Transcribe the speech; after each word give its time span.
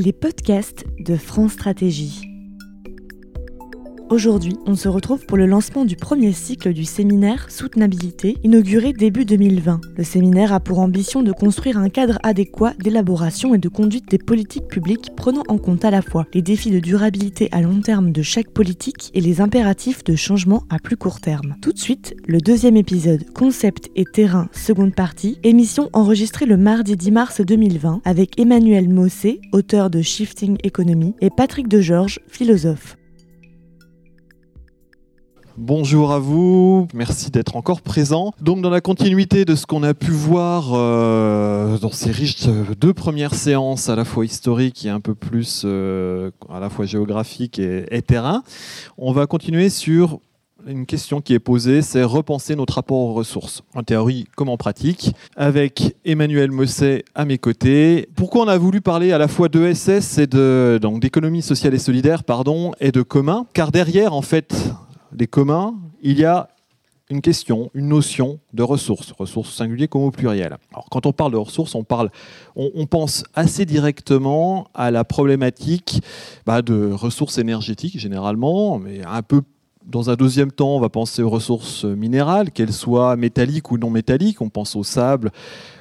Les 0.00 0.12
podcasts 0.12 0.84
de 1.00 1.16
France 1.16 1.54
Stratégie. 1.54 2.37
Aujourd'hui, 4.10 4.56
on 4.64 4.74
se 4.74 4.88
retrouve 4.88 5.26
pour 5.26 5.36
le 5.36 5.44
lancement 5.44 5.84
du 5.84 5.94
premier 5.94 6.32
cycle 6.32 6.72
du 6.72 6.86
séminaire 6.86 7.50
Soutenabilité, 7.50 8.38
inauguré 8.42 8.94
début 8.94 9.26
2020. 9.26 9.82
Le 9.98 10.02
séminaire 10.02 10.54
a 10.54 10.60
pour 10.60 10.78
ambition 10.78 11.22
de 11.22 11.30
construire 11.30 11.76
un 11.76 11.90
cadre 11.90 12.18
adéquat 12.22 12.72
d'élaboration 12.82 13.54
et 13.54 13.58
de 13.58 13.68
conduite 13.68 14.10
des 14.10 14.16
politiques 14.16 14.66
publiques 14.66 15.10
prenant 15.14 15.42
en 15.48 15.58
compte 15.58 15.84
à 15.84 15.90
la 15.90 16.00
fois 16.00 16.24
les 16.32 16.40
défis 16.40 16.70
de 16.70 16.78
durabilité 16.78 17.50
à 17.52 17.60
long 17.60 17.82
terme 17.82 18.10
de 18.10 18.22
chaque 18.22 18.48
politique 18.48 19.10
et 19.12 19.20
les 19.20 19.42
impératifs 19.42 20.04
de 20.04 20.16
changement 20.16 20.64
à 20.70 20.78
plus 20.78 20.96
court 20.96 21.20
terme. 21.20 21.56
Tout 21.60 21.74
de 21.74 21.78
suite, 21.78 22.16
le 22.26 22.38
deuxième 22.38 22.78
épisode 22.78 23.30
Concept 23.34 23.90
et 23.94 24.06
terrain, 24.06 24.48
seconde 24.52 24.94
partie, 24.94 25.38
émission 25.42 25.90
enregistrée 25.92 26.46
le 26.46 26.56
mardi 26.56 26.96
10 26.96 27.10
mars 27.10 27.40
2020 27.42 28.00
avec 28.06 28.40
Emmanuel 28.40 28.88
Mossé, 28.88 29.42
auteur 29.52 29.90
de 29.90 30.00
Shifting 30.00 30.56
Economy, 30.64 31.14
et 31.20 31.28
Patrick 31.28 31.68
Degeorges, 31.68 32.20
philosophe. 32.26 32.97
Bonjour 35.60 36.12
à 36.12 36.20
vous, 36.20 36.86
merci 36.94 37.32
d'être 37.32 37.56
encore 37.56 37.82
présent. 37.82 38.32
Donc 38.40 38.62
dans 38.62 38.70
la 38.70 38.80
continuité 38.80 39.44
de 39.44 39.56
ce 39.56 39.66
qu'on 39.66 39.82
a 39.82 39.92
pu 39.92 40.12
voir 40.12 40.70
euh, 40.72 41.78
dans 41.78 41.90
ces 41.90 42.12
riches 42.12 42.46
euh, 42.46 42.62
deux 42.78 42.94
premières 42.94 43.34
séances, 43.34 43.88
à 43.88 43.96
la 43.96 44.04
fois 44.04 44.24
historiques 44.24 44.86
et 44.86 44.88
un 44.88 45.00
peu 45.00 45.16
plus 45.16 45.62
euh, 45.64 46.30
à 46.48 46.60
la 46.60 46.70
fois 46.70 46.86
géographiques 46.86 47.58
et, 47.58 47.86
et 47.90 48.02
terrain, 48.02 48.44
on 48.98 49.10
va 49.10 49.26
continuer 49.26 49.68
sur 49.68 50.20
une 50.64 50.86
question 50.86 51.20
qui 51.20 51.34
est 51.34 51.40
posée, 51.40 51.82
c'est 51.82 52.04
repenser 52.04 52.54
notre 52.54 52.74
rapport 52.74 52.98
aux 52.98 53.14
ressources, 53.14 53.62
en 53.74 53.82
théorie 53.82 54.26
comme 54.36 54.50
en 54.50 54.56
pratique, 54.56 55.12
avec 55.36 55.96
Emmanuel 56.04 56.52
Mosset 56.52 57.04
à 57.16 57.24
mes 57.24 57.38
côtés. 57.38 58.08
Pourquoi 58.14 58.44
on 58.44 58.48
a 58.48 58.58
voulu 58.58 58.80
parler 58.80 59.10
à 59.10 59.18
la 59.18 59.26
fois 59.26 59.48
de 59.48 59.72
SS 59.72 60.18
et 60.18 60.26
de 60.28 60.78
donc 60.80 61.00
d'économie 61.00 61.42
sociale 61.42 61.74
et 61.74 61.78
solidaire, 61.78 62.22
pardon, 62.22 62.72
et 62.78 62.92
de 62.92 63.02
commun? 63.02 63.46
Car 63.54 63.72
derrière, 63.72 64.14
en 64.14 64.22
fait, 64.22 64.54
les 65.16 65.26
communs, 65.26 65.74
il 66.02 66.18
y 66.18 66.24
a 66.24 66.48
une 67.10 67.22
question, 67.22 67.70
une 67.74 67.88
notion 67.88 68.38
de 68.52 68.62
ressources, 68.62 69.12
ressources 69.12 69.54
singulières 69.54 69.88
comme 69.88 70.02
au 70.02 70.10
pluriel. 70.10 70.58
Alors, 70.72 70.88
quand 70.90 71.06
on 71.06 71.12
parle 71.12 71.32
de 71.32 71.38
ressources, 71.38 71.74
on, 71.74 71.84
parle, 71.84 72.10
on 72.54 72.86
pense 72.86 73.24
assez 73.34 73.64
directement 73.64 74.68
à 74.74 74.90
la 74.90 75.04
problématique 75.04 76.02
bah, 76.44 76.60
de 76.60 76.92
ressources 76.92 77.38
énergétiques 77.38 77.98
généralement, 77.98 78.78
mais 78.78 79.02
un 79.04 79.22
peu 79.22 79.42
dans 79.88 80.10
un 80.10 80.16
deuxième 80.16 80.52
temps, 80.52 80.76
on 80.76 80.80
va 80.80 80.90
penser 80.90 81.22
aux 81.22 81.30
ressources 81.30 81.84
minérales, 81.84 82.50
qu'elles 82.50 82.74
soient 82.74 83.16
métalliques 83.16 83.70
ou 83.70 83.78
non 83.78 83.88
métalliques. 83.88 84.42
On 84.42 84.50
pense 84.50 84.76
au 84.76 84.84
sable, 84.84 85.32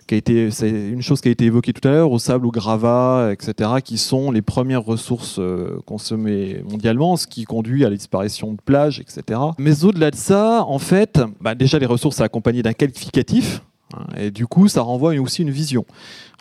qui 0.07 0.15
a 0.15 0.17
été, 0.17 0.49
c'est 0.51 0.69
une 0.69 1.01
chose 1.01 1.21
qui 1.21 1.27
a 1.27 1.31
été 1.31 1.45
évoquée 1.45 1.73
tout 1.73 1.85
à 1.87 1.91
l'heure, 1.91 2.11
au 2.11 2.19
sable, 2.19 2.47
au 2.47 2.51
gravat, 2.51 3.31
etc., 3.31 3.69
qui 3.83 3.97
sont 3.97 4.31
les 4.31 4.41
premières 4.41 4.83
ressources 4.83 5.37
euh, 5.37 5.79
consommées 5.85 6.63
mondialement, 6.69 7.17
ce 7.17 7.27
qui 7.27 7.43
conduit 7.43 7.85
à 7.85 7.89
la 7.89 7.95
disparition 7.95 8.53
de 8.53 8.59
plages, 8.63 8.99
etc. 8.99 9.39
Mais 9.57 9.83
au-delà 9.83 10.09
de 10.09 10.15
ça, 10.15 10.63
en 10.65 10.79
fait, 10.79 11.19
bah 11.41 11.53
déjà 11.53 11.77
les 11.77 11.85
ressources 11.85 12.21
accompagnées 12.21 12.63
d'un 12.63 12.73
qualificatif, 12.73 13.61
hein, 13.93 14.05
et 14.17 14.31
du 14.31 14.47
coup, 14.47 14.67
ça 14.67 14.81
renvoie 14.81 15.13
aussi 15.19 15.41
une 15.41 15.51
vision. 15.51 15.85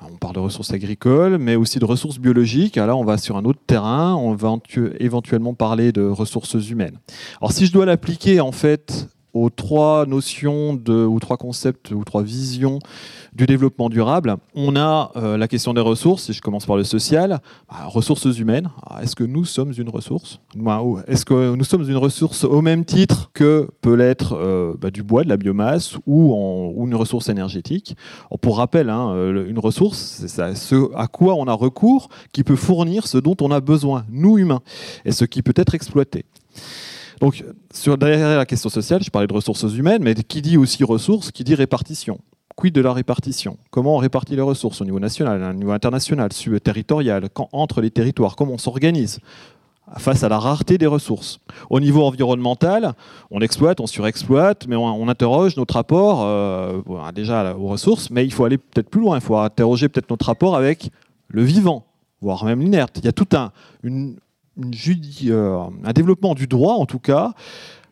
On 0.03 0.17
parle 0.17 0.35
de 0.35 0.41
ressources 0.41 0.73
agricoles, 0.73 1.39
mais 1.39 1.57
aussi 1.57 1.79
de 1.79 1.85
ressources 1.85 2.19
biologiques. 2.19 2.77
Là, 2.77 2.95
on 2.95 3.05
va 3.05 3.19
sur 3.19 3.37
un 3.37 3.45
autre 3.45 3.61
terrain. 3.67 4.15
On 4.15 4.35
va 4.35 4.55
éventuellement 5.01 5.55
parler 5.55 5.91
de 5.91 6.03
ressources 6.03 6.55
humaines. 6.69 6.99
Alors, 7.41 7.53
si 7.53 7.67
je 7.67 7.73
dois 7.73 7.87
l'appliquer 7.87 8.41
en 8.41 8.53
fait 8.53 9.09
aux 9.37 9.51
trois 9.51 10.07
notions 10.07 10.81
ou 10.89 11.21
trois 11.21 11.37
concepts 11.37 11.91
ou 11.91 12.05
trois 12.05 12.23
visions 12.23 12.79
du 13.35 13.47
développement 13.47 13.91
durable, 13.91 14.37
on 14.55 14.77
a 14.77 15.13
euh, 15.17 15.37
la 15.37 15.47
question 15.47 15.75
des 15.75 15.83
ressources, 15.83 16.25
si 16.25 16.33
je 16.33 16.41
commence 16.41 16.65
par 16.65 16.77
le 16.77 16.85
social, 16.85 17.41
bah, 17.69 17.85
ressources 17.87 18.39
humaines. 18.39 18.71
Ah, 18.87 19.03
est-ce 19.03 19.15
que 19.15 19.25
nous 19.25 19.45
sommes 19.45 19.73
une 19.77 19.91
ressource? 19.91 20.41
Est-ce 21.07 21.27
que 21.27 21.55
nous 21.55 21.65
sommes 21.65 21.89
une 21.89 21.97
ressource 21.99 22.45
au 22.45 22.63
même 22.63 22.85
titre 22.87 23.31
que 23.35 23.69
peut 23.83 23.95
l'être 23.95 24.33
euh, 24.33 24.75
bah, 24.81 24.91
du 24.91 25.03
bois, 25.03 25.23
de 25.23 25.29
la 25.29 25.37
biomasse 25.37 25.97
ou, 26.07 26.35
une 26.87 26.95
ressource 26.95 27.29
énergétique? 27.29 27.97
Pour 28.41 28.57
rappel, 28.57 28.89
hein, 28.89 29.15
une 29.47 29.59
ressource, 29.59 30.25
c'est 30.27 30.55
ce 30.55 30.91
à 30.95 31.09
quoi 31.09 31.35
on 31.35 31.47
a 31.47 31.53
recours 31.53 32.09
qui 32.33 32.43
peut 32.43 32.57
fournir 32.57 33.07
ce 33.07 33.19
dont 33.19 33.37
on 33.41 33.51
a 33.51 33.61
besoin, 33.61 34.05
nous 34.11 34.39
humains, 34.39 34.61
et 35.05 35.13
ce 35.13 35.25
qui 35.25 35.43
peut 35.43 35.55
être 35.57 35.75
exploité. 35.75 36.25
Donc, 37.21 37.45
derrière 37.99 38.37
la 38.37 38.47
question 38.47 38.69
sociale, 38.69 39.03
je 39.03 39.11
parlais 39.11 39.27
de 39.27 39.33
ressources 39.33 39.63
humaines, 39.75 40.03
mais 40.03 40.15
qui 40.15 40.43
dit 40.43 40.57
aussi 40.57 40.85
ressources, 40.85 41.31
qui 41.31 41.45
dit 41.45 41.55
répartition. 41.55 42.19
Quid 42.57 42.75
de 42.75 42.81
la 42.81 42.93
répartition? 42.93 43.59
Comment 43.71 43.97
on 43.97 43.99
répartit 43.99 44.35
les 44.35 44.43
ressources 44.43 44.81
au 44.81 44.85
niveau 44.85 44.99
national, 44.99 45.43
au 45.43 45.53
niveau 45.53 45.73
international, 45.73 46.31
territorial, 46.63 47.29
quand, 47.33 47.49
entre 47.53 47.83
les 47.83 47.91
territoires 47.91 48.35
Comment 48.35 48.55
on 48.55 48.59
s'organise? 48.59 49.21
Face 49.99 50.25
à 50.25 50.29
la 50.29 50.39
rareté 50.39 50.79
des 50.79 50.87
ressources. 50.87 51.39
Au 51.71 51.79
niveau 51.79 52.03
environnemental, 52.03 52.95
on 53.31 53.41
exploite, 53.41 53.79
on 53.81 53.87
surexploite, 53.87 54.67
mais 54.67 54.75
on, 54.75 55.09
interroge 55.09 55.57
notre 55.57 55.75
rapport 55.75 56.25
euh, 56.25 56.81
déjà 57.15 57.55
aux 57.55 57.69
ressources, 57.69 58.11
mais 58.11 58.25
il 58.25 58.33
faut 58.33 58.45
aller 58.45 58.59
peut-être 58.59 58.91
plus 58.91 59.01
loin, 59.01 59.19
il 59.19 59.21
faut 59.21 59.37
interroger 59.37 59.89
peut-être 59.89 60.11
notre 60.11 60.27
rapport 60.27 60.57
avec 60.57 60.91
le 61.29 61.43
vivant, 61.43 61.85
voire 62.21 62.45
même 62.45 62.61
l'inerte. 62.61 62.97
Il 62.99 63.05
y 63.05 63.09
a 63.09 63.13
tout 63.13 63.29
un, 63.37 63.53
euh, 64.59 65.59
un 65.85 65.93
développement 65.93 66.35
du 66.35 66.47
droit, 66.47 66.75
en 66.75 66.87
tout 66.87 66.99
cas, 66.99 67.33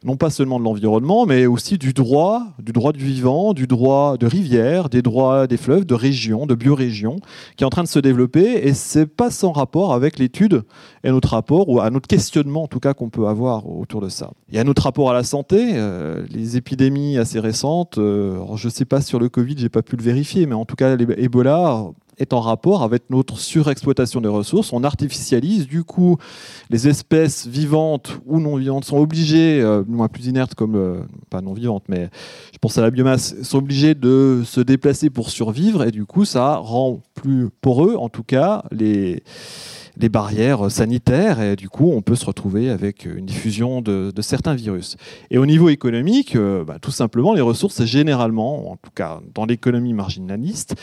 non 0.04 0.16
pas 0.16 0.28
seulement 0.28 0.58
de 0.58 0.64
l'environnement, 0.64 1.24
mais 1.24 1.46
aussi 1.46 1.78
du 1.78 1.94
droit, 1.94 2.42
du 2.62 2.72
droit 2.72 2.92
du 2.92 3.04
vivant, 3.04 3.54
du 3.54 3.66
droit 3.66 4.18
de 4.18 4.26
rivière, 4.26 4.90
des 4.90 5.00
droits 5.00 5.46
des 5.46 5.56
fleuves, 5.56 5.86
de 5.86 5.94
régions, 5.94 6.46
de 6.46 6.54
biorégions, 6.54 7.16
qui 7.56 7.64
est 7.64 7.66
en 7.66 7.70
train 7.70 7.82
de 7.82 7.88
se 7.88 7.98
développer. 7.98 8.66
Et 8.66 8.74
c'est 8.74 9.06
pas 9.06 9.30
sans 9.30 9.52
rapport 9.52 9.94
avec 9.94 10.18
l'étude 10.18 10.62
et 11.04 11.10
notre 11.10 11.30
rapport, 11.30 11.70
ou 11.70 11.80
à 11.80 11.88
notre 11.88 12.06
questionnement 12.06 12.64
en 12.64 12.68
tout 12.68 12.80
cas 12.80 12.92
qu'on 12.92 13.08
peut 13.08 13.26
avoir 13.26 13.66
autour 13.66 14.02
de 14.02 14.10
ça. 14.10 14.32
Il 14.50 14.56
y 14.56 14.58
a 14.58 14.64
notre 14.64 14.82
rapport 14.82 15.10
à 15.10 15.14
la 15.14 15.24
santé, 15.24 15.70
euh, 15.72 16.24
les 16.30 16.58
épidémies 16.58 17.16
assez 17.16 17.40
récentes. 17.40 17.96
Euh, 17.96 18.38
je 18.56 18.68
ne 18.68 18.72
sais 18.72 18.84
pas 18.84 19.00
sur 19.00 19.18
le 19.18 19.30
Covid, 19.30 19.56
j'ai 19.56 19.70
pas 19.70 19.82
pu 19.82 19.96
le 19.96 20.02
vérifier, 20.02 20.44
mais 20.44 20.54
en 20.54 20.66
tout 20.66 20.76
cas, 20.76 20.96
l'Ebola 20.96 21.86
est 22.18 22.32
en 22.32 22.40
rapport 22.40 22.82
avec 22.82 23.10
notre 23.10 23.38
surexploitation 23.38 24.20
des 24.20 24.28
ressources. 24.28 24.72
On 24.72 24.84
artificialise, 24.84 25.66
du 25.66 25.84
coup, 25.84 26.16
les 26.70 26.88
espèces 26.88 27.46
vivantes 27.46 28.18
ou 28.26 28.40
non 28.40 28.56
vivantes 28.56 28.84
sont 28.84 28.98
obligées, 28.98 29.60
euh, 29.60 29.82
moins 29.86 30.08
plus 30.08 30.26
inertes 30.26 30.54
comme, 30.54 30.76
euh, 30.76 31.00
pas 31.30 31.40
non 31.40 31.52
vivantes, 31.52 31.84
mais 31.88 32.08
je 32.52 32.58
pense 32.58 32.78
à 32.78 32.82
la 32.82 32.90
biomasse, 32.90 33.42
sont 33.42 33.58
obligées 33.58 33.94
de 33.94 34.42
se 34.44 34.60
déplacer 34.60 35.10
pour 35.10 35.30
survivre, 35.30 35.84
et 35.84 35.90
du 35.90 36.06
coup, 36.06 36.24
ça 36.24 36.56
rend 36.56 37.00
plus 37.14 37.48
poreux, 37.60 37.96
en 37.96 38.08
tout 38.08 38.24
cas, 38.24 38.64
les 38.70 39.22
les 39.96 40.08
barrières 40.08 40.70
sanitaires 40.70 41.40
et 41.40 41.56
du 41.56 41.68
coup 41.68 41.90
on 41.92 42.02
peut 42.02 42.16
se 42.16 42.26
retrouver 42.26 42.70
avec 42.70 43.04
une 43.04 43.26
diffusion 43.26 43.80
de, 43.80 44.12
certains 44.20 44.54
virus. 44.54 44.96
Et 45.30 45.38
au 45.38 45.46
niveau 45.46 45.68
économique, 45.68 46.36
euh, 46.36 46.64
bah, 46.64 46.78
tout 46.80 46.90
simplement 46.90 47.34
les 47.34 47.40
ressources 47.40 47.84
généralement, 47.84 48.72
en 48.72 48.76
tout 48.76 48.90
cas 48.94 49.20
dans 49.34 49.44
l'économie 49.44 49.92
marginaliste, 49.92 50.74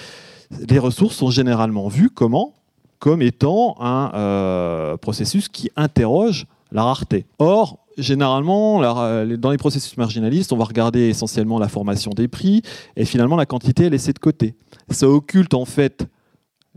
les 0.69 0.79
ressources 0.79 1.15
sont 1.15 1.29
généralement 1.29 1.87
vues 1.87 2.09
comment? 2.09 2.53
Comme 2.99 3.21
étant 3.21 3.75
un 3.79 4.11
euh, 4.13 4.97
processus 4.97 5.49
qui 5.49 5.71
interroge 5.75 6.45
la 6.71 6.83
rareté. 6.83 7.25
Or, 7.39 7.79
généralement, 7.97 8.79
dans 8.81 9.51
les 9.51 9.57
processus 9.57 9.97
marginalistes, 9.97 10.53
on 10.53 10.57
va 10.57 10.65
regarder 10.65 11.09
essentiellement 11.09 11.59
la 11.59 11.67
formation 11.67 12.11
des 12.11 12.27
prix 12.27 12.61
et 12.95 13.05
finalement 13.05 13.35
la 13.35 13.45
quantité 13.45 13.85
est 13.85 13.89
laissée 13.89 14.13
de 14.13 14.19
côté. 14.19 14.55
Ça 14.89 15.09
occulte 15.09 15.53
en 15.53 15.65
fait 15.65 16.05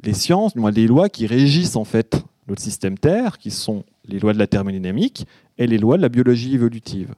les 0.03 0.15
sciences, 0.15 0.53
les 0.57 0.87
lois 0.87 1.09
qui 1.09 1.27
régissent 1.27 1.77
en 1.77 1.85
fait 1.85 2.25
notre 2.49 2.63
système 2.63 2.99
Terre, 2.99 3.39
qui 3.39 3.51
sont 3.51 3.85
les 4.07 4.19
lois 4.19 4.33
de 4.33 4.39
la 4.39 4.47
thermodynamique 4.47 5.27
et 5.59 5.67
les 5.67 5.79
lois 5.79 5.97
de 5.97 6.03
la 6.03 6.09
biologie 6.09 6.55
évolutive. 6.55 7.15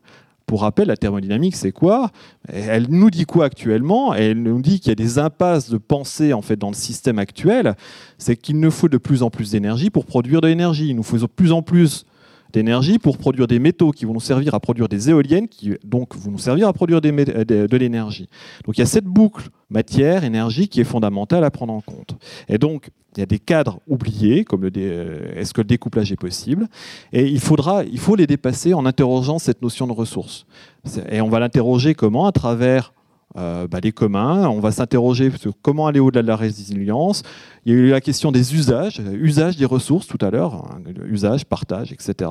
Pour 0.47 0.61
rappel, 0.61 0.87
la 0.87 0.97
thermodynamique, 0.97 1.57
c'est 1.57 1.73
quoi? 1.73 2.13
Elle 2.49 2.87
nous 2.89 3.11
dit 3.11 3.25
quoi 3.25 3.47
actuellement? 3.47 4.15
Elle 4.15 4.43
nous 4.45 4.63
dit 4.63 4.79
qu'il 4.79 4.91
y 4.91 4.93
a 4.93 4.95
des 4.95 5.19
impasses 5.19 5.69
de 5.71 5.77
pensée 5.77 6.33
en 6.33 6.41
fait 6.41 6.57
dans 6.57 6.69
le 6.69 6.75
système 6.75 7.19
actuel. 7.19 7.75
C'est 8.17 8.37
qu'il 8.37 8.61
nous 8.61 8.71
faut 8.71 8.89
de 8.89 8.97
plus 8.97 9.25
en 9.25 9.31
plus 9.31 9.51
d'énergie 9.51 9.91
pour 9.91 10.07
produire 10.07 10.41
de 10.41 10.47
l'énergie. 10.47 10.89
Il 10.89 10.95
nous 10.95 11.03
faut 11.03 11.19
de 11.19 11.27
plus 11.27 11.51
en 11.51 11.63
plus 11.63 12.07
d'énergie 12.57 12.99
pour 12.99 13.19
produire 13.19 13.47
des 13.47 13.59
métaux 13.59 13.91
qui 13.91 14.07
vont 14.07 14.15
nous 14.15 14.21
servir 14.21 14.55
à 14.55 14.61
produire 14.61 14.89
des 14.89 15.11
éoliennes, 15.11 15.47
qui 15.47 15.75
donc 15.85 16.17
vont 16.17 16.31
nous 16.31 16.39
servir 16.39 16.69
à 16.69 16.73
produire 16.73 17.03
de, 17.03 17.77
l'énergie. 17.77 18.29
Donc 18.65 18.79
il 18.79 18.81
y 18.81 18.83
a 18.83 18.87
cette 18.87 19.05
boucle 19.05 19.51
matière, 19.69 20.25
énergie 20.25 20.67
qui 20.69 20.81
est 20.81 20.85
fondamentale 20.85 21.45
à 21.45 21.51
prendre 21.51 21.75
en 21.75 21.83
compte. 21.83 22.17
Et 22.49 22.57
donc 22.57 22.89
il 23.15 23.21
y 23.21 23.23
a 23.23 23.27
des 23.27 23.39
cadres 23.39 23.81
oubliés, 23.87 24.45
comme 24.45 24.63
le 24.63 24.71
est-ce 25.37 25.53
que 25.53 25.61
le 25.61 25.67
découplage 25.67 26.13
est 26.13 26.21
possible, 26.21 26.69
et 27.13 27.27
il 27.27 27.41
faudra, 27.41 27.85
il 27.85 27.99
faut 27.99 28.17
les 28.17 28.27
dépasser 28.27 28.73
en 28.73 28.87
interrogeant 28.87 29.39
cette 29.39 29.61
notion 29.61 29.87
de 29.87 29.93
ressources. 29.93 30.47
Et 31.11 31.21
on 31.21 31.29
va 31.29 31.41
l'interroger 31.41 31.95
comment? 31.95 32.27
À 32.27 32.33
travers 32.33 32.95
euh, 33.37 33.67
bah, 33.69 33.81
les 33.83 33.93
communs. 33.93 34.49
On 34.49 34.61
va 34.61 34.71
s'interroger 34.71 35.31
sur 35.37 35.53
comment 35.61 35.87
aller 35.87 36.01
au-delà 36.01 36.23
de 36.23 36.29
la 36.29 36.37
résilience. 36.37 37.23
Il 37.67 37.73
y 37.73 37.75
a 37.75 37.79
eu 37.79 37.89
la 37.89 38.01
question 38.01 38.31
des 38.31 38.55
usages, 38.55 39.01
usage 39.01 39.57
des 39.57 39.65
ressources 39.65 40.07
tout 40.07 40.25
à 40.25 40.31
l'heure, 40.31 40.55
hein, 40.55 40.81
usage, 41.05 41.45
partage, 41.45 41.91
etc. 41.91 42.31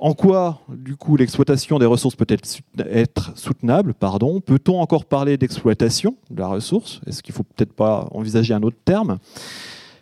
En 0.00 0.12
quoi, 0.12 0.62
du 0.68 0.96
coup, 0.96 1.16
l'exploitation 1.16 1.78
des 1.78 1.86
ressources 1.86 2.16
peut 2.16 2.26
être, 2.28 2.58
être 2.90 3.30
soutenable 3.38 3.94
pardon? 3.94 4.40
Peut-on 4.40 4.80
encore 4.80 5.04
parler 5.04 5.36
d'exploitation 5.36 6.16
de 6.30 6.40
la 6.40 6.48
ressource? 6.48 7.00
Est-ce 7.06 7.22
qu'il 7.22 7.32
ne 7.32 7.36
faut 7.36 7.44
peut-être 7.44 7.72
pas 7.72 8.08
envisager 8.10 8.52
un 8.52 8.62
autre 8.62 8.78
terme? 8.84 9.18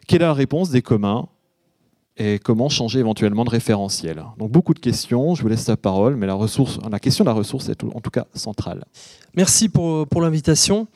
Quelle 0.07 0.23
est 0.23 0.25
la 0.25 0.33
réponse 0.33 0.71
des 0.71 0.81
communs 0.81 1.29
et 2.19 2.39
comment 2.39 2.69
changer 2.69 2.99
éventuellement 2.99 3.45
de 3.45 3.51
référentiel. 3.51 4.23
Donc 4.39 4.51
beaucoup 4.51 4.75
de 4.75 4.79
questions, 4.79 5.35
je 5.35 5.43
vous 5.43 5.49
laisse 5.49 5.69
la 5.69 5.77
parole, 5.77 6.17
mais 6.17 6.27
la, 6.27 6.99
question 6.99 7.25
de 7.25 7.29
la 7.29 7.35
ressource 7.35 7.69
est 7.69 7.83
en 7.85 8.01
tout 8.01 8.11
cas 8.11 8.27
centrale. 8.35 8.85
Merci 9.35 9.69
pour, 9.69 10.07
l'invitation. 10.21 10.89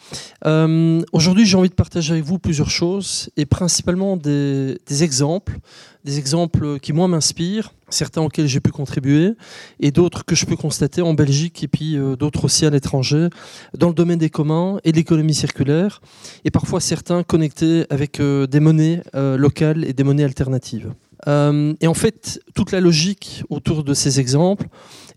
Euh, 0.46 1.02
aujourd'hui, 1.12 1.46
j'ai 1.46 1.56
envie 1.56 1.68
de 1.68 1.74
partager 1.74 2.12
avec 2.12 2.24
vous 2.24 2.38
plusieurs 2.38 2.70
choses 2.70 3.30
et 3.36 3.46
principalement 3.46 4.16
des 4.16 4.78
exemples, 5.02 5.58
des 6.04 6.18
exemples 6.18 6.80
qui 6.80 6.92
moi 6.92 7.06
m'inspirent, 7.06 7.72
certains 7.92 8.22
auxquels 8.22 8.46
j'ai 8.46 8.60
pu 8.60 8.70
contribuer 8.70 9.32
et 9.80 9.90
d'autres 9.90 10.24
que 10.24 10.34
je 10.34 10.46
peux 10.46 10.56
constater 10.56 11.02
en 11.02 11.14
Belgique 11.14 11.62
et 11.62 11.68
puis 11.68 11.96
euh, 11.96 12.16
d'autres 12.16 12.44
aussi 12.44 12.66
à 12.66 12.70
l'étranger 12.70 13.28
dans 13.76 13.88
le 13.88 13.94
domaine 13.94 14.18
des 14.18 14.30
communs 14.30 14.78
et 14.84 14.92
de 14.92 14.96
l'économie 14.96 15.34
circulaire 15.34 16.00
et 16.44 16.50
parfois 16.50 16.80
certains 16.80 17.22
connectés 17.22 17.86
avec 17.90 18.20
euh, 18.20 18.46
des 18.46 18.60
monnaies 18.60 19.02
locales 19.14 19.84
et 19.84 19.92
des 19.92 20.04
monnaies 20.04 20.24
alternatives. 20.24 20.92
Euh, 21.28 21.74
et 21.80 21.86
en 21.86 21.94
fait, 21.94 22.40
toute 22.54 22.72
la 22.72 22.80
logique 22.80 23.44
autour 23.48 23.84
de 23.84 23.94
ces 23.94 24.20
exemples 24.20 24.66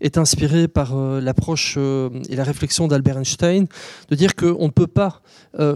est 0.00 0.18
inspirée 0.18 0.68
par 0.68 0.96
euh, 0.96 1.20
l'approche 1.20 1.74
euh, 1.78 2.10
et 2.28 2.36
la 2.36 2.44
réflexion 2.44 2.88
d'Albert 2.88 3.18
Einstein, 3.18 3.66
de 4.10 4.14
dire 4.14 4.34
qu'on 4.34 4.66
ne 4.66 4.70
peut 4.70 4.86
pas 4.86 5.20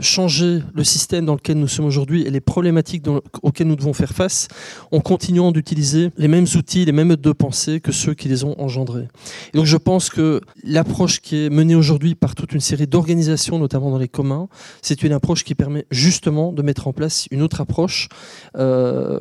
changer 0.03 0.63
le 0.75 0.85
système 0.85 1.25
dans 1.25 1.35
lequel 1.35 1.59
nous 1.59 1.67
sommes 1.67 1.87
aujourd'hui 1.87 2.27
et 2.27 2.31
les 2.31 2.43
problématiques 2.43 3.07
auxquelles 3.43 3.67
nous 3.67 3.77
devons 3.77 3.95
faire 3.95 4.11
face 4.11 4.49
en 4.93 5.01
continuant 5.01 5.53
d'utiliser 5.53 6.11
les 6.19 6.29
mêmes 6.29 6.45
outils, 6.55 6.85
les 6.85 6.93
mêmes 6.93 7.09
modes 7.09 7.23
de 7.23 7.33
pensée 7.33 7.81
que 7.81 7.91
ceux 7.91 8.13
qui 8.13 8.29
les 8.29 8.45
ont 8.45 8.61
engendrés. 8.61 9.09
Et 9.55 9.57
donc 9.57 9.65
je 9.65 9.79
pense 9.79 10.11
que 10.11 10.43
l'approche 10.65 11.23
qui 11.23 11.47
est 11.47 11.49
menée 11.49 11.75
aujourd'hui 11.75 12.15
par 12.15 12.35
toute 12.35 12.53
une 12.53 12.61
série 12.61 12.87
d'organisations, 12.87 13.59
notamment 13.59 13.91
dans 13.91 13.97
les 13.97 14.09
communs, 14.09 14.49
c'est 14.83 15.03
une 15.03 15.13
approche 15.13 15.45
qui 15.45 15.55
permet 15.55 15.87
justement 15.91 16.53
de 16.53 16.61
mettre 16.61 16.87
en 16.87 16.93
place 16.93 17.27
une 17.31 17.41
autre 17.41 17.63
approche 17.63 18.09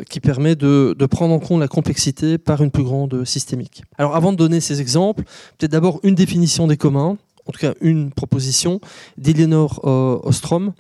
qui 0.09 0.19
permet 0.19 0.57
de, 0.57 0.93
de 0.97 1.05
prendre 1.05 1.33
en 1.33 1.39
compte 1.39 1.61
la 1.61 1.69
complexité 1.69 2.37
par 2.37 2.61
une 2.61 2.71
plus 2.71 2.83
grande 2.83 3.23
systémique. 3.23 3.83
Alors 3.97 4.13
avant 4.13 4.33
de 4.33 4.37
donner 4.37 4.59
ces 4.59 4.81
exemples, 4.81 4.88
peut-être 4.93 5.71
d'abord 5.71 5.99
une 6.03 6.15
définition 6.15 6.67
des 6.67 6.77
communs, 6.77 7.17
en 7.45 7.51
tout 7.51 7.59
cas 7.59 7.73
une 7.81 8.11
proposition 8.11 8.79
d'Eleanor 9.17 9.81
euh, 9.83 10.19
Ostrom. 10.23 10.73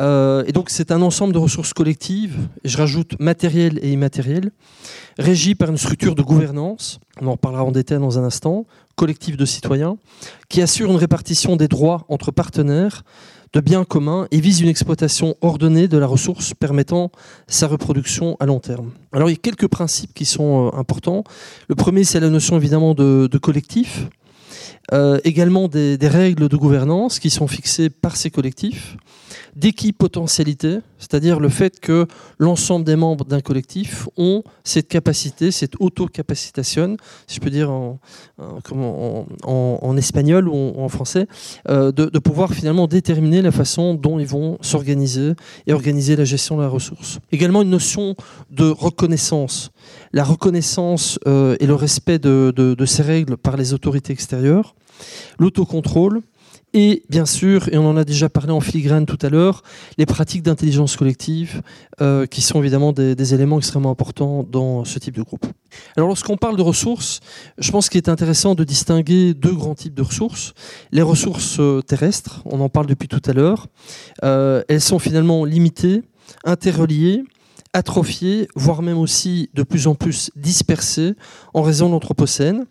Euh, 0.00 0.44
et 0.46 0.52
donc 0.52 0.70
c'est 0.70 0.90
un 0.90 1.02
ensemble 1.02 1.32
de 1.32 1.38
ressources 1.38 1.74
collectives, 1.74 2.36
je 2.64 2.76
rajoute 2.78 3.20
matérielles 3.20 3.78
et 3.82 3.92
immatérielles, 3.92 4.50
régies 5.18 5.54
par 5.54 5.70
une 5.70 5.76
structure 5.76 6.14
de 6.14 6.22
gouvernance, 6.22 7.00
on 7.20 7.26
en 7.26 7.36
parlera 7.36 7.64
en 7.64 7.72
détail 7.72 7.98
dans 7.98 8.18
un 8.18 8.24
instant, 8.24 8.66
collective 8.94 9.36
de 9.36 9.44
citoyens, 9.44 9.98
qui 10.48 10.62
assure 10.62 10.90
une 10.90 10.96
répartition 10.96 11.56
des 11.56 11.68
droits 11.68 12.06
entre 12.08 12.30
partenaires 12.30 13.04
de 13.56 13.62
biens 13.62 13.84
communs 13.84 14.28
et 14.32 14.38
vise 14.38 14.60
une 14.60 14.68
exploitation 14.68 15.34
ordonnée 15.40 15.88
de 15.88 15.96
la 15.96 16.06
ressource 16.06 16.52
permettant 16.52 17.10
sa 17.48 17.66
reproduction 17.66 18.36
à 18.38 18.44
long 18.44 18.60
terme. 18.60 18.90
Alors 19.12 19.30
il 19.30 19.32
y 19.32 19.36
a 19.36 19.40
quelques 19.40 19.68
principes 19.68 20.12
qui 20.12 20.26
sont 20.26 20.66
euh, 20.66 20.78
importants. 20.78 21.24
Le 21.66 21.74
premier, 21.74 22.04
c'est 22.04 22.20
la 22.20 22.28
notion 22.28 22.58
évidemment 22.58 22.92
de, 22.92 23.38
collectif. 23.38 24.08
Euh, 24.92 25.18
également 25.24 25.68
des, 25.68 25.96
règles 26.02 26.50
de 26.50 26.56
gouvernance 26.58 27.18
qui 27.18 27.30
sont 27.30 27.48
fixées 27.48 27.88
par 27.88 28.16
ces 28.16 28.28
collectifs, 28.28 28.98
d'équipotentialité, 29.56 30.78
c'est-à-dire 30.98 31.40
le 31.40 31.48
fait 31.48 31.80
que 31.80 32.06
l'ensemble 32.38 32.84
des 32.84 32.94
membres 32.94 33.24
d'un 33.24 33.40
collectif 33.40 34.08
ont 34.16 34.44
cette 34.62 34.86
capacité, 34.86 35.50
cette 35.50 35.74
auto-capacitation, 35.80 36.96
si 37.26 37.36
je 37.36 37.40
peux 37.40 37.50
dire 37.50 37.70
en, 37.70 37.98
espagnol 39.96 40.48
ou 40.48 40.54
en, 40.54 40.88
français, 40.88 41.26
euh, 41.68 41.90
de, 41.90 42.04
de, 42.06 42.18
pouvoir 42.18 42.52
finalement 42.52 42.86
déterminer 42.86 43.42
la 43.42 43.50
façon 43.50 43.94
dont 43.94 44.18
ils 44.18 44.26
vont 44.26 44.58
s'organiser 44.60 45.32
et 45.66 45.72
organiser 45.72 46.16
la 46.16 46.24
gestion 46.24 46.56
de 46.56 46.62
la 46.62 46.68
ressource. 46.68 47.18
Également 47.32 47.62
une 47.62 47.70
notion 47.70 48.14
de 48.50 48.68
reconnaissance 48.68 49.70
la 50.12 50.24
reconnaissance 50.24 51.18
euh, 51.26 51.56
et 51.60 51.66
le 51.66 51.74
respect 51.74 52.18
de, 52.18 52.74
ces 52.86 53.02
règles 53.02 53.36
par 53.36 53.56
les 53.56 53.74
autorités 53.74 54.12
extérieures, 54.12 54.74
l'autocontrôle, 55.38 56.22
et 56.76 57.04
bien 57.08 57.24
sûr, 57.24 57.72
et 57.72 57.78
on 57.78 57.88
en 57.88 57.96
a 57.96 58.04
déjà 58.04 58.28
parlé 58.28 58.52
en 58.52 58.60
filigrane 58.60 59.06
tout 59.06 59.16
à 59.22 59.30
l'heure, 59.30 59.62
les 59.96 60.04
pratiques 60.04 60.42
d'intelligence 60.42 60.94
collective, 60.94 61.62
euh, 62.02 62.26
qui 62.26 62.42
sont 62.42 62.60
évidemment 62.60 62.92
des, 62.92 63.34
éléments 63.34 63.56
extrêmement 63.56 63.90
importants 63.90 64.44
dans 64.48 64.84
ce 64.84 64.98
type 64.98 65.16
de 65.16 65.22
groupe. 65.22 65.46
Alors 65.96 66.06
lorsqu'on 66.06 66.36
parle 66.36 66.58
de 66.58 66.62
ressources, 66.62 67.20
je 67.56 67.70
pense 67.70 67.88
qu'il 67.88 67.96
est 67.96 68.10
intéressant 68.10 68.54
de 68.54 68.62
distinguer 68.62 69.32
deux 69.32 69.54
grands 69.54 69.74
types 69.74 69.94
de 69.94 70.02
ressources. 70.02 70.52
Les 70.92 71.00
ressources 71.00 71.56
euh, 71.60 71.80
terrestres, 71.80 72.42
on 72.44 72.60
en 72.60 72.68
parle 72.68 72.86
depuis 72.86 73.08
tout 73.08 73.22
à 73.24 73.32
l'heure, 73.32 73.68
elles 74.22 74.82
sont 74.82 74.98
finalement 74.98 75.46
limitées, 75.46 76.02
interreliées, 76.44 77.24
atrophiées, 77.72 78.48
voire 78.54 78.82
même 78.82 78.98
aussi 78.98 79.48
de 79.54 79.62
plus 79.62 79.86
en 79.86 79.94
plus 79.94 80.30
dispersées 80.36 81.14
en 81.54 81.62
raison 81.62 81.86
de 81.86 81.92
l'Anthropocène. 81.92 82.66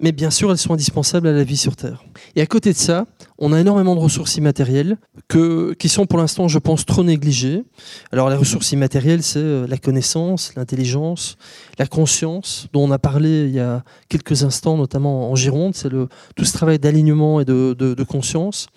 Mais 0.00 0.12
bien 0.12 0.30
sûr, 0.30 0.50
elles 0.50 0.58
sont 0.58 0.74
indispensables 0.74 1.26
à 1.26 1.32
la 1.32 1.44
vie 1.44 1.56
sur 1.56 1.76
Terre. 1.76 2.04
Et 2.36 2.40
à 2.40 2.46
côté 2.46 2.72
de 2.72 2.76
ça, 2.76 3.06
on 3.38 3.52
a 3.52 3.60
énormément 3.60 3.94
de 3.94 4.00
ressources 4.00 4.36
immatérielles 4.36 4.96
qui 5.28 5.88
sont 5.88 6.06
pour 6.06 6.18
l'instant, 6.18 6.48
je 6.48 6.58
pense, 6.58 6.86
trop 6.86 7.04
négligées. 7.04 7.64
Alors 8.12 8.30
les 8.30 8.36
ressources 8.36 8.72
immatérielles, 8.72 9.22
c'est 9.22 9.38
euh, 9.38 9.66
la 9.66 9.76
connaissance, 9.76 10.54
l'intelligence, 10.56 11.36
la 11.78 11.86
conscience, 11.86 12.68
dont 12.72 12.84
on 12.84 12.90
a 12.90 12.98
parlé 12.98 13.44
il 13.44 13.54
y 13.54 13.60
a 13.60 13.82
quelques 14.08 14.44
instants, 14.44 14.76
notamment 14.76 15.30
en 15.30 15.36
Gironde. 15.36 15.74
C'est 15.74 15.90
tout 15.90 16.44
ce 16.44 16.52
travail 16.52 16.78
d'alignement 16.78 17.40
et 17.40 17.44
de, 17.44 17.74
de 17.74 18.02
conscience. 18.04 18.68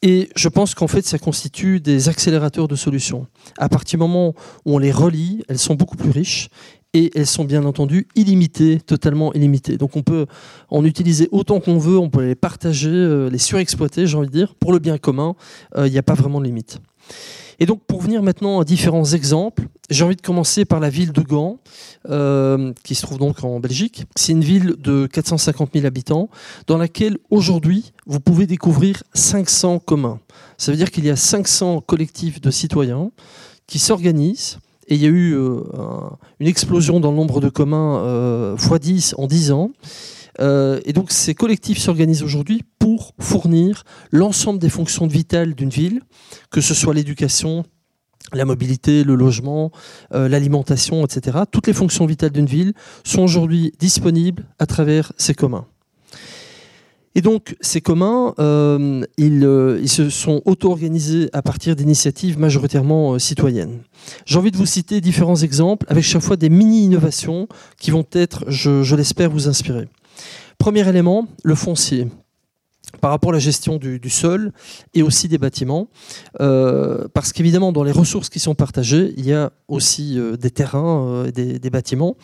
Et 0.00 0.30
je 0.36 0.48
pense 0.48 0.74
qu'en 0.74 0.86
fait, 0.86 1.04
ça 1.04 1.18
constitue 1.18 1.80
des 1.80 2.08
accélérateurs 2.08 2.68
de 2.68 2.76
solutions. 2.76 3.26
À 3.58 3.68
partir 3.68 3.98
du 3.98 4.02
moment 4.02 4.34
où 4.64 4.76
on 4.76 4.78
les 4.78 4.92
relie, 4.92 5.42
elles 5.48 5.58
sont 5.58 5.74
beaucoup 5.74 5.96
plus 5.96 6.10
riches 6.10 6.50
et 6.98 7.10
elles 7.14 7.26
sont 7.26 7.44
bien 7.44 7.64
entendu 7.64 8.08
illimitées, 8.16 8.80
totalement 8.80 9.32
illimitées. 9.32 9.76
Donc 9.76 9.96
on 9.96 10.02
peut 10.02 10.26
en 10.68 10.84
utiliser 10.84 11.28
autant 11.30 11.60
qu'on 11.60 11.78
veut, 11.78 11.96
on 11.96 12.10
peut 12.10 12.24
les 12.24 12.34
partager, 12.34 12.90
euh, 12.90 13.30
les 13.30 13.38
surexploiter, 13.38 14.06
j'ai 14.06 14.16
envie 14.16 14.26
de 14.26 14.32
dire. 14.32 14.54
Pour 14.56 14.72
le 14.72 14.80
bien 14.80 14.98
commun, 14.98 15.36
euh, 15.76 15.86
il 15.86 15.92
n'y 15.92 15.98
a 15.98 16.02
pas 16.02 16.14
vraiment 16.14 16.40
de 16.40 16.46
limite. 16.46 16.80
Et 17.60 17.66
donc 17.66 17.82
pour 17.86 18.00
venir 18.00 18.22
maintenant 18.22 18.60
à 18.60 18.64
différents 18.64 19.04
exemples, 19.04 19.64
j'ai 19.90 20.04
envie 20.04 20.16
de 20.16 20.22
commencer 20.22 20.64
par 20.64 20.80
la 20.80 20.90
ville 20.90 21.12
de 21.12 21.22
Gand, 21.22 21.58
euh, 22.08 22.72
qui 22.84 22.94
se 22.94 23.02
trouve 23.02 23.18
donc 23.18 23.42
en 23.42 23.60
Belgique. 23.60 24.04
C'est 24.16 24.32
une 24.32 24.44
ville 24.44 24.74
de 24.78 25.06
450 25.06 25.70
000 25.74 25.86
habitants, 25.86 26.28
dans 26.66 26.78
laquelle 26.78 27.18
aujourd'hui 27.30 27.92
vous 28.06 28.20
pouvez 28.20 28.46
découvrir 28.46 29.02
500 29.14 29.78
communs. 29.80 30.20
Ça 30.56 30.72
veut 30.72 30.76
dire 30.76 30.90
qu'il 30.90 31.04
y 31.04 31.10
a 31.10 31.16
500 31.16 31.80
collectifs 31.80 32.40
de 32.40 32.50
citoyens 32.50 33.10
qui 33.66 33.78
s'organisent. 33.78 34.58
Et 34.88 34.94
il 34.94 35.02
y 35.02 35.06
a 35.06 35.10
eu 35.10 35.34
euh, 35.34 35.60
une 36.40 36.46
explosion 36.46 36.98
dans 36.98 37.10
le 37.10 37.16
nombre 37.16 37.40
de 37.40 37.50
communs 37.50 38.02
euh, 38.02 38.56
x10 38.56 39.14
en 39.16 39.26
10 39.26 39.52
ans. 39.52 39.70
Euh, 40.40 40.80
et 40.84 40.92
donc 40.92 41.10
ces 41.10 41.34
collectifs 41.34 41.78
s'organisent 41.78 42.22
aujourd'hui 42.22 42.62
pour 42.78 43.12
fournir 43.20 43.84
l'ensemble 44.12 44.58
des 44.58 44.70
fonctions 44.70 45.06
vitales 45.06 45.54
d'une 45.54 45.68
ville, 45.68 46.00
que 46.50 46.60
ce 46.60 46.74
soit 46.74 46.94
l'éducation, 46.94 47.64
la 48.32 48.44
mobilité, 48.44 49.04
le 49.04 49.14
logement, 49.14 49.72
l'alimentation, 50.10 51.04
etc. 51.04 51.38
Toutes 51.50 51.66
les 51.66 51.72
fonctions 51.72 52.06
vitales 52.06 52.30
d'une 52.30 52.46
ville 52.46 52.72
sont 53.04 53.22
aujourd'hui 53.22 53.72
disponibles 53.78 54.46
à 54.58 54.66
travers 54.66 55.12
ces 55.16 55.34
communs. 55.34 55.66
Et 57.18 57.20
donc, 57.20 57.56
ces 57.60 57.80
communs, 57.80 58.32
euh, 58.38 59.04
ils, 59.16 59.88
se 59.88 60.08
sont 60.08 60.40
auto-organisés 60.44 61.28
à 61.32 61.42
partir 61.42 61.74
d'initiatives 61.74 62.38
majoritairement 62.38 63.18
citoyennes. 63.18 63.80
J'ai 64.24 64.38
envie 64.38 64.52
de 64.52 64.56
vous 64.56 64.66
citer 64.66 65.00
différents 65.00 65.34
exemples 65.34 65.84
avec 65.88 66.04
chaque 66.04 66.22
fois 66.22 66.36
des 66.36 66.48
mini-innovations 66.48 67.48
qui 67.76 67.90
vont 67.90 68.06
être, 68.12 68.44
je 68.46 68.94
l'espère, 68.94 69.30
vous 69.30 69.48
inspirer. 69.48 69.88
Premier 70.58 70.88
élément, 70.88 71.26
le 71.42 71.56
foncier 71.56 72.06
par 73.00 73.10
rapport 73.10 73.30
à 73.30 73.34
la 73.34 73.38
gestion 73.38 73.76
du, 73.76 74.10
sol 74.10 74.52
et 74.94 75.02
aussi 75.02 75.28
des 75.28 75.38
bâtiments. 75.38 75.88
Euh, 76.40 77.06
parce 77.12 77.32
qu'évidemment, 77.32 77.72
dans 77.72 77.84
les 77.84 77.92
ressources 77.92 78.28
qui 78.28 78.40
sont 78.40 78.54
partagées, 78.54 79.14
il 79.16 79.26
y 79.26 79.32
a 79.32 79.52
aussi 79.68 80.18
euh, 80.18 80.36
des 80.36 80.50
terrains 80.50 81.26
euh, 81.26 81.30
des, 81.30 81.70
bâtiments. 81.70 82.16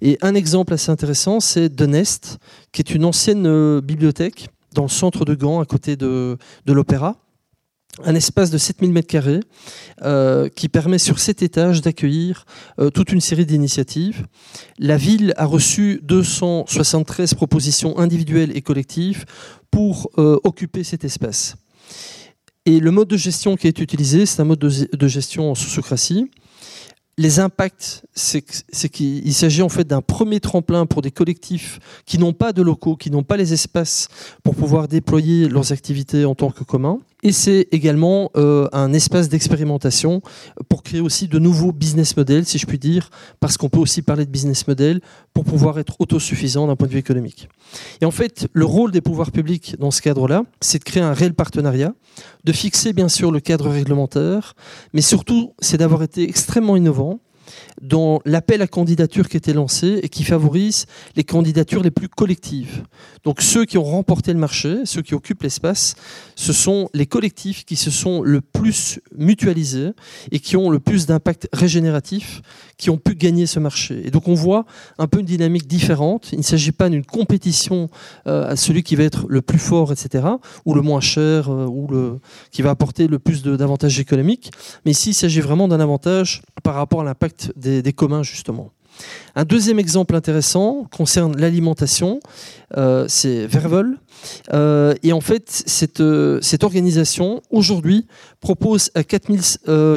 Et 0.00 0.18
un 0.22 0.34
exemple 0.34 0.72
assez 0.72 0.90
intéressant, 0.90 1.40
c'est 1.40 1.68
De 1.68 1.86
Nest, 1.86 2.38
qui 2.72 2.80
est 2.80 2.94
une 2.94 3.04
ancienne 3.04 3.80
bibliothèque 3.80 4.48
dans 4.74 4.84
le 4.84 4.88
centre 4.88 5.24
de 5.24 5.34
Gand, 5.34 5.60
à 5.60 5.64
côté 5.64 5.96
de 5.96 6.38
l'Opéra 6.66 7.16
un 8.02 8.14
espace 8.14 8.50
de 8.50 8.58
7000 8.58 8.92
m2 8.92 9.40
euh, 10.02 10.48
qui 10.48 10.68
permet 10.68 10.98
sur 10.98 11.20
cet 11.20 11.42
étage 11.42 11.80
d'accueillir 11.80 12.44
euh, 12.80 12.90
toute 12.90 13.12
une 13.12 13.20
série 13.20 13.46
d'initiatives. 13.46 14.26
La 14.78 14.96
ville 14.96 15.32
a 15.36 15.46
reçu 15.46 16.00
273 16.02 17.34
propositions 17.34 17.98
individuelles 17.98 18.56
et 18.56 18.62
collectives 18.62 19.24
pour 19.74 20.08
euh, 20.18 20.38
occuper 20.44 20.84
cet 20.84 21.02
espace. 21.02 21.56
Et 22.64 22.78
le 22.78 22.92
mode 22.92 23.08
de 23.08 23.16
gestion 23.16 23.56
qui 23.56 23.66
est 23.66 23.80
utilisé, 23.80 24.24
c'est 24.24 24.40
un 24.40 24.44
mode 24.44 24.60
de, 24.60 25.08
gestion 25.08 25.50
en 25.50 25.56
sociocratie. 25.56 26.30
Les 27.18 27.40
impacts, 27.40 28.04
c'est 28.14 28.40
qu'il 28.88 29.34
s'agit 29.34 29.62
en 29.62 29.68
fait 29.68 29.84
d'un 29.84 30.00
premier 30.00 30.38
tremplin 30.38 30.86
pour 30.86 31.02
des 31.02 31.10
collectifs 31.10 31.80
qui 32.06 32.18
n'ont 32.18 32.32
pas 32.32 32.52
de 32.52 32.62
locaux, 32.62 32.94
qui 32.94 33.10
n'ont 33.10 33.24
pas 33.24 33.36
les 33.36 33.52
espaces 33.52 34.06
pour 34.44 34.54
pouvoir 34.54 34.86
déployer 34.86 35.48
leurs 35.48 35.72
activités 35.72 36.24
en 36.24 36.36
tant 36.36 36.50
que 36.50 36.62
commun. 36.62 37.00
Et 37.26 37.32
c'est 37.32 37.68
également 37.72 38.30
euh, 38.36 38.68
un 38.72 38.92
espace 38.92 39.30
d'expérimentation 39.30 40.20
pour 40.68 40.82
créer 40.82 41.00
aussi 41.00 41.26
de 41.26 41.38
nouveaux 41.38 41.72
business 41.72 42.14
models, 42.18 42.44
si 42.44 42.58
je 42.58 42.66
puis 42.66 42.78
dire, 42.78 43.10
parce 43.40 43.56
qu'on 43.56 43.70
peut 43.70 43.78
aussi 43.78 44.02
parler 44.02 44.26
de 44.26 44.30
business 44.30 44.68
model 44.68 45.00
pour 45.32 45.44
pouvoir 45.44 45.78
être 45.78 45.96
autosuffisant 46.00 46.66
d'un 46.66 46.76
point 46.76 46.86
de 46.86 46.92
vue 46.92 46.98
économique. 46.98 47.48
Et 48.02 48.04
en 48.04 48.10
fait, 48.10 48.46
le 48.52 48.66
rôle 48.66 48.90
des 48.90 49.00
pouvoirs 49.00 49.32
publics 49.32 49.74
dans 49.78 49.90
ce 49.90 50.02
cadre-là, 50.02 50.44
c'est 50.60 50.78
de 50.78 50.84
créer 50.84 51.02
un 51.02 51.14
réel 51.14 51.32
partenariat, 51.32 51.94
de 52.44 52.52
fixer 52.52 52.92
bien 52.92 53.08
sûr 53.08 53.32
le 53.32 53.40
cadre 53.40 53.70
réglementaire, 53.70 54.54
mais 54.92 55.00
surtout, 55.00 55.54
c'est 55.60 55.78
d'avoir 55.78 56.02
été 56.02 56.28
extrêmement 56.28 56.76
innovant 56.76 57.20
dans 57.80 58.20
l'appel 58.24 58.62
à 58.62 58.66
candidature 58.66 59.28
qui 59.28 59.36
était 59.36 59.52
lancé 59.52 60.00
et 60.02 60.08
qui 60.08 60.24
favorise 60.24 60.86
les 61.16 61.24
candidatures 61.24 61.82
les 61.82 61.90
plus 61.90 62.08
collectives. 62.08 62.82
Donc 63.24 63.40
ceux 63.40 63.64
qui 63.64 63.78
ont 63.78 63.84
remporté 63.84 64.32
le 64.32 64.38
marché, 64.38 64.84
ceux 64.84 65.02
qui 65.02 65.14
occupent 65.14 65.42
l'espace, 65.42 65.94
ce 66.36 66.52
sont 66.52 66.88
les 66.94 67.06
collectifs 67.06 67.64
qui 67.64 67.76
se 67.76 67.90
sont 67.90 68.22
le 68.22 68.40
plus 68.40 69.00
mutualisés 69.16 69.90
et 70.30 70.40
qui 70.40 70.56
ont 70.56 70.70
le 70.70 70.78
plus 70.78 71.06
d'impact 71.06 71.48
régénératif, 71.52 72.42
qui 72.76 72.90
ont 72.90 72.98
pu 72.98 73.14
gagner 73.14 73.46
ce 73.46 73.60
marché. 73.60 74.06
Et 74.06 74.10
donc 74.10 74.28
on 74.28 74.34
voit 74.34 74.66
un 74.98 75.06
peu 75.06 75.20
une 75.20 75.26
dynamique 75.26 75.66
différente. 75.66 76.30
Il 76.32 76.38
ne 76.38 76.44
s'agit 76.44 76.72
pas 76.72 76.88
d'une 76.88 77.04
compétition 77.04 77.88
euh, 78.26 78.50
à 78.50 78.56
celui 78.56 78.82
qui 78.82 78.96
va 78.96 79.04
être 79.04 79.26
le 79.28 79.42
plus 79.42 79.58
fort, 79.58 79.92
etc., 79.92 80.24
ou 80.64 80.74
le 80.74 80.82
moins 80.82 81.00
cher, 81.00 81.50
euh, 81.50 81.66
ou 81.66 81.86
le, 81.88 82.20
qui 82.50 82.62
va 82.62 82.70
apporter 82.70 83.06
le 83.06 83.18
plus 83.18 83.42
d'avantages 83.42 84.00
économiques, 84.00 84.50
mais 84.84 84.92
ici 84.92 85.10
il 85.10 85.14
s'agit 85.14 85.40
vraiment 85.40 85.68
d'un 85.68 85.80
avantage 85.80 86.42
par 86.62 86.74
rapport 86.74 87.02
à 87.02 87.04
l'impact 87.04 87.43
des, 87.56 87.92
communs, 87.92 88.22
justement. 88.22 88.70
Un 89.34 89.44
deuxième 89.44 89.80
exemple 89.80 90.14
intéressant 90.14 90.86
concerne 90.96 91.36
l'alimentation, 91.36 92.20
euh, 92.76 93.06
c'est 93.08 93.46
Vervol. 93.46 93.98
Euh, 94.52 94.94
et 95.02 95.12
en 95.12 95.20
fait, 95.20 95.50
cette, 95.66 96.00
euh, 96.00 96.38
cette 96.40 96.62
organisation, 96.62 97.42
aujourd'hui, 97.50 98.06
propose 98.40 98.92
à 98.94 99.02
4000, 99.02 99.40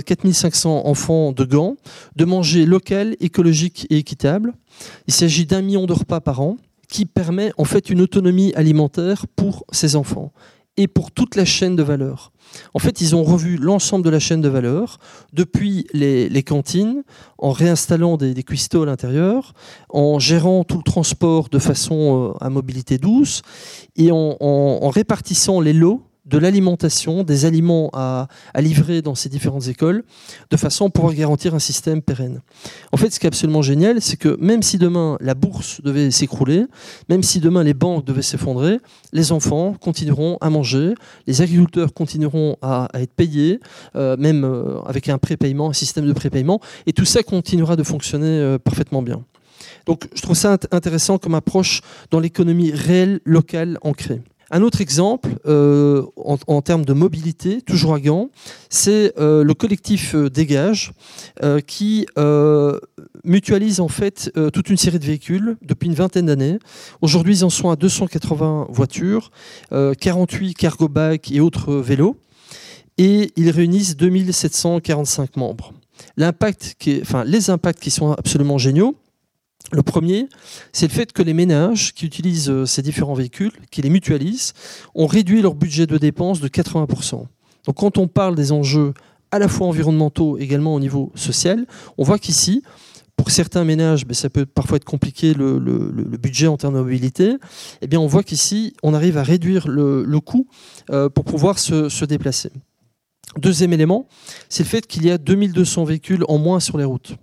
4500 0.04 0.88
enfants 0.88 1.32
de 1.32 1.44
Gand 1.44 1.78
de 2.16 2.26
manger 2.26 2.66
local, 2.66 3.16
écologique 3.20 3.86
et 3.92 3.98
équitable. 3.98 4.54
Il 5.08 5.14
s'agit 5.14 5.46
d'un 5.46 5.62
million 5.62 5.86
de 5.86 5.94
repas 5.94 6.20
par 6.20 6.42
an 6.42 6.58
qui 6.88 7.06
permet 7.06 7.52
en 7.58 7.66
fait 7.66 7.90
une 7.90 8.02
autonomie 8.02 8.54
alimentaire 8.56 9.28
pour 9.36 9.66
ces 9.72 9.96
enfants 9.96 10.32
et 10.78 10.88
pour 10.88 11.12
toute 11.12 11.36
la 11.36 11.46
chaîne 11.46 11.76
de 11.76 11.84
valeur. 11.84 12.32
En 12.74 12.80
fait, 12.80 13.02
ils 13.02 13.16
ont 13.16 13.24
revu 13.24 13.58
l'ensemble 13.58 14.06
de 14.06 14.10
la 14.10 14.20
chaîne 14.20 14.42
de 14.42 14.48
valeur, 14.48 15.00
depuis 15.34 15.86
les, 15.94 16.44
cantines, 16.44 17.04
en 17.38 17.52
réinstallant 17.52 18.16
des, 18.16 18.34
des, 18.34 18.44
cuistots 18.44 18.84
à 18.84 18.86
l'intérieur, 18.86 19.54
en 19.90 20.18
gérant 20.20 20.64
tout 20.64 20.78
le 20.78 20.84
transport 20.84 21.50
de 21.50 21.60
façon 21.60 22.32
euh, 22.32 22.46
à 22.46 22.50
mobilité 22.50 22.98
douce, 22.98 23.42
et 23.98 24.12
en 24.12 24.90
répartissant 24.90 25.60
les 25.60 25.74
lots 25.74 26.07
de 26.28 26.38
l'alimentation, 26.38 27.24
des 27.24 27.46
aliments 27.46 27.90
à, 27.94 28.28
livrer 28.58 29.02
dans 29.02 29.16
ces 29.16 29.30
différentes 29.30 29.68
écoles, 29.68 30.04
de 30.50 30.58
façon 30.58 30.88
à 30.88 30.90
pouvoir 30.90 31.14
garantir 31.14 31.56
un 31.56 31.60
système 31.60 32.02
pérenne. 32.02 32.42
En 32.92 32.98
fait, 32.98 33.10
ce 33.12 33.20
qui 33.20 33.26
est 33.26 33.28
absolument 33.28 33.62
génial, 33.62 34.02
c'est 34.02 34.18
que 34.18 34.38
même 34.40 34.62
si 34.62 34.78
demain 34.78 35.18
la 35.22 35.36
bourse 35.36 35.82
devait 35.82 36.12
s'écrouler, 36.12 36.66
même 37.10 37.24
si 37.24 37.40
demain 37.40 37.64
les 37.64 37.74
banques 37.74 38.06
devaient 38.06 38.22
s'effondrer, 38.22 38.80
les 39.14 39.32
enfants 39.32 39.74
continueront 39.80 40.38
à 40.42 40.50
manger, 40.50 40.94
les 41.28 41.42
agriculteurs 41.42 41.94
continueront 41.94 42.58
à, 42.62 42.90
être 42.96 43.14
payés, 43.14 43.60
euh, 43.96 44.18
même 44.18 44.44
euh, 44.44 44.82
avec 44.82 45.10
un 45.10 45.18
prépaiement, 45.18 45.70
un 45.70 45.74
système 45.74 46.06
de 46.06 46.14
prépaiement, 46.14 46.60
et 46.86 46.94
tout 46.94 47.06
ça 47.06 47.24
continuera 47.24 47.76
de 47.76 47.84
fonctionner 47.84 48.28
euh, 48.28 48.58
parfaitement 48.58 49.02
bien. 49.02 49.24
Donc 49.86 50.08
je 50.14 50.22
trouve 50.22 50.36
ça 50.36 50.58
intéressant 50.72 51.18
comme 51.18 51.36
approche 51.36 51.82
dans 52.12 52.20
l'économie 52.20 52.72
réelle, 52.72 53.22
locale, 53.26 53.78
ancrée. 53.82 54.22
Un 54.50 54.62
autre 54.62 54.80
exemple, 54.80 55.30
euh, 55.46 56.04
en, 56.16 56.62
termes 56.62 56.86
de 56.86 56.94
mobilité, 56.94 57.62
toujours 57.62 57.94
à 57.94 58.00
Gand, 58.00 58.30
c'est 58.70 59.14
euh, 59.20 59.44
le 59.44 59.54
collectif 59.54 60.16
euh, 60.16 60.30
Dégage, 60.30 60.94
qui 61.66 62.06
mutualise 63.24 63.80
en 63.80 63.88
fait 63.88 64.32
toute 64.54 64.70
une 64.70 64.78
série 64.78 65.00
de 65.00 65.06
véhicules 65.06 65.58
depuis 65.62 65.88
une 65.88 65.94
vingtaine 65.94 66.28
d'années. 66.28 66.60
Aujourd'hui, 67.02 67.40
ils 67.40 67.46
en 67.46 67.50
sont 67.50 67.70
à 67.70 67.76
280 67.76 68.68
voitures, 68.70 69.32
48 69.72 70.54
cargo 70.56 70.88
bikes 70.88 71.32
et 71.32 71.40
autres 71.40 71.76
vélos, 71.76 72.18
et 72.98 73.32
ils 73.36 73.50
réunissent 73.50 73.96
2745 73.98 75.38
membres. 75.38 75.74
L'impact 76.16 76.76
qui 76.80 77.00
enfin, 77.02 77.24
les 77.24 77.50
impacts 77.50 77.80
qui 77.80 77.92
sont 77.92 78.12
absolument 78.14 78.58
géniaux, 78.58 78.96
le 79.72 79.84
premier, 79.84 80.28
c'est 80.72 80.88
le 80.88 80.94
fait 80.94 81.12
que 81.12 81.22
les 81.22 81.34
ménages 81.34 81.94
qui 81.94 82.06
utilisent 82.06 82.50
euh, 82.50 82.66
ces 82.66 82.82
différents 82.82 83.14
véhicules, 83.14 83.52
qui 83.70 83.82
les 83.82 83.90
mutualisent, 83.90 84.54
ont 84.96 85.08
réduit 85.08 85.42
leur 85.42 85.56
budget 85.56 85.86
de 85.86 85.98
dépenses 85.98 86.40
de 86.40 86.48
80%. 86.48 87.26
Donc 87.66 87.76
quand 87.76 87.98
on 87.98 88.08
parle 88.08 88.36
des 88.36 88.52
enjeux 88.52 88.94
à 89.32 89.40
la 89.40 89.50
fois 89.50 89.68
environnementaux, 89.68 90.38
également 90.38 90.74
au 90.74 90.80
niveau 90.80 91.12
social, 91.16 91.66
on 91.98 92.04
voit 92.04 92.18
qu'ici, 92.18 92.64
pour 93.18 93.30
certains 93.30 93.66
ménages, 93.66 94.06
mais 94.08 94.14
ça 94.14 94.30
peut 94.30 94.46
parfois 94.46 94.78
être 94.78 94.86
compliqué 94.86 95.34
le, 95.34 95.60
budget 96.18 96.48
en 96.48 96.56
termes 96.56 96.76
de 96.76 96.80
mobilité, 96.80 97.36
eh 97.82 97.88
bien 97.88 98.00
on 98.00 98.08
voit 98.08 98.24
qu'ici, 98.24 98.74
on 98.84 98.94
arrive 98.94 99.18
à 99.18 99.24
réduire 99.24 99.68
le, 99.68 100.20
coût 100.20 100.48
euh, 100.92 101.10
pour 101.10 101.26
pouvoir 101.26 101.60
se, 101.60 101.90
se 101.90 102.06
déplacer. 102.06 102.52
Deuxième 103.38 103.74
élément, 103.74 104.08
c'est 104.48 104.64
le 104.64 104.70
fait 104.70 104.88
qu'il 104.88 105.06
y 105.06 105.12
a 105.12 105.18
2200 105.18 105.84
véhicules 105.84 106.24
en 106.30 106.38
moins 106.38 106.62
sur 106.62 106.78
les 106.78 106.86
routes 106.86 107.18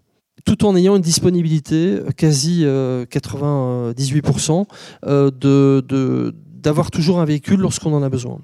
tout 0.44 0.64
en 0.64 0.76
ayant 0.76 0.96
une 0.96 1.02
disponibilité 1.02 1.98
euh, 1.98 2.10
quasi 2.16 2.64
98% 2.64 4.64
euh, 5.06 5.30
euh, 5.44 6.32
d'avoir 6.62 6.90
toujours 6.90 7.20
un 7.20 7.24
véhicule 7.24 7.60
lorsqu'on 7.60 7.92
en 7.92 8.02
a 8.02 8.08
besoin. 8.08 8.38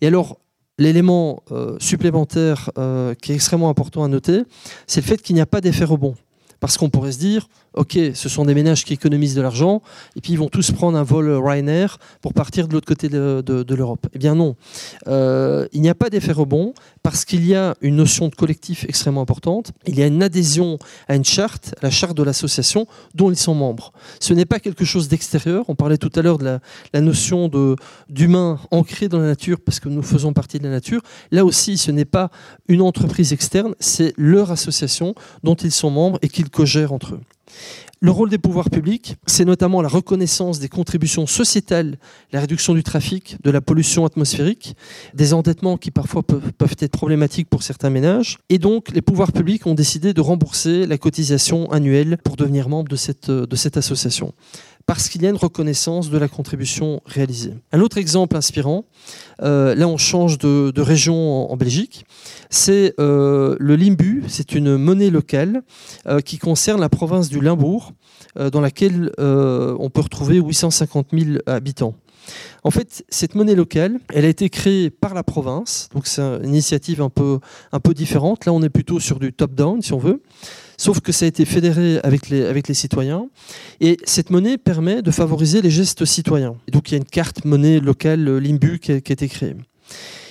Et 0.00 0.06
alors, 0.06 0.38
l'élément 0.78 1.42
supplémentaire 1.78 2.70
qui 3.22 3.32
est 3.32 3.34
extrêmement 3.34 3.70
important 3.70 4.04
à 4.04 4.08
noter, 4.08 4.42
c'est 4.86 5.00
le 5.00 5.06
fait 5.06 5.22
qu'il 5.22 5.34
n'y 5.34 5.40
a 5.40 5.46
pas 5.46 5.60
d'effet 5.60 5.84
rebond. 5.84 6.14
Parce 6.58 6.78
qu'on 6.78 6.88
pourrait 6.88 7.12
se 7.12 7.18
dire, 7.18 7.48
ok, 7.74 7.98
ce 8.14 8.28
sont 8.30 8.46
des 8.46 8.54
ménages 8.54 8.84
qui 8.84 8.94
économisent 8.94 9.34
de 9.34 9.42
l'argent, 9.42 9.82
et 10.16 10.22
puis 10.22 10.32
ils 10.32 10.38
vont 10.38 10.48
tous 10.48 10.70
prendre 10.70 10.96
un 10.96 11.02
vol 11.02 11.30
Ryanair 11.30 11.98
pour 12.22 12.32
partir 12.32 12.66
de 12.66 12.72
l'autre 12.72 12.86
côté 12.86 13.10
de, 13.10 13.74
l'Europe. 13.74 14.06
Eh 14.14 14.18
bien 14.18 14.34
non, 14.34 14.56
il 15.06 15.80
n'y 15.80 15.90
a 15.90 15.94
pas 15.94 16.08
d'effet 16.08 16.32
rebond 16.32 16.72
parce 17.06 17.24
qu'il 17.24 17.46
y 17.46 17.54
a 17.54 17.76
une 17.82 17.94
notion 17.94 18.26
de 18.26 18.34
collectif 18.34 18.84
extrêmement 18.88 19.20
importante, 19.20 19.70
il 19.86 19.96
y 19.96 20.02
a 20.02 20.08
une 20.08 20.24
adhésion 20.24 20.76
à 21.06 21.14
une 21.14 21.24
charte, 21.24 21.72
à 21.80 21.84
la 21.84 21.90
charte 21.90 22.16
de 22.16 22.24
l'association 22.24 22.88
dont 23.14 23.30
ils 23.30 23.36
sont 23.36 23.54
membres. 23.54 23.92
Ce 24.18 24.34
n'est 24.34 24.44
pas 24.44 24.58
quelque 24.58 24.84
chose 24.84 25.06
d'extérieur, 25.06 25.64
on 25.68 25.76
parlait 25.76 25.98
tout 25.98 26.10
à 26.16 26.22
l'heure 26.22 26.38
de 26.38 26.44
la, 26.44 26.58
la 26.92 27.00
notion 27.00 27.48
d'humain 28.08 28.58
ancré 28.72 29.08
dans 29.08 29.20
la 29.20 29.26
nature 29.26 29.58
parce 29.64 29.78
que 29.78 29.88
nous 29.88 30.02
faisons 30.02 30.32
partie 30.32 30.58
de 30.58 30.64
la 30.64 30.70
nature. 30.70 31.00
Là 31.30 31.44
aussi, 31.44 31.78
ce 31.78 31.92
n'est 31.92 32.04
pas 32.04 32.32
une 32.66 32.82
entreprise 32.82 33.32
externe, 33.32 33.76
c'est 33.78 34.12
leur 34.16 34.50
association 34.50 35.14
dont 35.44 35.54
ils 35.54 35.70
sont 35.70 35.90
membres 35.90 36.18
et 36.22 36.28
qu'ils 36.28 36.50
co-gèrent 36.50 36.92
entre 36.92 37.14
eux. 37.14 37.20
Le 38.00 38.10
rôle 38.10 38.28
des 38.28 38.36
pouvoirs 38.36 38.68
publics, 38.68 39.16
c'est 39.26 39.46
notamment 39.46 39.80
la 39.80 39.88
reconnaissance 39.88 40.58
des 40.58 40.68
contributions 40.68 41.26
sociétales, 41.26 41.96
la 42.30 42.40
réduction 42.40 42.74
du 42.74 42.82
trafic, 42.82 43.38
de 43.42 43.50
la 43.50 43.62
pollution 43.62 44.04
atmosphérique, 44.04 44.76
des 45.14 45.32
endettements 45.32 45.78
qui 45.78 45.90
parfois 45.90 46.22
peuvent, 46.22 46.76
être 46.78 46.92
problématiques 46.92 47.48
pour 47.48 47.62
certains 47.62 47.88
ménages. 47.88 48.38
Et 48.50 48.58
donc, 48.58 48.90
les 48.92 49.00
pouvoirs 49.00 49.32
publics 49.32 49.66
ont 49.66 49.74
décidé 49.74 50.12
de 50.12 50.20
rembourser 50.20 50.86
la 50.86 50.98
cotisation 50.98 51.72
annuelle 51.72 52.18
pour 52.22 52.36
devenir 52.36 52.68
membre 52.68 52.90
de 52.90 52.96
cette, 52.96 53.76
association 53.76 54.34
parce 54.86 55.08
qu'il 55.08 55.22
y 55.22 55.26
a 55.26 55.30
une 55.30 55.36
reconnaissance 55.36 56.10
de 56.10 56.16
la 56.18 56.28
contribution 56.28 57.02
réalisée. 57.06 57.54
Un 57.72 57.80
autre 57.80 57.98
exemple 57.98 58.36
inspirant, 58.36 58.84
euh, 59.42 59.74
là 59.74 59.88
on 59.88 59.96
change 59.96 60.38
de, 60.38 60.80
région 60.80 61.50
en, 61.50 61.56
Belgique, 61.56 62.06
c'est 62.50 62.94
euh, 63.00 63.56
le 63.58 63.74
Limbu, 63.74 64.22
c'est 64.28 64.54
une 64.54 64.76
monnaie 64.76 65.10
locale 65.10 65.62
euh, 66.06 66.20
qui 66.20 66.38
concerne 66.38 66.80
la 66.80 66.88
province 66.88 67.28
du 67.28 67.40
Limbourg, 67.40 67.92
dans 68.52 68.60
laquelle 68.60 69.12
on 69.18 69.88
peut 69.88 70.02
retrouver 70.02 70.36
850 70.36 71.06
000 71.12 71.38
habitants. 71.46 71.94
En 72.64 72.70
fait, 72.70 73.02
cette 73.08 73.34
monnaie 73.34 73.54
locale, 73.54 73.98
elle 74.12 74.26
a 74.26 74.28
été 74.28 74.50
créée 74.50 74.90
par 74.90 75.14
la 75.14 75.22
province, 75.22 75.88
donc 75.94 76.06
c'est 76.06 76.20
une 76.20 76.50
initiative 76.50 77.00
un 77.00 77.08
peu, 77.08 77.38
un 77.72 77.80
peu 77.80 77.94
différente. 77.94 78.44
Là, 78.44 78.52
on 78.52 78.62
est 78.62 78.68
plutôt 78.68 79.00
sur 79.00 79.18
du 79.18 79.32
top-down, 79.32 79.80
si 79.80 79.94
on 79.94 79.98
veut 79.98 80.20
sauf 80.76 81.00
que 81.00 81.12
ça 81.12 81.24
a 81.24 81.28
été 81.28 81.44
fédéré 81.44 81.98
avec 82.02 82.28
les, 82.28 82.74
citoyens. 82.74 83.28
Et 83.80 83.96
cette 84.04 84.30
monnaie 84.30 84.58
permet 84.58 85.02
de 85.02 85.10
favoriser 85.10 85.62
les 85.62 85.70
gestes 85.70 86.04
citoyens. 86.04 86.56
Et 86.68 86.70
donc 86.70 86.90
il 86.90 86.92
y 86.92 86.94
a 86.94 86.98
une 86.98 87.04
carte 87.04 87.44
monnaie 87.44 87.80
locale 87.80 88.26
euh, 88.28 88.40
Limbu 88.40 88.78
qui 88.78 88.92
a, 88.92 88.96
été 88.96 89.28
créée. 89.28 89.56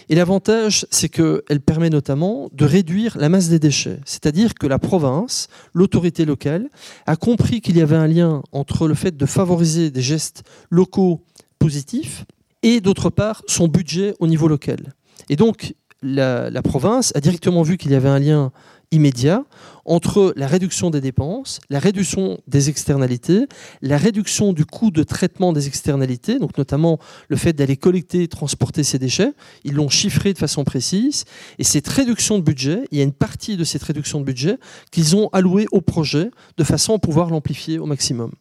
Et 0.08 0.16
l'avantage, 0.16 0.86
c'est 0.92 1.10
qu'elle 1.10 1.62
permet 1.66 1.90
notamment 1.90 2.50
de 2.54 2.66
réduire 2.66 3.18
la 3.18 3.28
masse 3.28 3.50
des 3.50 3.58
déchets. 3.58 4.00
C'est-à-dire 4.06 4.54
que 4.54 4.68
la 4.68 4.78
province, 4.78 5.48
l'autorité 5.74 6.26
locale, 6.26 6.70
a 7.08 7.16
compris 7.16 7.60
qu'il 7.62 7.78
y 7.78 7.82
avait 7.82 7.96
un 7.96 8.06
lien 8.06 8.44
entre 8.52 8.88
le 8.88 8.94
fait 8.94 9.18
de 9.18 9.26
favoriser 9.26 9.90
des 9.90 10.02
gestes 10.02 10.44
locaux 10.70 11.24
positifs 11.58 12.26
et 12.62 12.82
d'autre 12.82 13.10
part 13.10 13.42
son 13.48 13.68
budget 13.68 14.14
au 14.20 14.28
niveau 14.28 14.48
local. 14.48 14.94
Et 15.30 15.36
donc 15.36 15.74
la, 16.02 16.62
province 16.62 17.12
a 17.16 17.20
directement 17.20 17.64
vu 17.64 17.78
qu'il 17.78 17.92
y 17.92 17.96
avait 17.96 18.10
un 18.10 18.20
lien 18.20 18.52
immédiat 18.92 19.44
entre 19.86 20.34
la 20.36 20.48
réduction 20.48 20.90
des 20.90 21.00
dépenses, 21.00 21.60
la 21.70 21.80
réduction 21.80 22.40
des 22.48 22.70
externalités, 22.70 23.46
la 23.82 23.98
réduction 23.98 24.52
du 24.52 24.66
coût 24.66 24.90
de 24.90 25.04
traitement 25.04 25.54
des 25.54 25.68
externalités, 25.68 26.40
donc 26.40 26.58
notamment 26.58 27.00
le 27.30 27.36
fait 27.36 27.54
d'aller 27.54 27.78
collecter 27.78 28.24
et 28.24 28.28
transporter 28.28 28.84
ces 28.84 28.98
déchets. 28.98 29.34
Ils 29.64 29.74
l'ont 29.74 29.90
chiffré 29.90 30.34
de 30.34 30.40
façon 30.40 30.64
précise. 30.64 31.26
Et 31.60 31.64
cette 31.64 31.88
réduction 31.88 32.40
de 32.40 32.44
budget, 32.44 32.88
il 32.92 32.98
y 32.98 33.02
a 33.02 33.04
une 33.04 33.14
partie 33.14 33.58
de 33.58 33.64
cette 33.64 33.84
réduction 33.84 34.20
de 34.20 34.26
budget 34.26 34.58
qu'ils 34.92 35.16
ont 35.16 35.30
allouée 35.34 35.68
au 35.72 35.82
projet 35.82 36.32
de 36.58 36.64
façon 36.64 36.96
à 36.96 37.00
pouvoir 37.00 37.30
l'amplifier 37.30 37.78
au 37.78 37.86
maximum. 37.86 38.32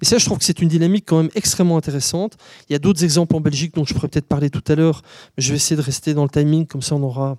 Et 0.00 0.06
ça, 0.06 0.16
je 0.16 0.24
trouve 0.24 0.38
que 0.38 0.44
c'est 0.44 0.62
une 0.62 0.68
dynamique 0.68 1.04
quand 1.06 1.18
même 1.18 1.30
extrêmement 1.34 1.76
intéressante. 1.76 2.38
Il 2.70 2.72
y 2.72 2.76
a 2.76 2.78
d'autres 2.78 3.04
exemples 3.04 3.36
en 3.36 3.40
Belgique 3.40 3.74
dont 3.74 3.84
je 3.84 3.92
pourrais 3.92 4.08
peut-être 4.08 4.26
parler 4.26 4.48
tout 4.48 4.64
à 4.68 4.74
l'heure, 4.74 5.02
mais 5.36 5.42
je 5.42 5.50
vais 5.50 5.56
essayer 5.56 5.76
de 5.76 5.82
rester 5.82 6.14
dans 6.14 6.22
le 6.22 6.30
timing, 6.30 6.66
comme 6.66 6.82
ça 6.82 6.94
on 6.94 7.02
aura 7.02 7.36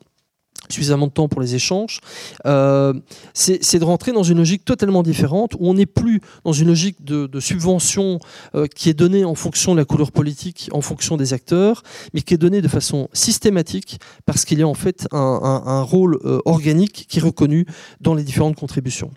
suffisamment 0.70 1.08
de 1.08 1.12
temps 1.12 1.28
pour 1.28 1.42
les 1.42 1.56
échanges, 1.56 2.00
euh, 2.46 2.94
c'est 3.34 3.80
de 3.80 3.84
rentrer 3.84 4.12
dans 4.12 4.24
une 4.24 4.38
logique 4.38 4.66
totalement 4.66 5.04
différente 5.04 5.54
où 5.56 5.68
on 5.68 5.74
n'est 5.76 5.86
plus 5.86 6.22
dans 6.44 6.54
une 6.54 6.68
logique 6.68 7.04
de, 7.04 7.40
subvention 7.40 8.20
euh, 8.56 8.66
qui 8.68 8.90
est 8.90 8.94
donnée 8.94 9.26
en 9.26 9.36
fonction 9.36 9.74
de 9.74 9.80
la 9.80 9.86
couleur 9.86 10.12
politique, 10.12 10.70
en 10.72 10.82
fonction 10.82 11.18
des 11.18 11.34
acteurs, 11.34 11.84
mais 12.14 12.22
qui 12.22 12.34
est 12.34 12.38
donnée 12.38 12.62
de 12.62 12.68
façon 12.68 13.10
systématique 13.14 14.00
parce 14.26 14.46
qu'il 14.46 14.60
y 14.60 14.64
a 14.64 14.68
en 14.68 14.74
fait 14.74 15.08
un, 15.12 15.82
rôle 15.82 16.20
euh, 16.26 16.40
organique 16.46 17.06
qui 17.08 17.20
est 17.20 17.22
reconnu 17.22 17.66
dans 18.02 18.14
les 18.14 18.24
différentes 18.24 18.56
contributions. 18.56 19.12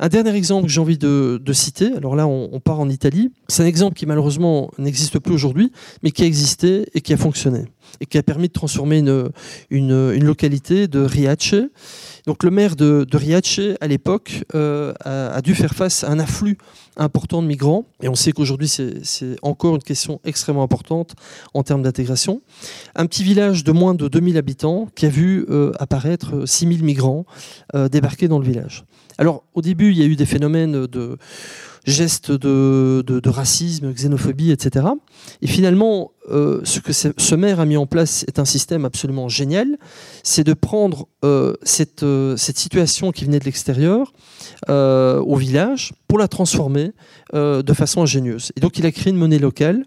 Un 0.00 0.08
dernier 0.08 0.34
exemple 0.34 0.66
que 0.66 0.72
j'ai 0.72 0.80
envie 0.80 0.98
de, 0.98 1.40
citer, 1.52 1.92
alors 1.92 2.14
là 2.14 2.28
on, 2.28 2.60
part 2.60 2.78
en 2.78 2.88
Italie, 2.88 3.32
c'est 3.48 3.64
un 3.64 3.66
exemple 3.66 3.94
qui 3.94 4.06
malheureusement 4.06 4.70
n'existe 4.78 5.18
plus 5.18 5.34
aujourd'hui, 5.34 5.72
mais 6.02 6.12
qui 6.12 6.22
a 6.22 6.26
existé 6.26 6.86
et 6.94 7.00
qui 7.00 7.12
a 7.12 7.16
fonctionné, 7.16 7.64
et 8.00 8.06
qui 8.06 8.16
a 8.16 8.22
permis 8.22 8.46
de 8.46 8.52
transformer 8.52 8.98
une, 9.70 10.18
localité 10.18 10.86
de 10.86 11.00
Riace. 11.00 11.54
Donc 12.26 12.44
le 12.44 12.50
maire 12.50 12.76
de, 12.76 13.06
de 13.10 13.16
Riace, 13.16 13.60
à 13.80 13.88
l'époque, 13.88 14.44
euh, 14.54 14.92
a, 15.04 15.40
dû 15.42 15.56
faire 15.56 15.74
face 15.74 16.04
à 16.04 16.10
un 16.10 16.20
afflux 16.20 16.58
important 16.96 17.42
de 17.42 17.48
migrants, 17.48 17.84
et 18.00 18.08
on 18.08 18.14
sait 18.14 18.30
qu'aujourd'hui 18.30 18.68
c'est 18.68 19.36
encore 19.42 19.74
une 19.74 19.82
question 19.82 20.20
extrêmement 20.24 20.62
importante 20.62 21.14
en 21.54 21.64
termes 21.64 21.82
d'intégration. 21.82 22.40
Un 22.94 23.06
petit 23.06 23.24
village 23.24 23.64
de 23.64 23.72
moins 23.72 23.94
de 23.94 24.06
2000 24.06 24.36
habitants 24.36 24.88
qui 24.94 25.06
a 25.06 25.08
vu 25.08 25.44
euh, 25.50 25.72
apparaître 25.80 26.46
6000 26.46 26.84
migrants 26.84 27.24
euh, 27.74 27.88
débarquer 27.88 28.28
dans 28.28 28.38
le 28.38 28.44
village. 28.44 28.84
Alors, 29.18 29.44
au 29.54 29.62
début, 29.62 29.90
il 29.90 29.98
y 29.98 30.02
a 30.02 30.06
eu 30.06 30.16
des 30.16 30.26
phénomènes 30.26 30.86
de 30.86 31.18
gestes 31.88 32.30
de, 32.30 33.28
racisme, 33.28 33.92
xénophobie, 33.92 34.52
etc. 34.52 34.86
Et 35.42 35.46
finalement, 35.46 36.12
euh, 36.30 36.60
ce 36.64 36.80
que 36.80 36.92
ce 36.92 37.34
maire 37.34 37.60
a 37.60 37.64
mis 37.64 37.76
en 37.76 37.86
place 37.86 38.24
est 38.28 38.38
un 38.38 38.44
système 38.44 38.84
absolument 38.84 39.28
génial. 39.28 39.78
C'est 40.22 40.44
de 40.44 40.52
prendre 40.52 41.08
euh, 41.24 41.54
cette, 41.62 42.02
euh, 42.02 42.36
cette, 42.36 42.58
situation 42.58 43.12
qui 43.12 43.24
venait 43.24 43.38
de 43.38 43.44
l'extérieur 43.44 44.12
au 44.68 45.36
village 45.36 45.92
pour 46.06 46.18
la 46.18 46.28
transformer 46.28 46.92
de 47.32 47.72
façon 47.72 48.02
ingénieuse. 48.02 48.52
Et 48.56 48.60
donc, 48.60 48.78
il 48.78 48.86
a 48.86 48.92
créé 48.92 49.12
une 49.12 49.18
monnaie 49.18 49.38
locale. 49.38 49.84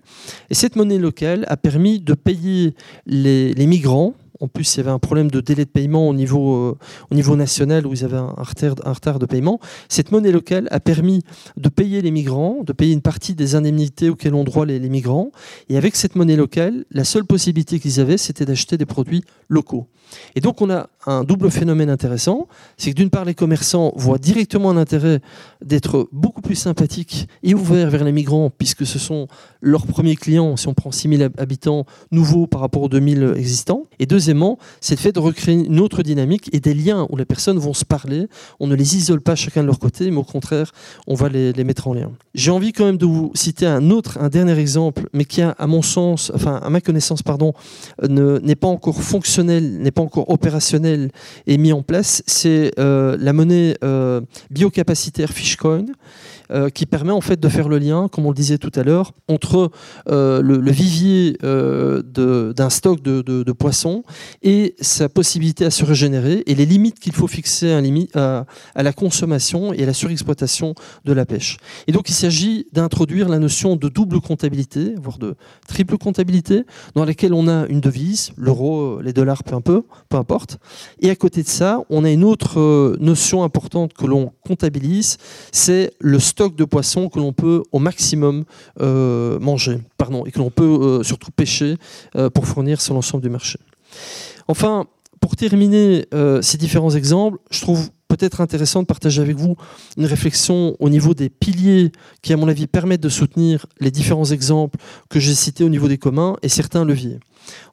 Et 0.50 0.56
cette 0.56 0.76
monnaie 0.76 0.98
locale 0.98 1.46
a 1.48 1.58
permis 1.58 2.00
de 2.00 2.14
payer 2.14 2.76
les 3.06 3.68
migrants 3.68 4.14
en 4.42 4.48
plus, 4.48 4.74
il 4.74 4.78
y 4.78 4.80
avait 4.82 4.90
un 4.90 5.00
problème 5.00 5.30
de 5.30 5.40
délai 5.40 5.66
de 5.66 5.70
paiement 5.70 6.10
au 6.10 6.14
niveau, 6.16 6.76
euh, 7.12 7.36
national 7.36 7.86
où 7.86 7.94
ils 7.94 8.04
avaient 8.04 8.18
un 8.18 8.34
retard, 8.36 9.20
de 9.20 9.26
paiement. 9.28 9.60
Cette 9.88 10.12
monnaie 10.12 10.32
locale 10.32 10.68
a 10.72 10.80
permis 10.80 11.22
de 11.58 11.70
payer 11.70 12.02
les 12.02 12.10
migrants, 12.10 12.64
de 12.66 12.74
payer 12.74 12.94
une 12.94 13.02
partie 13.02 13.36
des 13.36 13.54
indemnités 13.54 14.10
auxquelles 14.10 14.34
ont 14.34 14.44
droit 14.44 14.66
les, 14.66 14.80
migrants. 14.90 15.32
Et 15.70 15.78
avec 15.78 15.96
cette 15.96 16.16
monnaie 16.16 16.36
locale, 16.36 16.86
la 16.90 17.04
seule 17.04 17.24
possibilité 17.24 17.80
qu'ils 17.80 18.00
avaient, 18.00 18.18
c'était 18.18 18.46
d'acheter 18.46 18.78
des 18.78 18.88
produits 18.88 19.24
locaux. 19.48 19.88
Et 20.36 20.42
donc, 20.42 20.62
on 20.62 20.70
a 20.70 20.90
un 21.06 21.24
double 21.24 21.52
phénomène 21.52 21.90
intéressant. 21.90 22.48
C'est 22.78 22.92
que 22.92 22.96
d'une 22.96 23.10
part, 23.10 23.26
les 23.26 23.34
commerçants 23.34 23.94
voient 23.96 24.18
directement 24.18 24.70
un 24.72 24.78
intérêt 24.78 25.20
d'être 25.64 26.10
beaucoup 26.12 26.42
plus 26.42 26.56
sympathiques 26.56 27.28
et 27.44 27.54
ouverts 27.54 27.90
vers 27.90 28.04
les 28.04 28.12
migrants, 28.12 28.50
puisque 28.50 28.86
ce 28.86 29.00
sont 29.00 29.28
leurs 29.62 29.88
premiers 29.88 30.16
clients, 30.16 30.58
si 30.58 30.68
on 30.68 30.74
prend 30.74 30.92
6000 30.92 31.30
habitants 31.38 31.86
nouveaux 32.12 32.48
par 32.48 32.62
rapport 32.62 32.82
aux 32.84 32.90
2000 32.90 33.36
existants. 33.38 33.86
Et 34.00 34.06
c'est 34.80 34.96
le 34.96 35.00
fait 35.00 35.12
de 35.12 35.20
recréer 35.20 35.56
une 35.56 35.80
autre 35.80 36.04
dynamique 36.04 36.50
et 36.54 36.60
des 36.60 36.74
liens 36.74 37.08
où 37.10 37.18
les 37.18 37.26
personnes 37.26 37.60
vont 37.60 37.74
se 37.74 37.86
parler. 37.86 38.28
On 38.60 38.68
ne 38.68 38.76
les 38.76 38.98
isole 38.98 39.22
pas 39.22 39.36
chacun 39.36 39.62
de 39.62 39.68
leur 39.68 39.80
côté, 39.80 40.10
mais 40.12 40.18
au 40.18 40.24
contraire, 40.24 40.72
on 41.08 41.16
va 41.16 41.30
les, 41.30 41.64
mettre 41.64 41.88
en 41.88 41.94
lien. 41.94 42.12
J'ai 42.34 42.52
envie 42.52 42.74
quand 42.74 42.86
même 42.86 42.98
de 42.98 43.06
vous 43.06 43.32
citer 43.36 43.66
un 43.66 43.92
autre, 43.92 44.18
un 44.20 44.30
dernier 44.30 44.58
exemple, 44.58 45.08
mais 45.14 45.26
qui, 45.26 45.42
a, 45.42 45.52
à 45.52 45.68
mon 45.68 45.82
sens, 45.82 46.32
enfin, 46.34 46.60
à 46.64 46.70
ma 46.70 46.82
connaissance, 46.82 47.22
pardon, 47.22 47.54
n'est 48.08 48.56
pas 48.56 48.68
encore 48.68 49.02
fonctionnel, 49.02 49.80
n'est 49.80 49.92
pas 49.92 50.02
encore 50.02 50.30
opérationnel 50.30 51.12
et 51.48 51.58
mis 51.58 51.74
en 51.74 51.82
place. 51.84 52.24
C'est 52.26 52.72
euh, 52.80 53.18
la 53.20 53.34
monnaie 53.34 53.76
euh, 53.84 54.22
biocapacitaire 54.50 55.30
Fishcoin 55.30 55.86
euh, 56.52 56.70
qui 56.70 56.86
permet 56.86 57.12
en 57.12 57.22
fait 57.22 57.40
de 57.40 57.48
faire 57.48 57.70
le 57.70 57.78
lien, 57.78 58.10
comme 58.10 58.26
on 58.26 58.30
le 58.30 58.36
disait 58.36 58.58
tout 58.58 58.72
à 58.76 58.84
l'heure, 58.84 59.14
entre 59.30 59.72
euh, 60.10 60.42
le, 60.42 60.72
vivier 60.72 61.38
euh, 61.44 62.02
d'un 62.02 62.70
stock 62.70 63.02
de, 63.02 63.52
poissons 63.54 64.04
et 64.42 64.76
sa 64.82 65.08
possibilité 65.08 65.66
à 65.66 65.72
se 65.72 65.86
régénérer 65.86 66.44
et 66.48 66.56
les 66.56 66.66
limites 66.66 67.00
qu'il 67.00 67.14
faut 67.14 67.28
fixer 67.28 67.72
à, 68.14 68.46
la 68.76 68.94
consommation 68.94 69.72
et 69.74 69.84
à 69.84 69.86
la 69.86 69.94
surexploitation 69.94 70.76
de 71.06 71.14
la 71.14 71.26
pêche. 71.26 71.58
Et 71.88 71.94
donc 71.94 72.10
il 72.10 72.14
s'agit 72.14 72.68
d'introduire 72.74 73.30
la 73.30 73.40
notion 73.40 73.76
de 73.76 73.88
double 73.88 74.20
comptabilité, 74.20 74.94
voire 75.02 75.20
de 75.20 75.36
triple 75.68 75.98
comptabilité, 75.98 76.64
dans 76.96 77.06
laquelle 77.06 77.34
on 77.34 77.48
a 77.48 77.66
une 77.68 77.80
devise, 77.80 78.32
l'euro, 78.36 79.00
les 79.02 79.14
dollars, 79.14 79.44
peu 79.44 79.84
importe. 80.12 80.58
Et 81.00 81.10
à 81.10 81.16
côté 81.16 81.44
de 81.44 81.48
ça, 81.48 81.80
on 81.90 82.04
a 82.04 82.10
une 82.10 82.24
autre 82.24 82.98
notion 83.00 83.44
importante 83.44 83.94
que 83.94 84.06
l'on 84.06 84.34
comptabilise, 84.46 85.18
c'est 85.52 85.92
le 86.00 86.20
stock 86.20 86.41
de 86.50 86.66
poissons 86.66 87.10
que 87.10 87.20
l'on 87.20 87.34
peut 87.34 87.64
au 87.72 87.80
maximum 87.80 88.46
euh, 88.80 89.40
manger, 89.40 89.80
pardon, 89.98 90.26
et 90.26 90.32
que 90.32 90.40
l'on 90.40 90.50
peut 90.50 90.64
euh, 90.64 91.04
surtout 91.04 91.32
pêcher 91.32 91.78
euh, 92.16 92.30
pour 92.30 92.48
fournir 92.48 92.82
sur 92.82 92.94
l'ensemble 92.94 93.24
du 93.24 93.30
marché. 93.30 93.60
Enfin, 94.48 94.86
pour 95.20 95.36
terminer 95.36 96.08
ces 96.42 96.58
différents 96.58 96.90
exemples, 96.90 97.38
je 97.52 97.62
trouve 97.62 97.92
peut-être 98.12 98.42
intéressant 98.42 98.82
de 98.82 98.88
partager 98.88 99.22
avec 99.22 99.38
vous 99.38 99.56
une 99.96 100.06
réflexion 100.06 100.76
au 100.80 100.90
niveau 100.90 101.14
des 101.14 101.30
piliers 101.30 101.94
qui, 102.22 102.34
à 102.34 102.38
mon 102.38 102.50
avis, 102.50 102.68
permettent 102.68 103.02
de 103.02 103.08
soutenir 103.08 103.66
les 103.80 103.90
différents 103.90 104.26
exemples 104.26 104.78
que 105.10 105.22
j'ai 105.22 105.34
cités 105.34 105.64
au 105.64 105.70
niveau 105.70 105.88
des 105.88 105.98
communs 105.98 106.36
et 106.42 106.50
certains 106.50 106.84
leviers. 106.84 107.20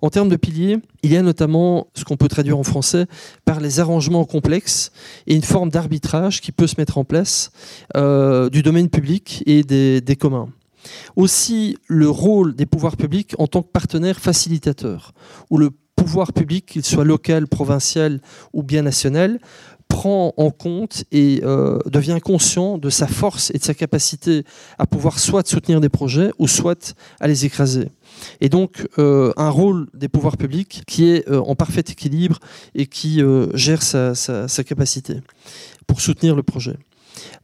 En 0.01 0.11
termes 0.11 0.29
de 0.29 0.37
piliers, 0.37 0.79
il 1.03 1.13
y 1.13 1.17
a 1.17 1.23
notamment 1.23 1.89
ce 1.95 2.05
qu'on 2.05 2.17
peut 2.17 2.29
traduire 2.29 2.57
en 2.57 2.63
français 2.63 3.07
par 3.45 3.59
les 3.59 3.81
arrangements 3.81 4.25
complexes 4.25 4.93
et 5.27 5.35
une 5.35 5.43
forme 5.43 5.71
d'arbitrage 5.71 6.41
qui 6.41 6.53
peut 6.53 6.69
se 6.69 6.77
mettre 6.79 6.99
en 6.99 7.05
place 7.05 7.51
euh, 7.97 8.49
du 8.49 8.63
domaine 8.63 8.89
public 8.89 9.43
et 9.47 9.65
des, 9.65 10.01
des 10.01 10.15
communs. 10.15 10.51
Aussi 11.17 11.77
le 11.89 12.09
rôle 12.09 12.55
des 12.55 12.65
pouvoirs 12.65 12.97
publics 12.97 13.35
en 13.39 13.49
tant 13.49 13.63
que 13.63 13.73
partenaires 13.73 14.21
facilitateurs, 14.21 15.15
où 15.51 15.59
le 15.59 15.71
pouvoir 15.99 16.33
public, 16.33 16.65
qu'il 16.67 16.85
soit 16.85 17.05
local, 17.05 17.49
provincial 17.49 18.21
ou 18.53 18.63
bien 18.63 18.83
national, 18.83 19.41
prend 19.89 20.35
en 20.37 20.51
compte 20.51 21.05
et 21.11 21.41
euh, 21.43 21.79
devient 21.87 22.19
conscient 22.23 22.79
de 22.79 22.91
sa 22.91 23.07
force 23.07 23.51
et 23.55 23.59
de 23.59 23.65
sa 23.65 23.75
capacité 23.75 24.45
à 24.79 24.87
pouvoir 24.87 25.19
soit 25.19 25.47
soutenir 25.49 25.81
des 25.81 25.89
projets 25.89 26.31
ou 26.39 26.47
soit 26.47 26.95
à 27.21 27.27
les 27.27 27.47
écraser. 27.47 27.91
Et 28.41 28.49
donc 28.49 28.87
euh, 28.99 29.33
un 29.37 29.51
rôle 29.51 29.89
des 29.95 30.09
pouvoirs 30.09 30.37
publics 30.37 30.83
qui 30.87 31.07
est 31.11 31.29
euh, 31.29 31.41
en 31.41 31.55
parfait 31.55 31.85
équilibre 31.89 32.39
et 32.75 32.87
qui 32.87 33.21
gère 33.55 33.83
sa, 33.83 34.15
capacité 34.65 35.17
pour 35.87 36.01
soutenir 36.01 36.37
le 36.37 36.43
projet 36.43 36.77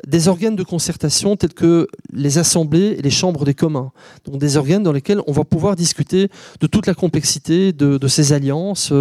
des 0.07 0.29
organes 0.29 0.55
de 0.55 0.63
concertation 0.63 1.35
tels 1.35 1.53
que 1.53 1.89
les 2.13 2.39
assemblées 2.39 2.95
et 2.97 3.03
les 3.03 3.11
chambres 3.11 3.45
des 3.45 3.55
communs. 3.55 3.91
Donc 4.25 4.39
des 4.39 4.57
organes 4.57 4.85
dans 4.85 4.93
lesquels 4.93 5.21
on 5.27 5.33
va 5.33 5.43
pouvoir 5.43 5.75
discuter 5.75 6.29
de 6.61 6.67
toute 6.69 6.87
la 6.87 6.95
complexité 6.95 7.73
de, 7.73 8.07
ces 8.07 8.33
alliances 8.33 8.93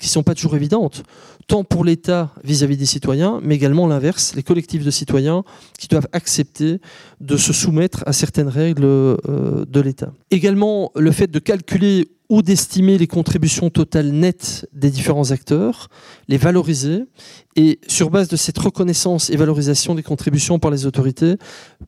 qui 0.00 0.06
ne 0.06 0.10
sont 0.10 0.24
pas 0.24 0.34
toujours 0.34 0.56
évidentes, 0.56 1.04
tant 1.46 1.64
pour 1.64 1.84
l'État 1.84 2.32
vis-à-vis 2.44 2.76
des 2.76 2.86
citoyens, 2.86 3.40
mais 3.42 3.54
également 3.54 3.86
l'inverse, 3.86 4.34
les 4.34 4.42
collectifs 4.42 4.84
de 4.84 4.90
citoyens 4.90 5.44
qui 5.78 5.88
doivent 5.88 6.08
accepter 6.12 6.80
de 7.20 7.36
se 7.36 7.52
soumettre 7.52 8.02
à 8.06 8.12
certaines 8.12 8.48
règles 8.48 8.84
euh, 8.84 9.64
de 9.66 9.80
l'État. 9.80 10.12
Également 10.30 10.90
le 10.96 11.12
fait 11.12 11.30
de 11.30 11.38
calculer 11.38 12.08
ou 12.28 12.42
d'estimer 12.42 12.98
les 12.98 13.06
contributions 13.06 13.70
totales 13.70 14.10
nettes 14.10 14.68
des 14.72 14.90
différents 14.90 15.30
acteurs, 15.30 15.88
les 16.28 16.36
valoriser, 16.36 17.04
et 17.54 17.78
sur 17.86 18.10
base 18.10 18.28
de 18.28 18.36
cette 18.36 18.58
reconnaissance 18.58 19.30
et 19.30 19.36
valorisation 19.36 19.94
des 19.94 20.02
contributions 20.02 20.58
par 20.58 20.70
les 20.70 20.86
autorités, 20.86 21.36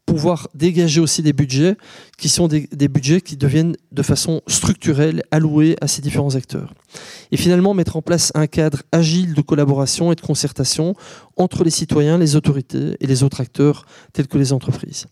pouvoir 0.07 0.49
dégager 0.55 1.01
aussi 1.01 1.23
des 1.23 1.33
budgets 1.33 1.77
qui 2.17 2.29
sont 2.29 2.49
des, 2.49 2.89
budgets 2.89 3.21
qui 3.21 3.37
deviennent 3.37 3.77
de 3.93 4.03
façon 4.03 4.41
structurelle 4.47 5.23
alloués 5.31 5.77
à 5.81 5.89
ces 5.89 6.01
différents 6.01 6.37
acteurs. 6.37 6.73
Et 7.33 7.37
finalement, 7.37 7.75
mettre 7.75 7.97
en 7.97 8.03
place 8.03 8.33
un 8.35 8.47
cadre 8.47 8.83
agile 8.93 9.35
de 9.35 9.43
collaboration 9.49 10.13
et 10.13 10.15
de 10.15 10.21
concertation 10.21 10.95
entre 11.37 11.65
les 11.65 11.71
citoyens, 11.71 12.19
les 12.19 12.37
autorités 12.37 12.97
et 13.01 13.07
les 13.07 13.23
autres 13.25 13.41
acteurs 13.41 13.87
tels 14.13 14.29
que 14.29 14.39
les 14.39 14.53
entreprises. 14.53 15.07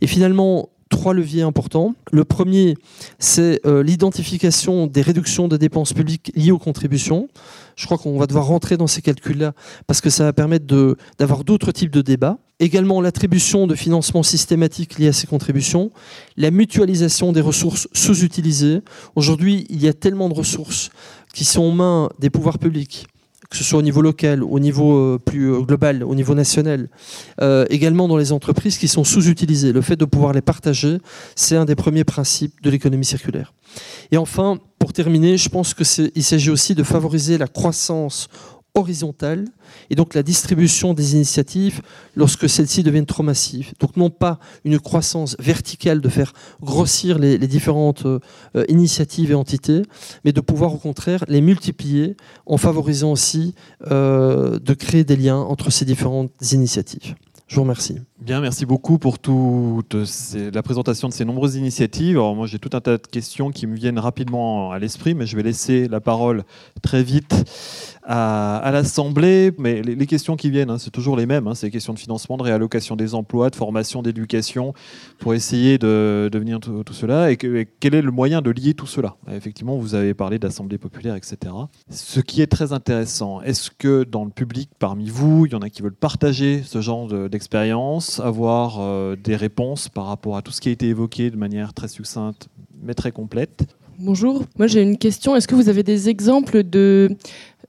Et 0.00 0.06
finalement, 0.06 0.68
trois 0.88 1.14
leviers 1.14 1.42
importants. 1.42 1.94
Le 2.12 2.24
premier, 2.24 2.76
c'est 3.18 3.60
euh, 3.66 3.82
l'identification 3.82 4.86
des 4.86 5.02
réductions 5.02 5.48
de 5.48 5.56
dépenses 5.56 5.92
publiques 5.92 6.32
liées 6.34 6.50
aux 6.50 6.58
contributions. 6.58 7.28
Je 7.76 7.86
crois 7.86 7.98
qu'on 7.98 8.18
va 8.18 8.26
devoir 8.26 8.46
rentrer 8.46 8.76
dans 8.76 8.86
ces 8.86 9.02
calculs-là 9.02 9.52
parce 9.86 10.00
que 10.00 10.10
ça 10.10 10.24
va 10.24 10.32
permettre 10.32 10.66
d'avoir 11.18 11.44
d'autres 11.44 11.72
types 11.72 11.92
de 11.92 12.02
débats. 12.02 12.38
Également 12.60 13.00
l'attribution 13.00 13.66
de 13.66 13.74
financement 13.74 14.24
systématique 14.24 14.98
lié 14.98 15.08
à 15.08 15.12
ces 15.12 15.28
contributions, 15.28 15.92
la 16.36 16.50
mutualisation 16.50 17.32
des 17.32 17.40
ressources 17.40 17.86
sous-utilisées. 17.92 18.80
Aujourd'hui, 19.14 19.66
il 19.70 19.80
y 19.80 19.88
a 19.88 19.92
tellement 19.92 20.28
de 20.28 20.34
ressources 20.34 20.90
qui 21.32 21.44
sont 21.44 21.62
aux 21.62 21.72
mains 21.72 22.08
des 22.18 22.30
pouvoirs 22.30 22.58
publics 22.58 23.06
que 23.50 23.56
ce 23.56 23.64
soit 23.64 23.78
au 23.78 23.82
niveau 23.82 24.02
local, 24.02 24.42
au 24.42 24.58
niveau 24.58 24.94
euh, 24.96 25.18
plus 25.18 25.52
euh, 25.52 25.60
global, 25.60 26.04
au 26.04 26.14
niveau 26.14 26.34
national, 26.34 26.88
euh, 27.40 27.64
également 27.70 28.06
dans 28.06 28.16
les 28.16 28.32
entreprises 28.32 28.76
qui 28.76 28.88
sont 28.88 29.04
sous-utilisées. 29.04 29.72
Le 29.72 29.80
fait 29.80 29.96
de 29.96 30.04
pouvoir 30.04 30.32
les 30.32 30.42
partager, 30.42 30.98
c'est 31.34 31.56
un 31.56 31.64
des 31.64 31.74
premiers 31.74 32.04
principes 32.04 32.60
de 32.62 32.70
l'économie 32.70 33.06
circulaire. 33.06 33.54
Et 34.10 34.18
enfin, 34.18 34.58
pour 34.78 34.92
terminer, 34.92 35.38
je 35.38 35.48
pense 35.48 35.72
qu'il 35.74 36.24
s'agit 36.24 36.50
aussi 36.50 36.74
de 36.74 36.82
favoriser 36.82 37.38
la 37.38 37.46
croissance 37.46 38.28
horizontale 38.78 39.44
et 39.90 39.94
donc 39.94 40.14
la 40.14 40.22
distribution 40.22 40.94
des 40.94 41.14
initiatives 41.14 41.82
lorsque 42.16 42.48
celles-ci 42.48 42.82
deviennent 42.82 43.06
trop 43.06 43.22
massives. 43.22 43.72
Donc 43.80 43.96
non 43.96 44.10
pas 44.10 44.38
une 44.64 44.78
croissance 44.78 45.36
verticale 45.38 46.00
de 46.00 46.08
faire 46.08 46.32
grossir 46.62 47.18
les, 47.18 47.38
différentes 47.38 48.06
euh, 48.06 48.20
initiatives 48.68 49.30
et 49.30 49.34
entités, 49.34 49.82
mais 50.24 50.32
de 50.32 50.40
pouvoir 50.40 50.74
au 50.74 50.78
contraire 50.78 51.24
les 51.28 51.40
multiplier 51.40 52.16
en 52.46 52.56
favorisant 52.56 53.12
aussi 53.12 53.54
euh, 53.90 54.58
de 54.58 54.74
créer 54.74 55.04
des 55.04 55.16
liens 55.16 55.38
entre 55.38 55.70
ces 55.70 55.84
différentes 55.84 56.32
initiatives. 56.52 57.14
Je 57.48 57.54
vous 57.56 57.62
remercie. 57.62 57.98
Bien, 58.20 58.40
merci 58.42 58.66
beaucoup 58.66 58.98
pour 58.98 59.18
toute 59.18 59.96
la 60.34 60.62
présentation 60.62 61.08
de 61.08 61.14
ces 61.14 61.24
nombreuses 61.24 61.54
initiatives. 61.54 62.16
Alors 62.16 62.36
moi, 62.36 62.46
j'ai 62.46 62.58
tout 62.58 62.76
un 62.76 62.80
tas 62.80 62.98
de 62.98 63.06
questions 63.06 63.50
qui 63.50 63.66
me 63.66 63.74
viennent 63.74 63.98
rapidement 63.98 64.70
à 64.70 64.78
l'esprit, 64.78 65.14
mais 65.14 65.24
je 65.24 65.34
vais 65.34 65.42
laisser 65.42 65.88
la 65.88 66.00
parole 66.00 66.42
très 66.82 67.02
vite 67.02 67.34
à, 68.02 68.68
l'Assemblée. 68.72 69.52
Mais 69.56 69.82
les, 69.82 70.06
questions 70.06 70.36
qui 70.36 70.50
viennent, 70.50 70.68
hein, 70.68 70.78
c'est 70.78 70.90
toujours 70.90 71.16
les 71.16 71.26
mêmes. 71.26 71.46
Hein. 71.46 71.54
c'est 71.54 71.68
les 71.68 71.70
questions 71.70 71.94
de 71.94 71.98
financement, 71.98 72.36
de 72.36 72.42
réallocation 72.42 72.96
des 72.96 73.14
emplois, 73.14 73.50
de 73.50 73.56
formation, 73.56 74.02
d'éducation, 74.02 74.74
pour 75.18 75.32
essayer 75.32 75.78
de, 75.78 76.28
devenir 76.32 76.58
tout, 76.58 76.84
cela. 76.90 77.30
Et, 77.30 77.36
quel 77.36 77.94
est 77.94 78.02
le 78.02 78.10
moyen 78.10 78.42
de 78.42 78.50
lier 78.50 78.74
tout 78.74 78.86
cela? 78.86 79.16
Effectivement, 79.30 79.78
vous 79.78 79.94
avez 79.94 80.12
parlé 80.12 80.40
d'Assemblée 80.40 80.78
populaire, 80.78 81.14
etc. 81.14 81.36
Ce 81.88 82.18
qui 82.18 82.42
est 82.42 82.48
très 82.48 82.72
intéressant, 82.72 83.42
est-ce 83.42 83.70
que 83.70 84.02
dans 84.02 84.24
le 84.24 84.30
public, 84.30 84.70
parmi 84.78 85.08
vous, 85.08 85.46
il 85.46 85.52
y 85.52 85.54
en 85.54 85.62
a 85.62 85.70
qui 85.70 85.82
veulent 85.82 85.92
partager 85.94 86.62
ce 86.64 86.80
genre 86.80 87.06
d'expérience, 87.06 87.37
avoir 88.20 88.78
euh, 88.80 89.16
des 89.16 89.36
réponses 89.36 89.88
par 89.88 90.06
rapport 90.06 90.36
à 90.36 90.42
tout 90.42 90.52
ce 90.52 90.60
qui 90.60 90.68
a 90.68 90.72
été 90.72 90.86
évoqué 90.86 91.30
de 91.30 91.36
manière 91.36 91.72
très 91.74 91.88
succincte, 91.88 92.48
mais 92.82 92.94
très 92.94 93.12
complète. 93.12 93.66
Bonjour, 93.98 94.44
moi 94.58 94.68
j'ai 94.68 94.82
une 94.82 94.96
question. 94.96 95.34
Est-ce 95.34 95.48
que 95.48 95.56
vous 95.56 95.68
avez 95.68 95.82
des 95.82 96.08
exemples 96.08 96.62
de 96.62 97.16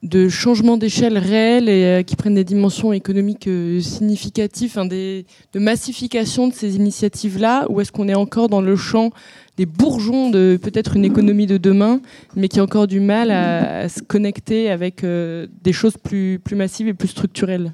de 0.01 0.29
changements 0.29 0.77
d'échelle 0.77 1.17
réels 1.17 1.67
et 1.67 1.84
euh, 1.84 2.03
qui 2.03 2.15
prennent 2.15 2.36
des 2.36 2.45
dimensions 2.45 2.93
économiques 2.93 3.47
euh, 3.47 3.82
significatives, 3.82 4.79
de 4.88 5.25
massification 5.55 6.47
de 6.47 6.53
ces 6.53 6.75
initiatives-là, 6.77 7.65
ou 7.69 7.82
est-ce 7.82 7.91
qu'on 7.91 8.08
est 8.08 8.15
encore 8.15 8.47
dans 8.47 8.62
le 8.62 8.75
champ 8.75 9.12
des 9.58 9.65
bourgeons 9.65 10.29
de 10.29 10.58
peut-être 10.62 10.95
une 10.95 11.03
économie 11.03 11.47
de 11.47 11.58
demain, 11.58 11.99
mais 12.36 12.47
qui 12.47 12.62
a 12.62 12.63
encore 12.63 12.88
du 12.88 13.01
mal 13.01 13.29
à, 13.29 13.89
se 13.89 14.01
connecter 14.01 14.69
avec 14.71 15.03
euh, 15.03 15.47
des 15.63 15.73
choses 15.73 15.97
plus, 15.97 16.39
plus 16.39 16.55
massives 16.55 16.88
et 16.88 16.93
plus 16.93 17.10
structurelles? 17.10 17.73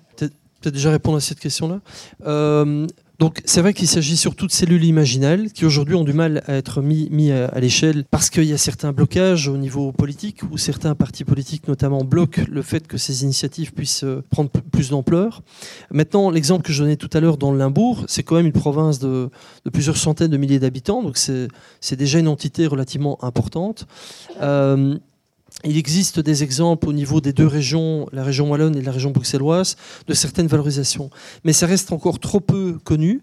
Déjà 0.71 0.91
répondre 0.91 1.17
à 1.17 1.21
cette 1.21 1.39
question-là. 1.39 1.81
Donc 3.19 3.41
c'est 3.45 3.61
vrai 3.61 3.73
qu'il 3.73 3.87
s'agit 3.87 4.17
surtout 4.17 4.45
de 4.45 4.51
cellules 4.51 4.83
imaginales 4.83 5.51
qui 5.51 5.65
aujourd'hui 5.65 5.95
ont 5.95 6.03
du 6.03 6.11
mal 6.11 6.43
à 6.47 6.55
être 6.55 6.81
mis, 6.81 7.31
à, 7.31 7.59
l'échelle 7.59 8.03
parce 8.11 8.29
qu'il 8.29 8.43
y 8.43 8.53
a 8.53 8.57
certains 8.57 8.91
blocages 8.91 9.47
au 9.47 9.57
niveau 9.57 9.91
politique 9.93 10.41
où 10.51 10.57
certains 10.57 10.95
partis 10.95 11.23
politiques 11.23 11.67
notamment 11.67 12.03
bloquent 12.03 12.43
le 12.49 12.61
fait 12.61 12.87
que 12.87 12.97
ces 12.97 13.23
initiatives 13.23 13.73
puissent 13.73 14.03
euh, 14.03 14.21
prendre 14.29 14.49
plus 14.49 14.89
d'ampleur. 14.89 15.43
Maintenant, 15.91 16.29
l'exemple 16.29 16.63
que 16.63 16.73
je 16.73 16.83
donnais 16.83 16.97
tout 16.97 17.09
à 17.13 17.21
l'heure 17.21 17.37
dans 17.37 17.51
le 17.51 17.57
Limbourg, 17.57 18.03
c'est 18.07 18.23
quand 18.23 18.35
même 18.35 18.47
une 18.47 18.51
province 18.51 18.99
de, 18.99 19.29
plusieurs 19.71 19.97
centaines 19.97 20.31
de 20.31 20.37
milliers 20.37 20.59
d'habitants, 20.59 21.01
donc 21.01 21.17
c'est 21.17 21.95
déjà 21.95 22.19
une 22.19 22.27
entité 22.27 22.67
relativement 22.67 23.23
importante. 23.23 23.87
Euh, 24.41 24.97
il 25.63 25.77
existe 25.77 26.19
des 26.19 26.43
exemples 26.43 26.87
au 26.87 26.93
niveau 26.93 27.21
des 27.21 27.33
deux 27.33 27.47
régions, 27.47 28.07
la 28.11 28.23
région 28.23 28.51
wallonne 28.51 28.75
et 28.75 28.81
la 28.81 28.91
région 28.91 29.11
bruxelloise, 29.11 29.77
de 30.07 30.13
certaines 30.13 30.47
valorisations. 30.47 31.09
Mais 31.43 31.53
ça 31.53 31.65
reste 31.65 31.91
encore 31.91 32.19
trop 32.19 32.39
peu 32.39 32.77
connu. 32.83 33.21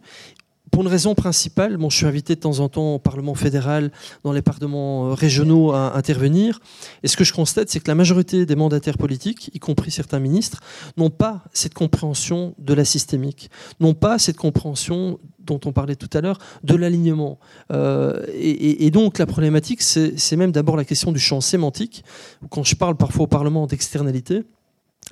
Pour 0.72 0.80
une 0.80 0.88
raison 0.88 1.14
principale, 1.14 1.76
je 1.78 1.94
suis 1.94 2.06
invité 2.06 2.34
de 2.34 2.40
temps 2.40 2.60
en 2.60 2.70
temps 2.70 2.94
au 2.94 2.98
Parlement 2.98 3.34
fédéral, 3.34 3.92
dans 4.24 4.32
les 4.32 4.40
parlements 4.40 5.10
euh, 5.10 5.12
régionaux 5.12 5.72
à 5.72 5.94
intervenir. 5.98 6.60
Et 7.02 7.08
ce 7.08 7.16
que 7.18 7.24
je 7.24 7.34
constate, 7.34 7.68
c'est 7.68 7.78
que 7.78 7.88
la 7.88 7.94
majorité 7.94 8.46
des 8.46 8.56
mandataires 8.56 8.96
politiques, 8.96 9.50
y 9.52 9.58
compris 9.58 9.90
certains 9.90 10.18
ministres, 10.18 10.60
n'ont 10.96 11.10
pas 11.10 11.42
cette 11.52 11.74
compréhension 11.74 12.54
de 12.56 12.72
la 12.72 12.86
systémique, 12.86 13.50
n'ont 13.80 13.92
pas 13.92 14.18
cette 14.18 14.38
compréhension 14.38 15.18
dont 15.40 15.60
on 15.66 15.72
parlait 15.72 15.94
tout 15.94 16.08
à 16.14 16.22
l'heure, 16.22 16.38
de 16.64 16.74
l'alignement. 16.74 17.38
Euh, 17.70 18.24
et, 18.32 18.86
et, 18.86 18.90
donc 18.90 19.18
la 19.18 19.26
problématique, 19.26 19.82
c'est 19.82 20.36
même 20.36 20.52
d'abord 20.52 20.78
la 20.78 20.86
question 20.86 21.12
du 21.12 21.20
champ 21.20 21.42
sémantique. 21.42 22.02
Quand 22.48 22.64
je 22.64 22.76
parle 22.76 22.96
parfois 22.96 23.24
au 23.24 23.26
Parlement 23.28 23.66
d'externalité, 23.66 24.42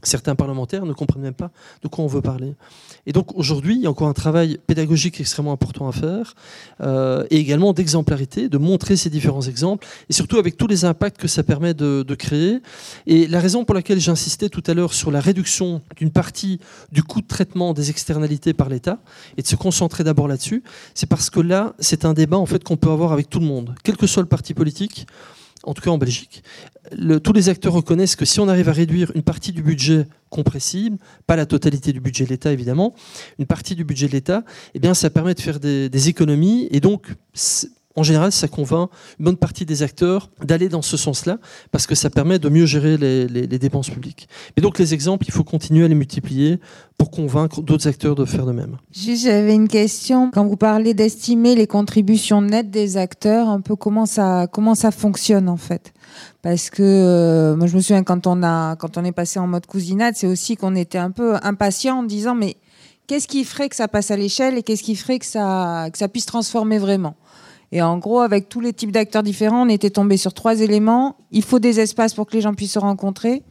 certains 0.02 0.34
parlementaires 0.34 0.86
ne 0.86 0.92
comprennent 0.92 1.22
même 1.22 1.34
pas 1.34 1.50
de 1.82 1.88
quoi 1.88 2.04
on 2.04 2.06
veut 2.06 2.22
parler. 2.22 2.54
Et 3.10 3.12
donc 3.12 3.36
aujourd'hui, 3.36 3.74
il 3.74 3.80
y 3.80 3.86
a 3.86 3.90
encore 3.90 4.06
un 4.06 4.12
travail 4.12 4.60
pédagogique 4.68 5.18
extrêmement 5.20 5.50
important 5.50 5.88
à 5.88 5.92
faire, 5.92 6.36
euh, 6.80 7.26
et 7.30 7.38
également 7.38 7.72
d'exemplarité, 7.72 8.48
de 8.48 8.56
montrer 8.56 8.94
ces 8.94 9.10
différents 9.10 9.42
exemples, 9.42 9.84
et 10.08 10.12
surtout 10.12 10.38
avec 10.38 10.56
tous 10.56 10.68
les 10.68 10.84
impacts 10.84 11.16
que 11.16 11.26
ça 11.26 11.42
permet 11.42 11.74
de, 11.74 12.04
créer. 12.14 12.60
Et 13.08 13.26
la 13.26 13.40
raison 13.40 13.64
pour 13.64 13.74
laquelle 13.74 13.98
j'insistais 13.98 14.48
tout 14.48 14.62
à 14.68 14.74
l'heure 14.74 14.94
sur 14.94 15.10
la 15.10 15.18
réduction 15.18 15.82
d'une 15.96 16.12
partie 16.12 16.60
du 16.92 17.02
coût 17.02 17.20
de 17.20 17.26
traitement 17.26 17.74
des 17.74 17.90
externalités 17.90 18.54
par 18.54 18.68
l'État, 18.68 19.00
et 19.36 19.42
de 19.42 19.46
se 19.48 19.56
concentrer 19.56 20.04
d'abord 20.04 20.28
là-dessus, 20.28 20.62
c'est 20.94 21.08
parce 21.08 21.30
que 21.30 21.40
là, 21.40 21.74
c'est 21.80 22.04
un 22.04 22.12
débat 22.12 22.38
en 22.38 22.46
fait 22.46 22.62
qu'on 22.62 22.76
peut 22.76 22.90
avoir 22.90 23.12
avec 23.12 23.28
tout 23.28 23.40
le 23.40 23.46
monde, 23.46 23.74
quel 23.82 23.96
que 23.96 24.06
soit 24.06 24.22
le 24.22 24.28
parti 24.28 24.54
politique 24.54 25.08
en 25.64 25.74
tout 25.74 25.82
cas 25.82 25.90
en 25.90 25.98
Belgique, 25.98 26.42
tous 27.22 27.32
les 27.32 27.48
acteurs 27.48 27.72
reconnaissent 27.72 28.16
que 28.16 28.24
si 28.24 28.40
on 28.40 28.48
arrive 28.48 28.68
à 28.68 28.72
réduire 28.72 29.12
une 29.14 29.22
partie 29.22 29.52
du 29.52 29.62
budget 29.62 30.06
compressible, 30.30 30.96
pas 31.26 31.36
la 31.36 31.46
totalité 31.46 31.92
du 31.92 32.00
budget 32.00 32.24
de 32.24 32.30
l'État 32.30 32.52
évidemment, 32.52 32.94
une 33.38 33.46
partie 33.46 33.74
du 33.74 33.84
budget 33.84 34.06
de 34.06 34.12
l'État, 34.12 34.44
eh 34.74 34.78
bien 34.78 34.94
ça 34.94 35.10
permet 35.10 35.34
de 35.34 35.40
faire 35.40 35.60
des, 35.60 35.88
des 35.88 36.08
économies 36.08 36.68
et 36.70 36.80
donc 36.80 37.08
en 37.96 38.04
général, 38.04 38.30
ça 38.30 38.46
convainc 38.46 38.88
une 39.18 39.24
bonne 39.24 39.36
partie 39.36 39.66
des 39.66 39.82
acteurs 39.82 40.30
d'aller 40.44 40.68
dans 40.68 40.82
ce 40.82 40.96
sens-là, 40.96 41.38
parce 41.72 41.88
que 41.88 41.96
ça 41.96 42.08
permet 42.08 42.38
de 42.38 42.48
mieux 42.48 42.66
gérer 42.66 42.96
les, 42.96 43.46
dépenses 43.58 43.90
publiques. 43.90 44.28
Et 44.56 44.60
donc 44.60 44.78
les 44.78 44.94
exemples, 44.94 45.26
il 45.26 45.32
faut 45.32 45.42
continuer 45.42 45.84
à 45.84 45.88
les 45.88 45.96
multiplier 45.96 46.60
pour 46.96 47.10
convaincre 47.10 47.62
d'autres 47.62 47.88
acteurs 47.88 48.14
de 48.14 48.24
faire 48.24 48.46
de 48.46 48.52
même. 48.52 48.76
J'avais 48.92 49.54
une 49.54 49.68
question. 49.68 50.30
Quand 50.30 50.46
vous 50.46 50.56
parlez 50.56 50.94
d'estimer 50.94 51.54
les 51.56 51.66
contributions 51.66 52.40
nettes 52.40 52.70
des 52.70 52.96
acteurs, 52.96 53.48
un 53.48 53.60
peu 53.60 53.74
comment 53.74 54.06
ça, 54.06 54.46
comment 54.50 54.76
ça 54.76 54.92
fonctionne 54.92 55.48
en 55.48 55.56
fait? 55.56 55.92
Parce 56.42 56.70
que 56.70 56.82
euh, 56.82 57.56
moi 57.56 57.66
je 57.66 57.76
me 57.76 57.80
souviens 57.80 58.04
quand 58.04 58.26
on 58.26 58.42
a 58.42 58.76
quand 58.76 58.98
on 58.98 59.04
est 59.04 59.12
passé 59.12 59.38
en 59.40 59.46
mode 59.46 59.66
cousinade, 59.66 60.14
c'est 60.16 60.26
aussi 60.26 60.56
qu'on 60.56 60.74
était 60.74 60.98
un 60.98 61.10
peu 61.10 61.36
impatient 61.42 61.98
en 61.98 62.02
disant 62.02 62.34
mais 62.34 62.56
qu'est-ce 63.06 63.28
qui 63.28 63.44
ferait 63.44 63.68
que 63.68 63.76
ça 63.76 63.88
passe 63.88 64.10
à 64.10 64.16
l'échelle 64.16 64.56
et 64.56 64.62
qu'est-ce 64.62 64.82
qui 64.82 64.94
ferait 64.94 65.18
que 65.18 65.26
ça 65.26 65.88
que 65.92 65.98
ça 65.98 66.08
puisse 66.08 66.26
transformer 66.26 66.78
vraiment? 66.78 67.14
Et 67.72 67.82
en 67.82 67.98
gros, 67.98 68.20
avec 68.20 68.48
tous 68.48 68.60
les 68.60 68.72
types 68.72 68.90
d'acteurs 68.90 69.22
différents, 69.22 69.66
on 69.66 69.68
était 69.68 69.90
tombé 69.90 70.16
sur 70.16 70.34
trois 70.34 70.60
éléments. 70.60 71.16
Il 71.30 71.42
faut 71.42 71.60
des 71.60 71.78
espaces 71.78 72.14
pour 72.14 72.26
que 72.26 72.34
les 72.34 72.40
gens 72.40 72.54
puissent 72.54 72.72
se 72.72 72.78
rencontrer. 72.80 73.42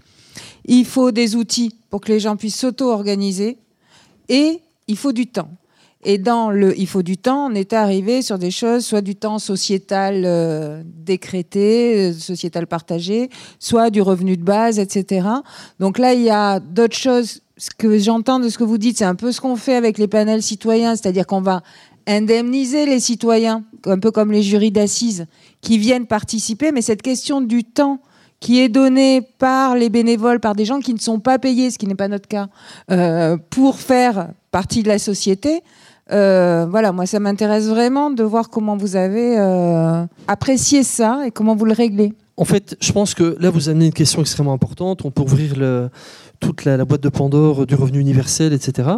Il 0.65 0.85
faut 0.85 1.11
des 1.11 1.35
outils 1.35 1.73
pour 1.89 2.01
que 2.01 2.11
les 2.11 2.19
gens 2.19 2.35
puissent 2.35 2.59
s'auto-organiser. 2.59 3.57
Et 4.27 4.59
il 4.87 4.97
faut 4.97 5.13
du 5.13 5.27
temps. 5.27 5.49
Et 6.03 6.17
dans 6.17 6.49
le 6.49 6.77
il 6.79 6.87
faut 6.87 7.01
du 7.01 7.17
temps, 7.17 7.47
on 7.51 7.55
était 7.55 7.75
arrivé 7.75 8.21
sur 8.21 8.39
des 8.39 8.51
choses, 8.51 8.85
soit 8.85 9.01
du 9.01 9.15
temps 9.15 9.37
sociétal 9.37 10.23
euh, 10.25 10.81
décrété, 10.85 12.11
euh, 12.11 12.13
sociétal 12.13 12.67
partagé, 12.67 13.29
soit 13.59 13.89
du 13.89 14.01
revenu 14.01 14.37
de 14.37 14.43
base, 14.43 14.79
etc. 14.79 15.27
Donc 15.79 15.97
là, 15.97 16.13
il 16.13 16.21
y 16.21 16.29
a 16.29 16.61
d'autres 16.61 16.95
choses. 16.95 17.41
Ce 17.57 17.69
que 17.77 17.97
j'entends 17.99 18.39
de 18.39 18.47
ce 18.47 18.57
que 18.57 18.63
vous 18.63 18.77
dites, 18.77 18.97
c'est 18.97 19.03
un 19.03 19.15
peu 19.15 19.33
ce 19.33 19.41
qu'on 19.41 19.57
fait 19.57 19.75
avec 19.75 19.97
les 19.97 20.07
panels 20.07 20.41
citoyens, 20.41 20.95
c'est-à-dire 20.95 21.27
qu'on 21.27 21.41
va 21.41 21.61
indemniser 22.09 22.85
les 22.85 22.99
citoyens, 22.99 23.63
un 23.85 23.99
peu 23.99 24.11
comme 24.11 24.31
les 24.31 24.41
jurys 24.41 24.71
d'assises, 24.71 25.27
qui 25.61 25.77
viennent 25.77 26.07
participer, 26.07 26.71
mais 26.71 26.81
cette 26.81 27.01
question 27.01 27.39
du 27.39 27.63
temps 27.63 27.99
qui 28.39 28.59
est 28.59 28.69
donné 28.69 29.21
par 29.37 29.75
les 29.75 29.89
bénévoles, 29.89 30.39
par 30.39 30.55
des 30.55 30.65
gens 30.65 30.79
qui 30.79 30.93
ne 30.93 30.99
sont 30.99 31.19
pas 31.19 31.39
payés, 31.39 31.71
ce 31.71 31.77
qui 31.77 31.87
n'est 31.87 31.95
pas 31.95 32.07
notre 32.07 32.27
cas, 32.27 32.47
euh, 32.89 33.37
pour 33.49 33.79
faire 33.79 34.29
partie 34.51 34.81
de 34.81 34.87
la 34.87 34.97
société, 34.97 35.61
euh, 36.11 36.65
voilà, 36.69 36.91
moi 36.91 37.05
ça 37.05 37.19
m'intéresse 37.19 37.67
vraiment 37.67 38.09
de 38.09 38.23
voir 38.23 38.49
comment 38.49 38.77
vous 38.77 38.95
avez 38.95 39.37
euh, 39.37 40.03
apprécié 40.27 40.83
ça 40.83 41.21
et 41.25 41.31
comment 41.31 41.55
vous 41.55 41.65
le 41.65 41.73
réglez. 41.73 42.13
En 42.39 42.45
fait, 42.45 42.77
je 42.79 42.93
pense 42.93 43.13
que 43.13 43.35
là, 43.41 43.49
vous 43.49 43.67
amenez 43.67 43.87
une 43.87 43.93
question 43.93 44.21
extrêmement 44.21 44.53
importante. 44.53 45.03
On 45.03 45.11
peut 45.11 45.23
ouvrir 45.23 45.55
toute 46.39 46.63
la, 46.63 46.85
boîte 46.85 47.01
de 47.01 47.09
Pandore 47.09 47.67
du 47.67 47.75
revenu 47.75 47.99
universel, 47.99 48.53
etc., 48.53 48.89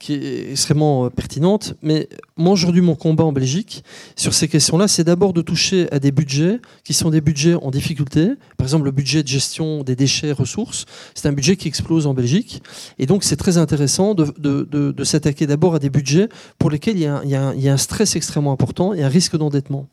qui 0.00 0.14
est 0.14 0.50
extrêmement 0.50 1.04
euh, 1.04 1.08
pertinente. 1.08 1.74
Mais 1.80 2.08
moi, 2.36 2.52
aujourd'hui, 2.52 2.80
mon 2.80 2.96
combat 2.96 3.22
en 3.22 3.32
Belgique 3.32 3.84
sur 4.16 4.34
ces 4.34 4.48
questions-là, 4.48 4.88
c'est 4.88 5.04
d'abord 5.04 5.32
de 5.32 5.42
toucher 5.42 5.86
à 5.92 6.00
des 6.00 6.10
budgets 6.10 6.60
qui 6.82 6.92
sont 6.92 7.10
des 7.10 7.20
budgets 7.20 7.54
en 7.54 7.70
difficulté. 7.70 8.32
Par 8.56 8.64
exemple, 8.64 8.86
le 8.86 8.90
budget 8.90 9.22
de 9.22 9.28
gestion 9.28 9.84
des 9.84 9.94
déchets 9.94 10.32
ressources, 10.32 10.84
c'est 11.14 11.28
un 11.28 11.32
budget 11.32 11.54
qui 11.54 11.68
explose 11.68 12.04
en 12.08 12.14
Belgique. 12.14 12.64
Et 12.98 13.06
donc, 13.06 13.22
c'est 13.22 13.36
très 13.36 13.58
intéressant 13.58 14.14
de, 14.14 15.04
s'attaquer 15.04 15.46
d'abord 15.46 15.76
à 15.76 15.78
des 15.78 15.90
budgets 15.90 16.28
pour 16.58 16.68
lesquels 16.68 16.96
il 16.96 17.30
y 17.30 17.36
a 17.68 17.72
un 17.72 17.76
stress 17.76 18.16
extrêmement 18.16 18.50
important 18.50 18.92
et 18.92 19.04
un 19.04 19.08
risque 19.08 19.36
d'endettement. 19.36 19.86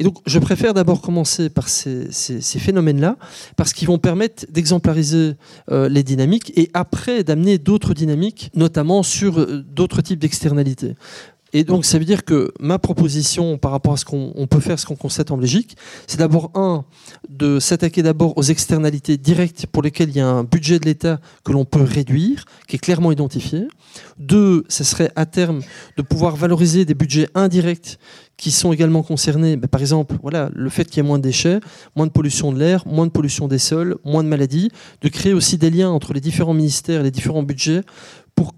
Et 0.00 0.02
donc, 0.02 0.16
je 0.24 0.38
préfère 0.38 0.72
d'abord 0.72 1.02
commencer 1.02 1.50
par 1.50 1.68
ces, 1.68 2.08
phénomènes-là, 2.40 3.16
parce 3.56 3.74
qu'ils 3.74 3.86
vont 3.86 3.98
permettre 3.98 4.46
d'exemplariser 4.50 5.34
euh, 5.70 5.90
les 5.90 6.02
dynamiques 6.02 6.52
et 6.56 6.70
après 6.72 7.22
d'amener 7.22 7.58
d'autres 7.58 7.92
dynamiques, 7.92 8.50
notamment 8.54 9.02
sur 9.02 9.38
euh, 9.38 9.62
d'autres 9.62 10.00
types 10.00 10.18
d'externalités. 10.18 10.94
Et 11.52 11.64
donc, 11.64 11.84
ça 11.84 11.98
veut 11.98 12.04
dire 12.04 12.24
que 12.24 12.52
ma 12.60 12.78
proposition 12.78 13.58
par 13.58 13.72
rapport 13.72 13.94
à 13.94 13.96
ce 13.96 14.04
qu'on 14.04 14.46
peut 14.48 14.60
faire, 14.60 14.78
ce 14.78 14.86
qu'on 14.86 14.96
constate 14.96 15.30
en 15.30 15.36
Belgique, 15.36 15.76
c'est 16.06 16.18
d'abord, 16.18 16.50
un, 16.54 16.84
de 17.28 17.58
s'attaquer 17.58 18.02
d'abord 18.02 18.36
aux 18.36 18.42
externalités 18.42 19.16
directes 19.16 19.66
pour 19.66 19.82
lesquelles 19.82 20.10
il 20.10 20.16
y 20.16 20.20
a 20.20 20.28
un 20.28 20.44
budget 20.44 20.78
de 20.78 20.84
l'État 20.84 21.20
que 21.44 21.52
l'on 21.52 21.64
peut 21.64 21.82
réduire, 21.82 22.44
qui 22.68 22.76
est 22.76 22.78
clairement 22.78 23.12
identifié. 23.12 23.66
Deux, 24.18 24.64
ce 24.68 24.84
serait 24.84 25.10
à 25.16 25.26
terme 25.26 25.60
de 25.96 26.02
pouvoir 26.02 26.36
valoriser 26.36 26.84
des 26.84 26.94
budgets 26.94 27.28
indirects 27.34 27.98
qui 28.36 28.50
sont 28.50 28.72
également 28.72 29.02
concernés. 29.02 29.56
Par 29.56 29.82
exemple, 29.82 30.16
voilà, 30.22 30.50
le 30.54 30.70
fait 30.70 30.84
qu'il 30.86 30.96
y 30.96 31.00
ait 31.00 31.08
moins 31.08 31.18
de 31.18 31.22
déchets, 31.22 31.60
moins 31.94 32.06
de 32.06 32.12
pollution 32.12 32.52
de 32.52 32.58
l'air, 32.58 32.86
moins 32.86 33.06
de 33.06 33.10
pollution 33.10 33.48
des 33.48 33.58
sols, 33.58 33.98
moins 34.04 34.24
de 34.24 34.28
maladies, 34.28 34.70
de 35.02 35.08
créer 35.08 35.34
aussi 35.34 35.58
des 35.58 35.68
liens 35.68 35.90
entre 35.90 36.14
les 36.14 36.20
différents 36.20 36.54
ministères, 36.54 37.02
les 37.02 37.10
différents 37.10 37.42
budgets 37.42 37.82
pour 38.34 38.54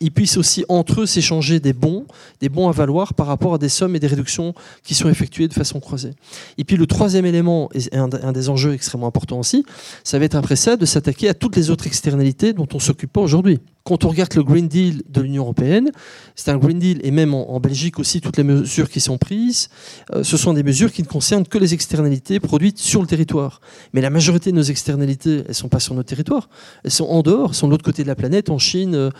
qu'ils 0.00 0.12
puissent 0.12 0.38
aussi 0.38 0.64
entre 0.68 1.02
eux 1.02 1.06
s'échanger 1.06 1.60
des 1.60 1.72
bons, 1.72 2.06
des 2.40 2.48
bons 2.48 2.68
à 2.68 2.72
valoir 2.72 3.14
par 3.14 3.26
rapport 3.26 3.54
à 3.54 3.58
des 3.58 3.68
sommes 3.68 3.94
et 3.94 4.00
des 4.00 4.06
réductions 4.06 4.54
qui 4.82 4.94
sont 4.94 5.08
effectuées 5.08 5.46
de 5.46 5.52
façon 5.52 5.78
croisée. 5.78 6.12
Et 6.58 6.64
puis 6.64 6.76
le 6.76 6.86
troisième 6.86 7.26
élément, 7.26 7.68
et 7.74 7.96
un, 7.96 8.32
des 8.32 8.48
enjeux 8.48 8.72
extrêmement 8.72 9.06
importants 9.06 9.38
aussi, 9.38 9.64
ça 10.02 10.18
va 10.18 10.24
être 10.24 10.36
après 10.36 10.56
ça 10.56 10.76
de 10.76 10.86
s'attaquer 10.86 11.28
à 11.28 11.34
toutes 11.34 11.56
les 11.56 11.70
autres 11.70 11.86
externalités 11.86 12.52
dont 12.52 12.68
on 12.72 12.78
s'occupe 12.78 13.12
pas 13.12 13.20
aujourd'hui. 13.20 13.60
Quand 13.82 14.04
on 14.04 14.08
regarde 14.08 14.34
le 14.34 14.44
Green 14.44 14.68
Deal 14.68 15.02
de 15.08 15.22
l'Union 15.22 15.42
européenne, 15.42 15.90
c'est 16.36 16.50
un 16.50 16.58
Green 16.58 16.78
Deal, 16.78 17.00
et 17.02 17.10
même 17.10 17.32
en, 17.32 17.58
Belgique 17.60 17.98
aussi, 17.98 18.20
toutes 18.20 18.36
les 18.36 18.44
mesures 18.44 18.90
qui 18.90 19.00
sont 19.00 19.16
prises, 19.16 19.68
euh, 20.14 20.22
ce 20.22 20.36
sont 20.36 20.52
des 20.52 20.62
mesures 20.62 20.92
qui 20.92 21.02
ne 21.02 21.06
concernent 21.06 21.46
que 21.46 21.56
les 21.56 21.72
externalités 21.72 22.40
produites 22.40 22.78
sur 22.78 23.00
le 23.00 23.06
territoire. 23.06 23.60
Mais 23.92 24.02
la 24.02 24.10
majorité 24.10 24.52
de 24.52 24.56
nos 24.56 24.62
externalités, 24.62 25.38
elles 25.38 25.48
ne 25.48 25.52
sont 25.54 25.68
pas 25.68 25.80
sur 25.80 25.94
notre 25.94 26.08
territoire, 26.08 26.50
elles 26.84 26.90
sont 26.90 27.06
en 27.06 27.22
dehors, 27.22 27.50
elles 27.50 27.56
sont 27.56 27.68
de 27.68 27.72
l'autre 27.72 27.84
côté 27.84 28.02
de 28.02 28.08
la 28.08 28.14
planète, 28.14 28.50
en 28.50 28.58
Chine, 28.58 28.94
euh, 28.94 29.10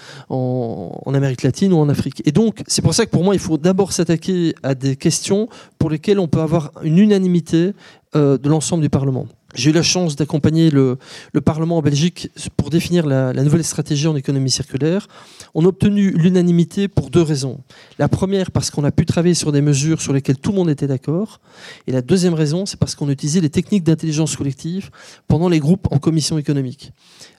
en, 0.70 1.14
Amérique 1.14 1.42
latine 1.42 1.72
ou 1.72 1.78
en 1.78 1.88
Afrique. 1.88 2.22
Et 2.24 2.32
donc, 2.32 2.62
c'est 2.66 2.82
pour 2.82 2.94
ça 2.94 3.06
que 3.06 3.10
pour 3.10 3.24
moi, 3.24 3.34
il 3.34 3.40
faut 3.40 3.58
d'abord 3.58 3.92
s'attaquer 3.92 4.54
à 4.62 4.74
des 4.74 4.96
questions 4.96 5.48
pour 5.78 5.90
lesquelles 5.90 6.18
on 6.18 6.28
peut 6.28 6.40
avoir 6.40 6.72
une 6.82 6.98
unanimité 6.98 7.72
euh, 8.16 8.38
de 8.38 8.48
l'ensemble 8.48 8.82
du 8.82 8.90
Parlement. 8.90 9.26
J'ai 9.54 9.70
eu 9.70 9.72
la 9.72 9.82
chance 9.82 10.14
d'accompagner 10.16 10.70
le, 10.70 10.98
Parlement 11.44 11.78
en 11.78 11.82
Belgique 11.82 12.30
pour 12.56 12.70
définir 12.70 13.06
la, 13.06 13.32
nouvelle 13.32 13.64
stratégie 13.64 14.06
en 14.06 14.14
économie 14.14 14.50
circulaire. 14.50 15.08
On 15.54 15.64
a 15.64 15.68
obtenu 15.68 16.10
l'unanimité 16.10 16.86
pour 16.86 17.10
deux 17.10 17.22
raisons. 17.22 17.60
La 17.98 18.08
première, 18.08 18.50
parce 18.50 18.70
qu'on 18.70 18.84
a 18.84 18.92
pu 18.92 19.06
travailler 19.06 19.34
sur 19.34 19.50
des 19.50 19.62
mesures 19.62 20.00
sur 20.00 20.12
lesquelles 20.12 20.38
tout 20.38 20.52
le 20.52 20.58
monde 20.58 20.70
était 20.70 20.86
d'accord. 20.86 21.40
Et 21.86 21.92
la 21.92 22.02
deuxième 22.02 22.34
raison, 22.34 22.66
c'est 22.66 22.78
parce 22.78 22.94
qu'on 22.94 23.08
utilisait 23.08 23.40
les 23.40 23.50
techniques 23.50 23.82
d'intelligence 23.82 24.36
collective 24.36 24.90
pendant 25.26 25.48
les 25.48 25.58
groupes 25.58 25.88
en 25.90 25.98
commission 25.98 26.38
économique, 26.38 26.92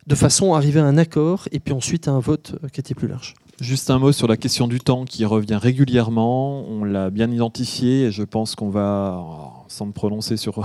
de 0.08 0.16
façon 0.16 0.54
à 0.54 0.58
arriver 0.58 0.80
à 0.80 0.86
un 0.86 0.98
accord 0.98 1.48
et 1.52 1.60
puis 1.60 1.74
ensuite 1.74 2.08
à 2.08 2.12
un 2.12 2.20
vote 2.20 2.56
euh, 2.64 2.68
qui 2.68 2.80
était 2.80 2.96
plus 2.96 3.08
large. 3.08 3.36
Juste 3.62 3.92
un 3.92 4.00
mot 4.00 4.12
sur 4.12 4.28
la 4.28 4.38
question 4.38 4.68
du 4.68 4.80
temps 4.80 5.06
qui 5.06 5.24
revient 5.24 5.60
régulièrement. 5.62 6.68
On 6.68 6.84
l'a 6.84 7.12
bien 7.12 7.30
identifié 7.30 8.06
et 8.06 8.12
je 8.12 8.24
pense 8.24 8.56
qu'on 8.56 8.70
va, 8.70 9.24
sans 9.68 9.86
me 9.86 9.92
prononcer 9.92 10.36
sur 10.36 10.64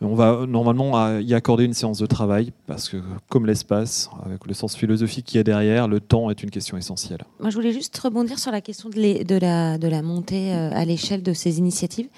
on 0.00 0.14
va 0.14 0.44
normalement 0.46 1.18
y 1.18 1.34
accorder 1.34 1.64
une 1.64 1.74
séance 1.74 1.98
de 1.98 2.06
travail 2.06 2.52
parce 2.66 2.88
que, 2.88 2.98
comme 3.28 3.46
l'espace, 3.46 4.10
avec 4.24 4.46
le 4.46 4.54
sens 4.54 4.76
philosophique 4.76 5.24
qui 5.24 5.38
est 5.38 5.44
derrière, 5.44 5.88
le 5.88 6.00
temps 6.00 6.30
est 6.30 6.42
une 6.42 6.50
question 6.50 6.76
essentielle. 6.76 7.24
Moi, 7.40 7.50
je 7.50 7.54
voulais 7.54 7.72
juste 7.72 7.96
rebondir 7.98 8.38
sur 8.38 8.50
la 8.50 8.60
question 8.60 8.88
de, 8.88 9.88
la, 9.88 10.02
montée 10.02 10.52
euh, 10.52 10.70
à 10.72 10.84
l'échelle 10.84 11.22
de 11.22 11.32
ces 11.32 11.58
initiatives. 11.58 12.08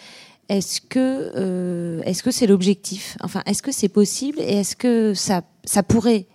Est-ce 0.49 0.81
que 0.81 1.33
euh, 1.37 2.13
que 2.25 2.31
c'est 2.31 2.47
l'objectif? 2.47 3.17
Enfin, 3.23 3.43
est-ce 3.47 3.63
que 3.63 3.73
c'est 3.73 3.89
possible? 3.89 4.41
Et 4.41 4.61
est-ce 4.61 4.77
que 4.77 5.13
ça, 5.15 5.43
ça 5.65 5.83
pourrait 5.83 6.27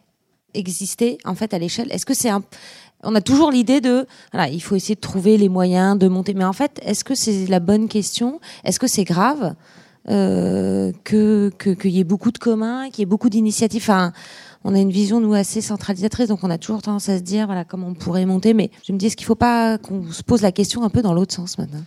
exister 0.54 1.18
en 1.26 1.36
fait 1.36 1.54
à 1.54 1.60
l'échelle? 1.60 1.92
Est-ce 1.92 2.06
que 2.06 2.14
c'est 2.14 2.30
un 2.30 2.44
on 3.04 3.16
a 3.16 3.22
toujours 3.22 3.52
l'idée 3.52 3.82
de, 3.82 4.06
voilà, 4.32 4.48
il 4.50 4.62
faut 4.62 4.76
essayer 4.76 4.96
de 4.96 5.00
trouver 5.00 5.38
les 5.38 5.50
moyens 5.50 5.98
de 5.98 6.08
monter. 6.08 6.34
Mais 6.34 6.44
en 6.44 6.54
fait, 6.54 6.80
est-ce 6.84 7.04
que 7.04 7.16
c'est 7.16 7.48
la 7.48 7.60
bonne 7.60 7.88
question? 7.88 8.40
Est-ce 8.64 8.80
que 8.80 8.88
c'est 8.88 9.04
grave? 9.04 9.56
Euh, 10.10 10.92
que 11.04 11.52
qu'il 11.60 11.92
y 11.92 12.00
ait 12.00 12.04
beaucoup 12.04 12.32
de 12.32 12.38
communs, 12.38 12.90
qu'il 12.90 13.00
y 13.00 13.04
ait 13.04 13.06
beaucoup 13.06 13.30
d'initiatives. 13.30 13.84
Enfin, 13.84 14.14
on 14.64 14.74
a 14.76 14.80
une 14.80 14.92
vision 14.92 15.20
nous 15.20 15.34
assez 15.34 15.62
centralisatrice, 15.62 16.28
donc 16.28 16.44
on 16.44 16.50
a 16.50 16.58
toujours 16.58 16.82
tendance 16.82 17.10
à 17.10 17.18
se 17.18 17.24
dire 17.24 17.46
voilà 17.46 17.66
comment 17.66 17.88
on 17.88 17.94
pourrait 17.94 18.26
monter. 18.26 18.54
Mais 18.54 18.72
je 18.84 18.94
me 18.94 18.98
dis 18.98 19.08
est-ce 19.08 19.16
qu'il 19.16 19.26
ne 19.26 19.28
faut 19.28 19.36
pas 19.36 19.78
qu'on 19.78 20.12
se 20.12 20.24
pose 20.24 20.42
la 20.42 20.52
question 20.52 20.84
un 20.84 20.90
peu 20.90 21.02
dans 21.02 21.14
l'autre 21.14 21.34
sens 21.34 21.58
maintenant? 21.58 21.84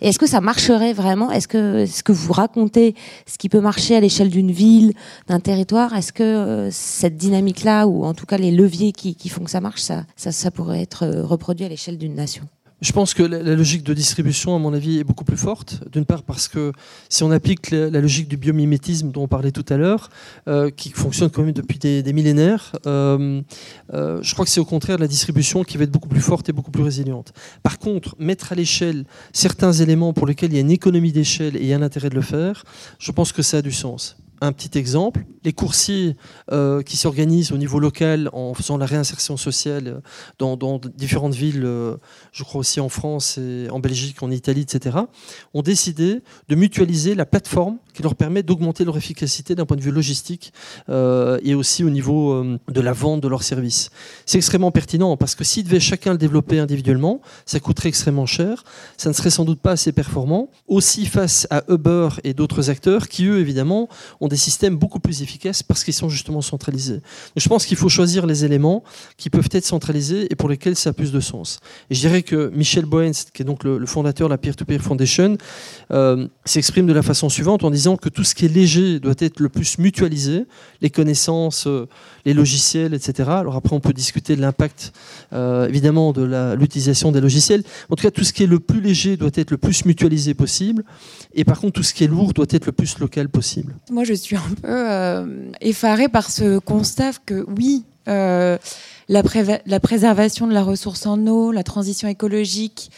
Est-ce 0.00 0.18
que 0.18 0.26
ça 0.26 0.40
marcherait 0.40 0.94
vraiment? 0.94 1.30
Est-ce 1.30 1.46
que 1.46 1.84
ce 1.84 2.02
que 2.02 2.12
vous 2.12 2.32
racontez, 2.32 2.94
ce 3.26 3.36
qui 3.36 3.50
peut 3.50 3.60
marcher 3.60 3.96
à 3.96 4.00
l'échelle 4.00 4.30
d'une 4.30 4.50
ville, 4.50 4.94
d'un 5.28 5.40
territoire, 5.40 5.94
est-ce 5.94 6.12
que 6.12 6.22
euh, 6.22 6.70
cette 6.70 7.18
dynamique-là, 7.18 7.86
ou 7.86 8.04
en 8.04 8.14
tout 8.14 8.24
cas 8.24 8.38
les 8.38 8.50
leviers 8.50 8.92
qui, 8.92 9.14
qui 9.14 9.28
font 9.28 9.44
que 9.44 9.50
ça 9.50 9.60
marche, 9.60 9.82
ça, 9.82 10.04
ça, 10.16 10.32
ça 10.32 10.50
pourrait 10.50 10.80
être 10.80 11.04
euh, 11.04 11.26
reproduit 11.26 11.66
à 11.66 11.68
l'échelle 11.68 11.98
d'une 11.98 12.14
nation? 12.14 12.44
Je 12.80 12.92
pense 12.92 13.14
que 13.14 13.22
la, 13.22 13.54
logique 13.54 13.82
de 13.82 13.92
distribution, 13.92 14.56
à 14.56 14.58
mon 14.58 14.72
avis, 14.72 14.98
est 14.98 15.04
beaucoup 15.04 15.24
plus 15.24 15.36
forte. 15.36 15.80
D'une 15.92 16.04
part 16.04 16.22
parce 16.22 16.48
que 16.48 16.72
si 17.08 17.22
on 17.22 17.30
applique 17.30 17.70
la, 17.70 18.00
logique 18.00 18.28
du 18.28 18.36
biomimétisme 18.36 19.10
dont 19.10 19.24
on 19.24 19.28
parlait 19.28 19.52
tout 19.52 19.64
à 19.68 19.76
l'heure, 19.76 20.08
euh, 20.48 20.70
qui 20.70 20.90
fonctionne 20.90 21.30
quand 21.30 21.42
même 21.42 21.52
depuis 21.52 21.78
des, 21.78 22.12
millénaires, 22.12 22.72
euh, 22.86 23.42
euh, 23.92 24.20
je 24.22 24.32
crois 24.32 24.44
que 24.44 24.50
c'est 24.50 24.60
au 24.60 24.64
contraire 24.64 24.98
la 24.98 25.08
distribution 25.08 25.62
qui 25.62 25.76
va 25.76 25.84
être 25.84 25.90
beaucoup 25.90 26.08
plus 26.08 26.20
forte 26.20 26.48
et 26.48 26.52
beaucoup 26.52 26.70
plus 26.70 26.82
résiliente. 26.82 27.32
Par 27.62 27.78
contre, 27.78 28.16
mettre 28.18 28.52
à 28.52 28.54
l'échelle 28.54 29.04
certains 29.32 29.72
éléments 29.72 30.12
pour 30.12 30.26
lesquels 30.26 30.50
il 30.52 30.56
y 30.56 30.58
a 30.58 30.62
une 30.62 30.70
économie 30.70 31.12
d'échelle 31.12 31.56
et 31.56 31.60
il 31.60 31.66
y 31.66 31.74
a 31.74 31.76
un 31.76 31.82
intérêt 31.82 32.08
de 32.08 32.14
le 32.14 32.22
faire, 32.22 32.64
je 32.98 33.12
pense 33.12 33.32
que 33.32 33.42
ça 33.42 33.58
a 33.58 33.62
du 33.62 33.72
sens 33.72 34.16
un 34.40 34.52
petit 34.52 34.78
exemple. 34.78 35.24
Les 35.44 35.52
coursiers 35.52 36.16
euh, 36.52 36.82
qui 36.82 36.96
s'organisent 36.96 37.52
au 37.52 37.56
niveau 37.56 37.78
local 37.78 38.28
en 38.32 38.52
faisant 38.54 38.76
la 38.76 38.86
réinsertion 38.86 39.36
sociale 39.36 40.02
euh, 40.42 40.56
dans, 40.56 40.80
différentes 40.96 41.34
villes, 41.34 41.62
euh, 41.64 41.96
je 42.32 42.44
crois 42.44 42.60
aussi 42.60 42.80
en 42.80 42.88
France 42.88 43.38
et 43.38 43.68
en 43.70 43.80
Belgique, 43.80 44.22
en 44.22 44.30
Italie, 44.30 44.62
etc., 44.62 44.98
ont 45.54 45.62
décidé 45.62 46.22
de 46.48 46.54
mutualiser 46.54 47.14
la 47.14 47.26
plateforme 47.26 47.78
qui 47.94 48.02
leur 48.02 48.14
permet 48.14 48.42
d'augmenter 48.42 48.84
leur 48.84 48.96
efficacité 48.96 49.54
d'un 49.54 49.66
point 49.66 49.76
de 49.76 49.82
vue 49.82 49.90
logistique 49.90 50.52
et 50.88 51.54
aussi 51.54 51.82
au 51.82 51.90
niveau 51.90 52.44
de 52.68 52.80
la 52.80 52.92
vente 52.92 53.20
de 53.20 53.28
leurs 53.28 53.42
services. 53.42 53.90
C'est 54.26 54.38
extrêmement 54.38 54.70
pertinent 54.70 55.16
parce 55.16 55.34
que 55.34 55.42
s'ils 55.44 55.64
devaient 55.64 55.80
chacun 55.80 56.12
le 56.12 56.18
développer 56.18 56.60
individuellement, 56.60 57.20
ça 57.46 57.58
coûterait 57.58 57.88
extrêmement 57.88 58.26
cher, 58.26 58.64
ça 58.96 59.08
ne 59.08 59.14
serait 59.14 59.30
sans 59.30 59.44
doute 59.44 59.60
pas 59.60 59.72
assez 59.72 59.92
performant. 59.92 60.50
Aussi 60.68 61.06
face 61.06 61.46
à 61.50 61.64
Uber 61.68 62.08
et 62.24 62.32
d'autres 62.34 62.70
acteurs 62.70 63.08
qui, 63.08 63.26
eux, 63.26 63.40
évidemment, 63.40 63.88
ont 64.20 64.28
des 64.30 64.36
systèmes 64.36 64.76
beaucoup 64.76 65.00
plus 65.00 65.22
efficaces 65.22 65.62
parce 65.62 65.84
qu'ils 65.84 65.94
sont 65.94 66.08
justement 66.08 66.40
centralisés. 66.40 67.00
je 67.36 67.48
pense 67.48 67.66
qu'il 67.66 67.76
faut 67.76 67.90
choisir 67.90 68.26
les 68.26 68.44
éléments 68.44 68.82
qui 69.16 69.28
peuvent 69.28 69.48
être 69.52 69.66
centralisés 69.66 70.26
et 70.30 70.36
pour 70.36 70.48
lesquels 70.48 70.76
ça 70.76 70.90
a 70.90 70.92
plus 70.94 71.12
de 71.12 71.20
sens. 71.20 71.60
Et 71.90 71.94
je 71.94 72.00
dirais 72.00 72.22
que 72.22 72.50
Michel 72.54 72.86
Boens, 72.86 73.12
qui 73.34 73.42
est 73.42 73.44
donc 73.44 73.64
le, 73.64 73.84
fondateur 73.86 74.28
de 74.28 74.32
la 74.32 74.38
Peer-to-Peer 74.38 74.80
Foundation, 74.80 75.36
euh, 75.90 76.28
s'exprime 76.44 76.86
de 76.86 76.92
la 76.92 77.02
façon 77.02 77.28
suivante 77.28 77.64
en 77.64 77.70
disant 77.70 77.96
que 77.96 78.08
tout 78.08 78.24
ce 78.24 78.34
qui 78.34 78.46
est 78.46 78.48
léger 78.48 79.00
doit 79.00 79.14
être 79.18 79.40
le 79.40 79.48
plus 79.48 79.78
mutualisé, 79.78 80.46
les 80.80 80.90
connaissances, 80.90 81.66
euh, 81.66 81.86
les 82.24 82.34
logiciels, 82.34 82.94
etc. 82.94 83.28
Alors 83.30 83.56
après, 83.56 83.74
on 83.74 83.80
peut 83.80 83.92
discuter 83.92 84.36
de 84.36 84.40
l'impact, 84.40 84.92
euh, 85.32 85.68
évidemment, 85.68 86.12
de 86.12 86.54
l'utilisation 86.54 87.12
des 87.12 87.20
logiciels. 87.20 87.62
En 87.88 87.96
tout 87.96 88.02
cas, 88.02 88.10
tout 88.10 88.24
ce 88.24 88.32
qui 88.32 88.44
est 88.44 88.46
le 88.46 88.60
plus 88.60 88.80
léger 88.80 89.16
doit 89.16 89.30
être 89.34 89.50
le 89.50 89.58
plus 89.58 89.84
mutualisé 89.84 90.34
possible. 90.34 90.84
Et 91.34 91.44
par 91.44 91.60
contre, 91.60 91.74
tout 91.74 91.82
ce 91.82 91.94
qui 91.94 92.04
est 92.04 92.08
lourd 92.08 92.32
doit 92.32 92.46
être 92.50 92.66
le 92.66 92.72
plus 92.72 92.98
local 92.98 93.28
possible. 93.28 93.76
Moi, 93.90 94.04
je 94.04 94.14
suis 94.20 94.36
un 94.36 94.54
peu 94.62 94.68
euh, 94.90 95.50
effarée 95.60 96.08
par 96.08 96.30
ce 96.30 96.58
constat 96.58 97.12
que 97.24 97.44
oui, 97.56 97.84
euh, 98.08 98.58
la, 99.08 99.22
préservation 99.80 100.46
de 100.46 100.52
la 100.52 100.62
ressource 100.62 101.06
en 101.06 101.26
eau, 101.26 101.52
la 101.52 101.64
transition 101.64 102.06
écologique, 102.08 102.90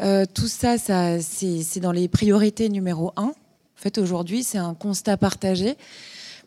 euh, 0.00 0.24
tout 0.32 0.46
ça, 0.46 0.76
c'est 0.78 1.80
dans 1.80 1.92
les 1.92 2.08
priorités 2.08 2.68
numéro 2.68 3.12
un. 3.16 3.24
En 3.24 3.80
fait, 3.80 3.98
aujourd'hui, 3.98 4.44
c'est 4.44 4.58
un 4.58 4.74
constat 4.74 5.16
partagé, 5.16 5.76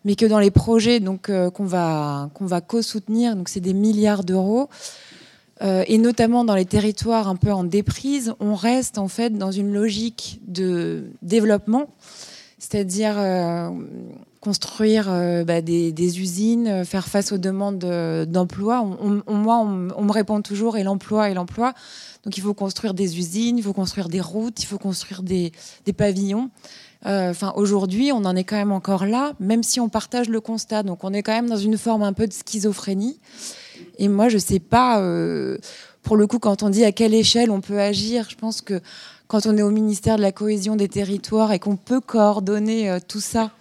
mais 0.06 0.16
que 0.16 0.26
dans 0.26 0.40
les 0.40 0.52
projets 0.52 1.00
donc 1.00 1.32
qu'on 1.54 1.66
va 1.66 2.30
qu'on 2.34 2.46
va 2.46 2.62
co-soutenir, 2.62 3.36
donc 3.36 3.50
c'est 3.50 3.60
des 3.60 3.74
milliards 3.74 4.24
d'euros. 4.24 4.70
et 5.62 5.98
notamment 5.98 6.44
dans 6.44 6.56
les 6.56 6.66
territoires 6.66 7.28
un 7.28 7.36
peu 7.36 7.52
en 7.52 7.64
déprise, 7.64 8.34
on 8.40 8.56
reste 8.56 8.98
en 8.98 9.08
fait 9.08 9.38
dans 9.38 9.52
une 9.52 9.74
logique 9.74 10.42
de 10.48 11.06
développement 11.22 11.88
c'est-à-dire, 12.72 13.16
euh, 13.18 13.70
construire 14.40 15.06
bah, 15.46 15.62
des, 15.62 16.20
usines, 16.20 16.86
faire 16.86 17.08
face 17.08 17.32
aux 17.32 17.38
demandes 17.38 17.86
d'emploi. 18.28 18.84
moi, 19.28 19.58
on, 19.60 20.04
me 20.04 20.12
répond 20.12 20.42
toujours 20.42 20.78
et 20.78 20.84
l'emploi 20.84 21.30
et 21.30 21.34
l'emploi. 21.34 21.74
Donc 22.24 22.38
il 22.38 22.42
faut 22.42 22.54
construire 22.54 22.94
des 22.94 23.18
usines, 23.20 23.58
il 23.58 23.64
faut 23.64 23.74
construire 23.74 24.10
des 24.10 24.22
routes, 24.22 24.64
il 24.64 24.66
faut 24.66 24.80
construire 24.80 25.22
des, 25.22 25.52
pavillons. 25.96 26.50
Enfin, 27.04 27.54
aujourd'hui, 27.56 28.12
on 28.14 28.26
en 28.26 28.36
est 28.36 28.44
quand 28.44 28.56
même 28.56 28.72
encore 28.72 29.06
là, 29.06 29.34
même 29.40 29.64
si 29.64 29.80
on 29.80 29.90
partage 29.90 30.30
le 30.30 30.40
constat. 30.40 30.84
Donc, 30.84 31.04
on 31.04 31.14
est 31.14 31.24
quand 31.24 31.34
même 31.34 31.50
dans 31.50 31.58
une 31.58 31.78
forme 31.78 32.04
un 32.04 32.14
peu 32.14 32.26
de 32.26 32.34
schizophrénie. 32.34 33.20
Et 33.98 34.08
moi, 34.08 34.30
je 34.30 34.38
sais 34.38 34.60
pas 34.60 35.00
pour 36.04 36.18
le 36.18 36.28
coup, 36.28 36.40
quand 36.40 36.64
on 36.64 36.70
dit 36.70 36.84
à 36.84 36.92
quelle 36.92 37.14
échelle 37.14 37.52
on 37.52 37.62
peut 37.62 37.80
agir, 37.80 38.28
je 38.30 38.36
pense 38.36 38.62
que 38.62 38.82
quand 39.32 39.46
on 39.46 39.56
est 39.56 39.62
au 39.62 39.72
ministère 39.72 40.18
de 40.18 40.22
la 40.22 40.34
cohésion 40.34 40.76
des 40.76 40.90
territoires 40.90 41.54
et 41.54 41.60
qu'on 41.60 41.78
peut 41.78 42.02
coordonner 42.02 42.90
euh, 42.90 43.00
tout 43.00 43.22
ça, 43.22 43.52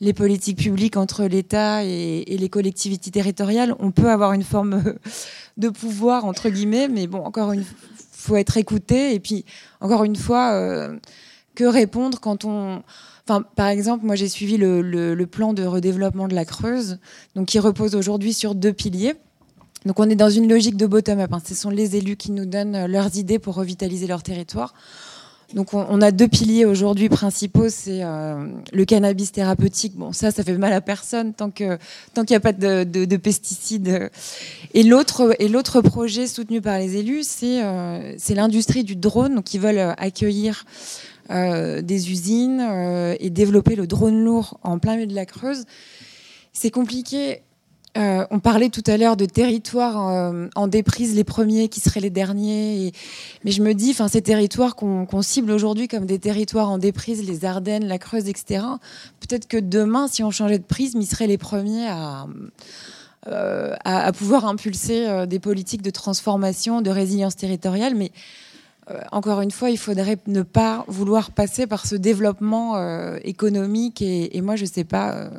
les 0.00 0.12
politiques 0.12 0.58
publiques 0.58 0.96
entre 0.96 1.24
l'État 1.24 1.82
et, 1.82 2.24
les 2.24 2.48
collectivités 2.48 3.10
territoriales, 3.10 3.74
on 3.80 3.90
peut 3.90 4.10
avoir 4.10 4.32
une 4.32 4.44
forme 4.44 4.74
euh, 4.74 4.92
de 5.56 5.70
pouvoir, 5.70 6.24
entre 6.24 6.50
guillemets, 6.50 6.86
mais 6.86 7.08
bon, 7.08 7.18
encore 7.24 7.50
une 7.50 7.64
faut 8.12 8.36
être 8.36 8.58
écouté. 8.58 9.12
Et 9.12 9.18
puis, 9.18 9.44
encore 9.80 10.04
une 10.04 10.14
fois, 10.14 10.52
euh, 10.52 10.96
que 11.56 11.64
répondre 11.64 12.20
quand 12.20 12.44
on... 12.44 12.84
Enfin, 13.24 13.42
par 13.56 13.66
exemple, 13.66 14.06
moi 14.06 14.14
j'ai 14.14 14.28
suivi 14.28 14.56
le, 14.56 15.24
plan 15.24 15.52
de 15.52 15.64
redéveloppement 15.64 16.28
de 16.28 16.36
la 16.36 16.44
Creuse, 16.44 17.00
donc 17.34 17.48
qui 17.48 17.58
repose 17.58 17.96
aujourd'hui 17.96 18.34
sur 18.34 18.54
deux 18.54 18.72
piliers. 18.72 19.16
Donc 19.84 19.98
on 19.98 20.08
est 20.08 20.16
dans 20.16 20.30
une 20.30 20.48
logique 20.48 20.76
de 20.76 20.86
bottom-up. 20.86 21.32
Hein. 21.32 21.42
Ce 21.44 21.56
sont 21.56 21.70
les 21.70 21.96
élus 21.96 22.16
qui 22.16 22.30
nous 22.30 22.46
donnent 22.46 22.86
leurs 22.86 23.16
idées 23.16 23.40
pour 23.40 23.56
revitaliser 23.56 24.06
leur 24.06 24.22
territoire. 24.22 24.74
Donc 25.54 25.72
on, 25.72 26.02
a 26.02 26.10
deux 26.10 26.28
piliers 26.28 26.66
aujourd'hui 26.66 27.08
principaux, 27.08 27.70
c'est 27.70 28.02
euh, 28.02 28.46
le 28.70 28.84
cannabis 28.84 29.32
thérapeutique. 29.32 29.94
Bon, 29.96 30.12
ça, 30.12 30.30
ça 30.30 30.44
fait 30.44 30.58
mal 30.58 30.74
à 30.74 30.82
personne 30.82 31.32
tant 31.32 31.50
qu'il 31.50 31.78
n'y 32.28 32.36
a 32.36 32.40
pas 32.40 32.52
de, 32.52 33.16
pesticides. 33.16 34.10
Et 34.74 34.82
l'autre 34.82 35.34
et 35.38 35.48
l'autre 35.48 35.80
projet 35.80 36.26
soutenu 36.26 36.60
par 36.60 36.78
les 36.78 36.96
élus, 36.96 37.22
c'est 37.22 37.64
euh, 37.64 38.14
c'est 38.18 38.34
l'industrie 38.34 38.84
du 38.84 38.94
drone. 38.94 39.36
Donc 39.36 39.54
ils 39.54 39.60
veulent 39.60 39.94
accueillir 39.96 40.64
des 41.30 42.10
usines 42.10 43.16
et 43.20 43.28
développer 43.28 43.76
le 43.76 43.86
drone 43.86 44.22
lourd 44.24 44.58
en 44.62 44.78
plein 44.78 44.96
milieu 44.96 45.06
de 45.06 45.14
la 45.14 45.26
Creuse. 45.26 45.64
C'est 46.54 46.70
compliqué 46.70 47.42
euh, 47.96 48.26
on 48.30 48.38
parlait 48.38 48.68
tout 48.68 48.82
à 48.86 48.96
l'heure 48.96 49.16
de 49.16 49.24
territoires 49.24 50.08
euh, 50.08 50.48
en 50.54 50.68
déprise, 50.68 51.14
les 51.14 51.24
premiers 51.24 51.68
qui 51.68 51.80
seraient 51.80 52.00
les 52.00 52.10
derniers. 52.10 52.92
Mais 53.44 53.50
je 53.50 53.62
me 53.62 53.72
dis, 53.72 53.94
ces 53.94 54.22
territoires 54.22 54.76
qu'on 54.76 55.22
cible 55.22 55.50
aujourd'hui 55.50 55.88
comme 55.88 56.06
des 56.06 56.18
territoires 56.18 56.70
en 56.70 56.78
déprise, 56.78 57.26
les 57.26 57.44
Ardennes, 57.44 57.86
la 57.86 57.98
Creuse, 57.98 58.28
etc. 58.28 58.64
Peut-être 59.20 59.48
que 59.48 59.56
demain, 59.56 60.06
si 60.06 60.22
on 60.22 60.30
changeait 60.30 60.58
de 60.58 60.64
prisme, 60.64 61.00
ils 61.00 61.06
seraient 61.06 61.26
les 61.26 61.38
premiers 61.38 61.88
à, 61.88 62.26
euh, 63.26 63.74
pouvoir 64.16 64.46
impulser 64.46 65.26
des 65.26 65.38
politiques 65.38 65.82
de 65.82 65.90
transformation, 65.90 66.82
de 66.82 66.90
résilience 66.90 67.36
territoriale. 67.36 67.94
Mais 67.94 68.12
encore 69.12 69.40
une 69.40 69.50
fois, 69.50 69.70
il 69.70 69.76
faudrait 69.76 70.18
ne 70.28 70.42
pas 70.42 70.84
vouloir 70.88 71.30
passer 71.30 71.66
par 71.66 71.84
ce 71.84 71.94
développement 71.94 72.76
économique. 73.18 74.02
Et, 74.02 74.40
moi, 74.40 74.56
je 74.56 74.64
ne 74.64 74.68
sais 74.68 74.84
pas, 74.84 75.30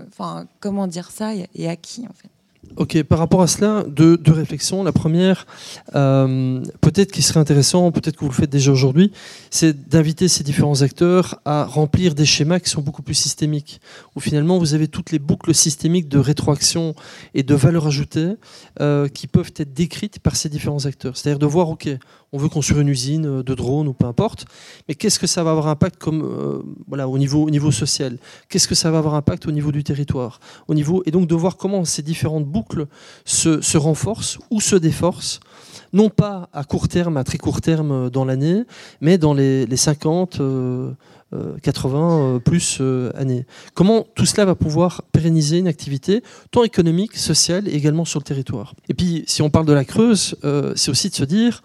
comment 0.60 0.88
dire 0.88 1.10
ça 1.10 1.32
et 1.34 1.70
à 1.70 1.76
qui, 1.76 2.02
en 2.02 2.14
fait. 2.14 2.30
Ok, 2.78 3.02
par 3.04 3.20
rapport 3.20 3.42
à 3.42 3.48
cela, 3.48 3.84
deux, 3.88 4.18
réflexions. 4.28 4.84
La 4.84 4.92
première, 4.92 5.48
euh, 5.96 6.62
peut-être 6.82 7.12
qu'il 7.12 7.24
serait 7.24 7.40
intéressant, 7.40 7.92
peut-être 7.92 8.16
que 8.16 8.22
vous 8.22 8.32
le 8.32 8.36
faites 8.36 8.50
déjà 8.50 8.72
aujourd'hui, 8.72 9.12
c'est 9.50 9.90
d'inviter 9.90 10.28
ces 10.28 10.44
différents 10.44 10.82
acteurs 10.82 11.42
à 11.46 11.66
remplir 11.66 12.16
des 12.16 12.26
schémas 12.26 12.60
qui 12.60 12.70
sont 12.70 12.82
beaucoup 12.82 13.02
plus 13.02 13.16
systémiques, 13.16 13.82
où 14.16 14.20
finalement 14.20 14.60
vous 14.60 14.74
avez 14.74 14.88
toutes 14.88 15.12
les 15.12 15.20
boucles 15.20 15.54
systémiques 15.54 16.08
de 16.08 16.20
rétroaction 16.20 16.96
et 17.34 17.44
de 17.44 17.56
valeur 17.56 17.88
ajoutée 17.88 18.34
euh, 18.80 19.08
qui 19.08 19.28
peuvent 19.28 19.52
être 19.58 19.74
décrites 19.74 20.20
par 20.20 20.36
ces 20.36 20.50
différents 20.50 20.86
acteurs. 20.86 21.18
C'est-à-dire 21.18 21.40
de 21.40 21.46
voir, 21.46 21.70
ok, 21.70 21.90
on 22.32 22.38
veut 22.38 22.50
construire 22.50 22.82
une 22.82 22.89
usine 22.89 23.26
euh, 23.26 23.44
de 23.44 23.54
drones 23.54 23.88
ou 23.88 23.94
peu 23.94 24.06
importe, 24.06 24.46
mais 24.88 24.96
qu'est-ce 24.96 25.20
que 25.20 25.28
ça 25.28 25.44
va 25.44 25.52
avoir 25.52 25.68
impact 25.68 25.98
comme, 25.98 26.24
euh, 26.24 26.62
voilà, 26.88 27.08
au, 27.08 27.18
niveau, 27.18 27.44
au 27.44 27.50
niveau 27.50 27.72
social? 27.72 28.18
Qu'est-ce 28.50 28.68
que 28.68 28.76
ça 28.76 28.92
va 28.92 29.00
avoir 29.00 29.15
impact 29.15 29.48
au 29.48 29.52
niveau 29.52 29.72
du 29.72 29.84
territoire? 29.84 30.39
Au 30.68 30.74
niveau, 30.74 31.04
Et 31.06 31.12
donc 31.12 31.28
de 31.28 31.36
voir 31.36 31.58
comment 31.58 31.86
ces 31.86 32.02
différentes 32.02 32.46
boucles 32.46 32.88
se, 33.26 33.62
se 33.62 33.78
renforcent 33.78 34.39
ou 34.52 34.62
se 34.62 34.76
déforcent, 34.76 35.39
non 35.94 36.10
pas 36.10 36.50
à 36.54 36.63
court 36.63 36.88
terme, 36.88 37.18
à 37.18 37.24
très 37.24 37.38
court 37.38 37.62
terme 37.62 37.92
euh, 37.92 38.10
dans 38.10 38.26
l'année, 38.26 38.63
mais 39.02 39.18
dans 39.18 39.34
les, 39.34 39.65
les 39.65 39.78
50, 39.78 40.39
80 41.62 42.42
plus 42.44 42.82
années. 43.15 43.46
Comment 43.74 44.06
tout 44.15 44.26
cela 44.26 44.46
va 44.46 44.56
pouvoir 44.56 45.04
pérenniser 45.12 45.58
une 45.58 45.68
activité, 45.68 46.24
tant 46.52 46.63
économique, 46.63 47.15
sociale, 47.18 47.68
et 47.68 47.76
également 47.76 48.06
sur 48.06 48.20
le 48.20 48.24
territoire? 48.24 48.74
Et 48.89 48.94
puis, 48.94 49.24
si 49.28 49.42
on 49.42 49.50
parle 49.50 49.65
de 49.65 49.74
la 49.74 49.86
Creuse, 49.86 50.36
c'est 50.76 50.89
aussi 50.89 51.10
de 51.10 51.15
se 51.15 51.24
dire, 51.24 51.62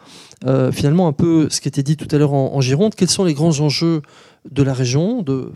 euh, 0.46 0.72
finalement 0.72 1.08
un 1.08 1.12
peu 1.12 1.48
ce 1.48 1.60
qui 1.60 1.68
était 1.68 1.82
dit 1.82 1.96
tout 1.96 2.08
à 2.14 2.18
l'heure 2.18 2.34
en, 2.34 2.60
Gironde, 2.60 2.94
quels 2.94 3.08
sont 3.08 3.24
les 3.24 3.32
grands 3.32 3.60
enjeux 3.60 4.02
de 4.50 4.62
la 4.62 4.74
région, 4.74 5.22
de, 5.22 5.50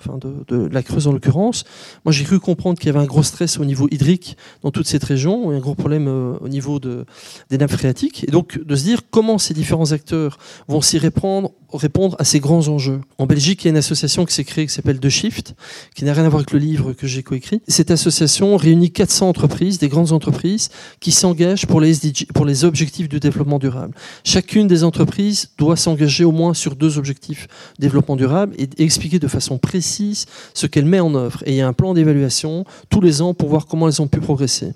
la 0.70 0.82
Creuse 0.82 1.06
en 1.06 1.12
l'occurrence. 1.12 1.64
Moi, 2.04 2.12
j'ai 2.12 2.24
cru 2.24 2.40
comprendre 2.40 2.78
qu'il 2.78 2.86
y 2.86 2.90
avait 2.90 3.04
un 3.04 3.06
gros 3.06 3.22
stress 3.22 3.58
au 3.58 3.64
niveau 3.64 3.86
hydrique 3.90 4.36
dans 4.62 4.70
toute 4.70 4.86
cette 4.86 5.04
région, 5.04 5.52
et 5.52 5.56
un 5.56 5.60
gros 5.60 5.74
problème 5.74 6.08
euh, 6.08 6.38
au 6.40 6.48
niveau 6.48 6.78
de, 6.78 7.04
des 7.50 7.58
nappes 7.58 7.72
phréatiques. 7.72 8.24
Et 8.26 8.30
donc, 8.30 8.58
de 8.62 8.76
se 8.76 8.84
dire 8.84 9.02
comment 9.10 9.38
ces 9.38 9.54
différents 9.54 9.92
acteurs 9.92 10.38
vont 10.68 10.80
s'y 10.80 10.98
répondre, 10.98 11.52
répondre 11.72 12.16
à 12.18 12.24
ces 12.24 12.40
grands 12.40 12.68
enjeux. 12.68 13.00
En 13.18 13.26
Belgique, 13.26 13.62
il 13.62 13.66
y 13.66 13.68
a 13.68 13.72
une 13.72 13.76
association 13.76 14.24
qui 14.24 14.34
s'est 14.34 14.44
créée 14.44 14.66
qui 14.66 14.72
s'appelle 14.72 15.00
The 15.00 15.10
Shift, 15.10 15.54
qui 15.94 16.04
n'a 16.04 16.14
rien 16.14 16.24
à 16.24 16.28
voir 16.28 16.40
avec 16.40 16.52
le 16.52 16.58
livre 16.58 16.92
que 16.92 17.06
j'ai 17.06 17.22
coécrit. 17.22 17.60
Cette 17.68 17.90
association 17.90 18.56
réunit 18.56 18.90
400 18.90 19.28
entreprises, 19.28 19.78
des 19.78 19.88
grandes 19.88 20.12
entreprises, 20.12 20.70
qui 21.00 21.12
s'engagent 21.12 21.66
pour 21.66 21.80
les 21.80 21.94
pour 22.34 22.46
les 22.46 22.64
objectifs 22.64 23.08
du 23.08 23.20
développement 23.20 23.58
durable. 23.58 23.94
Chacune 24.24 24.66
des 24.66 24.84
entreprises 24.84 25.50
doit 25.58 25.76
s'engager 25.76 26.24
au 26.24 26.32
moins 26.32 26.54
sur 26.54 26.76
deux 26.76 26.98
objectifs 26.98 27.48
développement 27.78 28.16
durable 28.16 28.54
et 28.58 28.77
expliquer 28.84 29.18
de 29.18 29.28
façon 29.28 29.58
précise 29.58 30.26
ce 30.54 30.66
qu'elle 30.66 30.84
met 30.84 31.00
en 31.00 31.14
œuvre. 31.14 31.42
Et 31.46 31.52
il 31.52 31.56
y 31.56 31.60
a 31.60 31.68
un 31.68 31.72
plan 31.72 31.94
d'évaluation 31.94 32.64
tous 32.90 33.00
les 33.00 33.22
ans 33.22 33.34
pour 33.34 33.48
voir 33.48 33.66
comment 33.66 33.88
elles 33.88 34.00
ont 34.02 34.08
pu 34.08 34.20
progresser. 34.20 34.72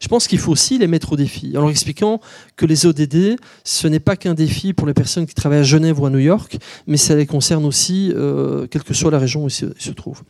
Je 0.00 0.08
pense 0.08 0.26
qu'il 0.28 0.38
faut 0.38 0.52
aussi 0.52 0.78
les 0.78 0.86
mettre 0.86 1.12
au 1.12 1.16
défi, 1.16 1.56
en 1.56 1.60
leur 1.60 1.70
expliquant 1.70 2.20
que 2.56 2.66
les 2.66 2.86
ODD, 2.86 3.36
ce 3.64 3.88
n'est 3.88 4.00
pas 4.00 4.16
qu'un 4.16 4.34
défi 4.34 4.72
pour 4.72 4.86
les 4.86 4.94
personnes 4.94 5.26
qui 5.26 5.34
travaillent 5.34 5.60
à 5.60 5.64
Genève 5.64 6.00
ou 6.00 6.06
à 6.06 6.10
New 6.10 6.18
York, 6.18 6.58
mais 6.86 6.96
ça 6.96 7.14
les 7.14 7.26
concerne 7.26 7.64
aussi, 7.64 8.12
euh, 8.14 8.66
quelle 8.66 8.82
que 8.82 8.94
soit 8.94 9.10
la 9.10 9.18
région 9.18 9.44
où 9.44 9.48
ils 9.48 9.50
se, 9.50 9.90
trouvent. 9.90 10.22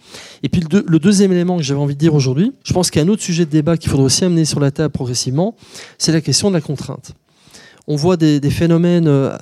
Et 0.43 0.49
puis 0.49 0.63
le, 0.71 0.85
le 0.87 0.99
deuxième 0.99 1.33
élément 1.33 1.57
que 1.57 1.63
j'avais 1.63 1.81
envie 1.81 1.95
de 1.95 2.01
dire 2.01 2.15
aujourd'hui, 2.15 2.53
je 2.63 2.73
pense 2.73 2.91
qu'il 2.91 3.01
y 3.01 3.05
a 3.05 3.07
un 3.07 3.11
autre 3.11 3.23
sujet 3.23 3.45
de 3.45 3.51
débat 3.51 3.77
qu'il 3.77 3.91
faudrait 3.91 4.07
aussi 4.07 4.25
amener 4.25 4.45
sur 4.45 4.61
la 4.61 4.71
table 4.71 4.93
progressivement, 4.93 5.57
c'est 5.99 6.13
la 6.13 6.21
question 6.21 6.49
de 6.49 6.55
la 6.55 6.61
contrainte 6.61 7.15
on 7.87 7.97
voit 7.97 8.17
des, 8.17 8.41
phénomènes 8.51 9.07
euh, 9.07 9.37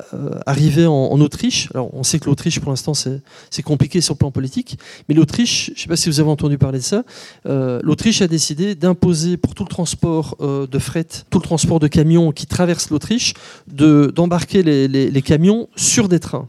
arriver 0.46 0.86
en, 0.86 1.20
Autriche. 1.20 1.68
Alors, 1.72 1.94
on 1.94 2.02
sait 2.02 2.18
que 2.18 2.26
l'Autriche, 2.26 2.60
pour 2.60 2.70
l'instant, 2.70 2.92
c'est 2.94 3.62
compliqué 3.62 4.00
sur 4.00 4.14
le 4.14 4.18
plan 4.18 4.30
politique. 4.30 4.78
Mais 5.08 5.14
l'Autriche, 5.14 5.66
je 5.66 5.72
ne 5.72 5.78
sais 5.78 5.88
pas 5.88 5.96
si 5.96 6.08
vous 6.08 6.20
avez 6.20 6.28
entendu 6.28 6.58
parler 6.58 6.78
de 6.78 6.84
ça, 6.84 7.04
euh, 7.46 7.80
l'Autriche 7.82 8.20
a 8.20 8.28
décidé 8.28 8.74
d'imposer 8.74 9.36
pour 9.36 9.54
tout 9.54 9.64
le 9.64 9.68
transport 9.68 10.36
euh, 10.40 10.66
de 10.66 10.78
fret, 10.78 11.06
tout 11.30 11.38
le 11.38 11.44
transport 11.44 11.80
de 11.80 11.88
camions 11.88 12.32
qui 12.32 12.46
traversent 12.46 12.90
l'Autriche, 12.90 13.34
d'embarquer 13.66 14.62
les 14.62 15.22
camions 15.22 15.68
sur 15.76 16.08
des 16.08 16.20
trains. 16.20 16.48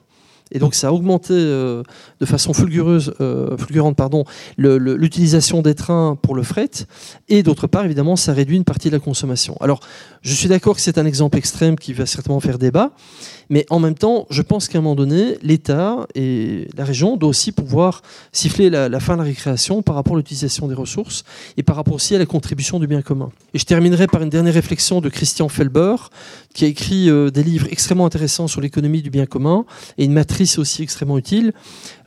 Et 0.55 0.59
donc 0.59 0.73
ça 0.73 0.87
a 0.87 0.91
augmenté 0.93 1.33
euh, 1.33 1.83
de 2.21 2.25
façon 2.25 2.53
euh, 2.53 3.57
fulgurante 3.57 3.97
pardon, 3.97 4.23
l'utilisation 4.57 5.61
des 5.61 5.75
trains 5.75 6.17
pour 6.21 6.33
le 6.33 6.43
fret. 6.43 6.69
Et 7.27 7.43
d'autre 7.43 7.67
part, 7.67 7.83
évidemment, 7.83 8.15
ça 8.15 8.31
réduit 8.31 8.55
une 8.55 8.63
partie 8.63 8.87
de 8.87 8.93
la 8.93 8.99
consommation. 8.99 9.57
Alors, 9.59 9.81
je 10.21 10.33
suis 10.33 10.47
d'accord 10.47 10.77
que 10.77 10.81
c'est 10.81 10.97
un 10.97 11.05
exemple 11.05 11.37
extrême 11.37 11.75
qui 11.75 11.91
va 11.91 12.05
certainement 12.05 12.39
faire 12.39 12.57
débat. 12.57 12.93
Mais 13.49 13.65
en 13.69 13.79
même 13.79 13.95
temps, 13.95 14.25
je 14.29 14.41
pense 14.41 14.67
qu'à 14.67 14.79
un 14.79 14.81
moment 14.81 14.95
donné, 14.95 15.37
l'État 15.43 16.07
et 16.15 16.67
la 16.75 16.83
région 16.83 17.17
doivent 17.17 17.29
aussi 17.29 17.51
pouvoir 17.51 18.01
siffler 18.31 18.69
la, 18.69 18.99
fin 18.99 19.13
de 19.13 19.19
la 19.19 19.25
récréation 19.25 19.81
par 19.81 19.95
rapport 19.95 20.15
à 20.15 20.17
l'utilisation 20.17 20.67
des 20.67 20.73
ressources 20.73 21.23
et 21.57 21.63
par 21.63 21.75
rapport 21.75 21.95
aussi 21.95 22.15
à 22.15 22.17
la 22.17 22.25
contribution 22.25 22.79
du 22.79 22.87
bien 22.87 23.01
commun. 23.01 23.29
Et 23.53 23.59
je 23.59 23.65
terminerai 23.65 24.07
par 24.07 24.21
une 24.21 24.29
dernière 24.29 24.53
réflexion 24.53 25.01
de 25.01 25.09
Christian 25.09 25.49
Felber, 25.49 25.95
qui 26.53 26.65
a 26.65 26.67
écrit 26.67 27.09
euh, 27.09 27.29
des 27.29 27.43
livres 27.43 27.67
extrêmement 27.69 28.05
intéressants 28.05 28.47
sur 28.47 28.61
l'économie 28.61 29.01
du 29.01 29.09
bien 29.09 29.25
commun 29.25 29.65
et 29.97 30.05
une 30.05 30.13
matrice 30.13 30.44
aussi 30.57 30.83
extrêmement 30.83 31.17
utile. 31.17 31.53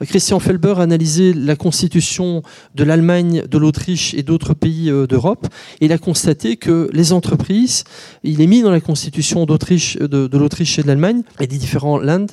Euh, 0.00 0.04
Christian 0.04 0.40
Felber 0.40 0.74
a 0.78 0.82
analysé 0.82 1.32
la 1.32 1.56
constitution 1.56 2.42
de 2.74 2.84
l'Allemagne, 2.84 3.42
de 3.48 3.58
l'Autriche 3.58 4.14
et 4.14 4.22
d'autres 4.22 4.54
pays 4.54 4.90
euh, 4.90 5.06
d'Europe 5.06 5.46
et 5.80 5.86
il 5.86 5.92
a 5.92 5.98
constaté 5.98 6.56
que 6.56 6.88
les 6.92 7.12
entreprises, 7.12 7.84
il 8.24 8.40
est 8.40 8.46
mis 8.46 8.62
dans 8.62 8.70
la 8.70 8.80
constitution 8.80 9.46
d'Autriche, 9.46 9.96
de 9.98 10.38
l'Autriche 10.38 10.78
et 10.78 10.82
de 10.82 10.86
l'Allemagne, 10.86 11.22
et 11.40 11.46
des 11.46 11.58
différents 11.58 11.98
lands, 11.98 12.26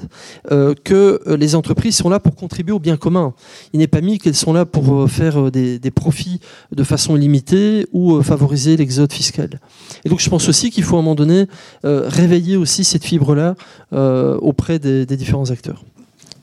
euh, 0.52 0.74
que 0.84 1.22
euh, 1.28 1.38
les 1.38 1.56
entreprises 1.56 1.96
sont 1.96 2.10
là 2.10 2.20
pour 2.20 2.36
contribuer 2.36 2.74
au 2.74 2.80
bien 2.80 2.98
commun. 2.98 3.34
Il 3.74 3.80
n'est 3.80 3.88
pas 3.88 4.02
mis 4.02 4.18
qu'elles 4.18 4.36
sont 4.36 4.54
là 4.54 4.66
pour 4.66 4.94
euh, 4.94 5.08
faire 5.08 5.52
des, 5.52 5.80
profits 5.92 6.40
de 6.72 6.84
façon 6.84 7.16
illimitée 7.16 7.88
ou 7.94 8.22
favoriser 8.22 8.76
l'exode 8.76 9.14
fiscal. 9.14 9.62
Et 10.04 10.10
donc 10.10 10.20
je 10.20 10.30
pense 10.30 10.50
aussi 10.50 10.72
qu'il 10.72 10.84
faut 10.84 10.98
à 10.98 11.00
un 11.00 11.02
moment 11.02 11.16
donné 11.16 11.46
réveiller 11.84 12.58
aussi 12.58 12.84
cette 12.84 13.06
fibre-là 13.06 13.56
auprès 13.92 14.78
des, 14.80 15.06
différents 15.06 15.52
acteurs. 15.52 15.84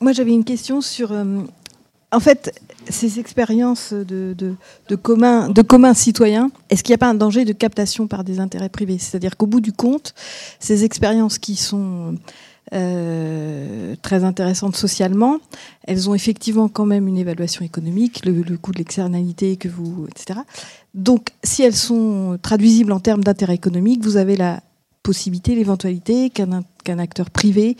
Moi 0.03 0.11
j'avais 0.11 0.33
une 0.33 0.43
question 0.43 0.81
sur... 0.81 1.13
en 2.11 2.19
fait, 2.19 2.53
ces 2.89 3.21
expériences 3.21 3.93
de, 3.93 4.35
de, 4.37 4.55
de 4.89 4.95
communs 4.97 5.47
de 5.47 5.61
commun 5.61 5.93
citoyens, 5.93 6.51
est-ce 6.69 6.83
qu'il 6.83 6.91
n'y 6.91 6.95
a 6.95 6.97
pas 6.97 7.07
un 7.07 7.13
danger 7.13 7.45
de 7.45 7.53
captation 7.53 8.07
par 8.07 8.25
des 8.25 8.41
intérêts 8.41 8.67
privés? 8.67 8.97
C'est-à-dire 8.99 9.37
qu'au 9.37 9.47
bout 9.47 9.61
du 9.61 9.71
compte, 9.71 10.13
ces 10.59 10.83
expériences 10.83 11.37
qui 11.37 11.55
sont 11.55 12.17
euh, 12.73 13.95
très 14.01 14.25
intéressantes 14.25 14.75
socialement, 14.75 15.37
elles 15.87 16.09
ont 16.09 16.15
effectivement 16.15 16.67
quand 16.67 16.85
même 16.85 17.07
une 17.07 17.17
évaluation 17.17 17.63
économique, 17.63 18.25
le, 18.25 18.33
le 18.33 18.57
coût 18.57 18.73
de 18.73 18.79
l'externalité 18.79 19.55
que 19.55 19.69
vous, 19.69 20.07
etc. 20.11 20.41
Donc, 20.93 21.29
si 21.45 21.63
elles 21.63 21.77
sont 21.77 22.37
traduisibles 22.41 22.91
en 22.91 22.99
termes 22.99 23.23
d'intérêt 23.23 23.55
économique, 23.55 24.03
vous 24.03 24.17
avez 24.17 24.35
la 24.35 24.61
possibilité, 25.03 25.53
l'éventualité 25.53 26.29
qu'un 26.29 26.99
acteur 26.99 27.29
privé 27.29 27.77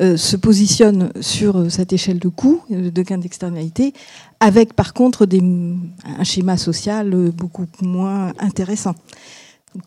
euh, 0.00 0.16
se 0.16 0.36
positionne 0.36 1.10
sur 1.20 1.56
euh, 1.56 1.68
cette 1.70 1.92
échelle 1.92 2.18
de 2.18 2.28
coûts, 2.28 2.62
euh, 2.70 2.90
de 2.90 3.02
gains 3.02 3.18
d'externalité, 3.18 3.94
avec 4.40 4.74
par 4.74 4.92
contre 4.92 5.26
un 5.26 6.24
schéma 6.24 6.58
social 6.58 7.30
beaucoup 7.30 7.66
moins 7.80 8.32
intéressant. 8.38 8.94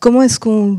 Comment 0.00 0.22
est-ce 0.22 0.40
qu'on 0.40 0.78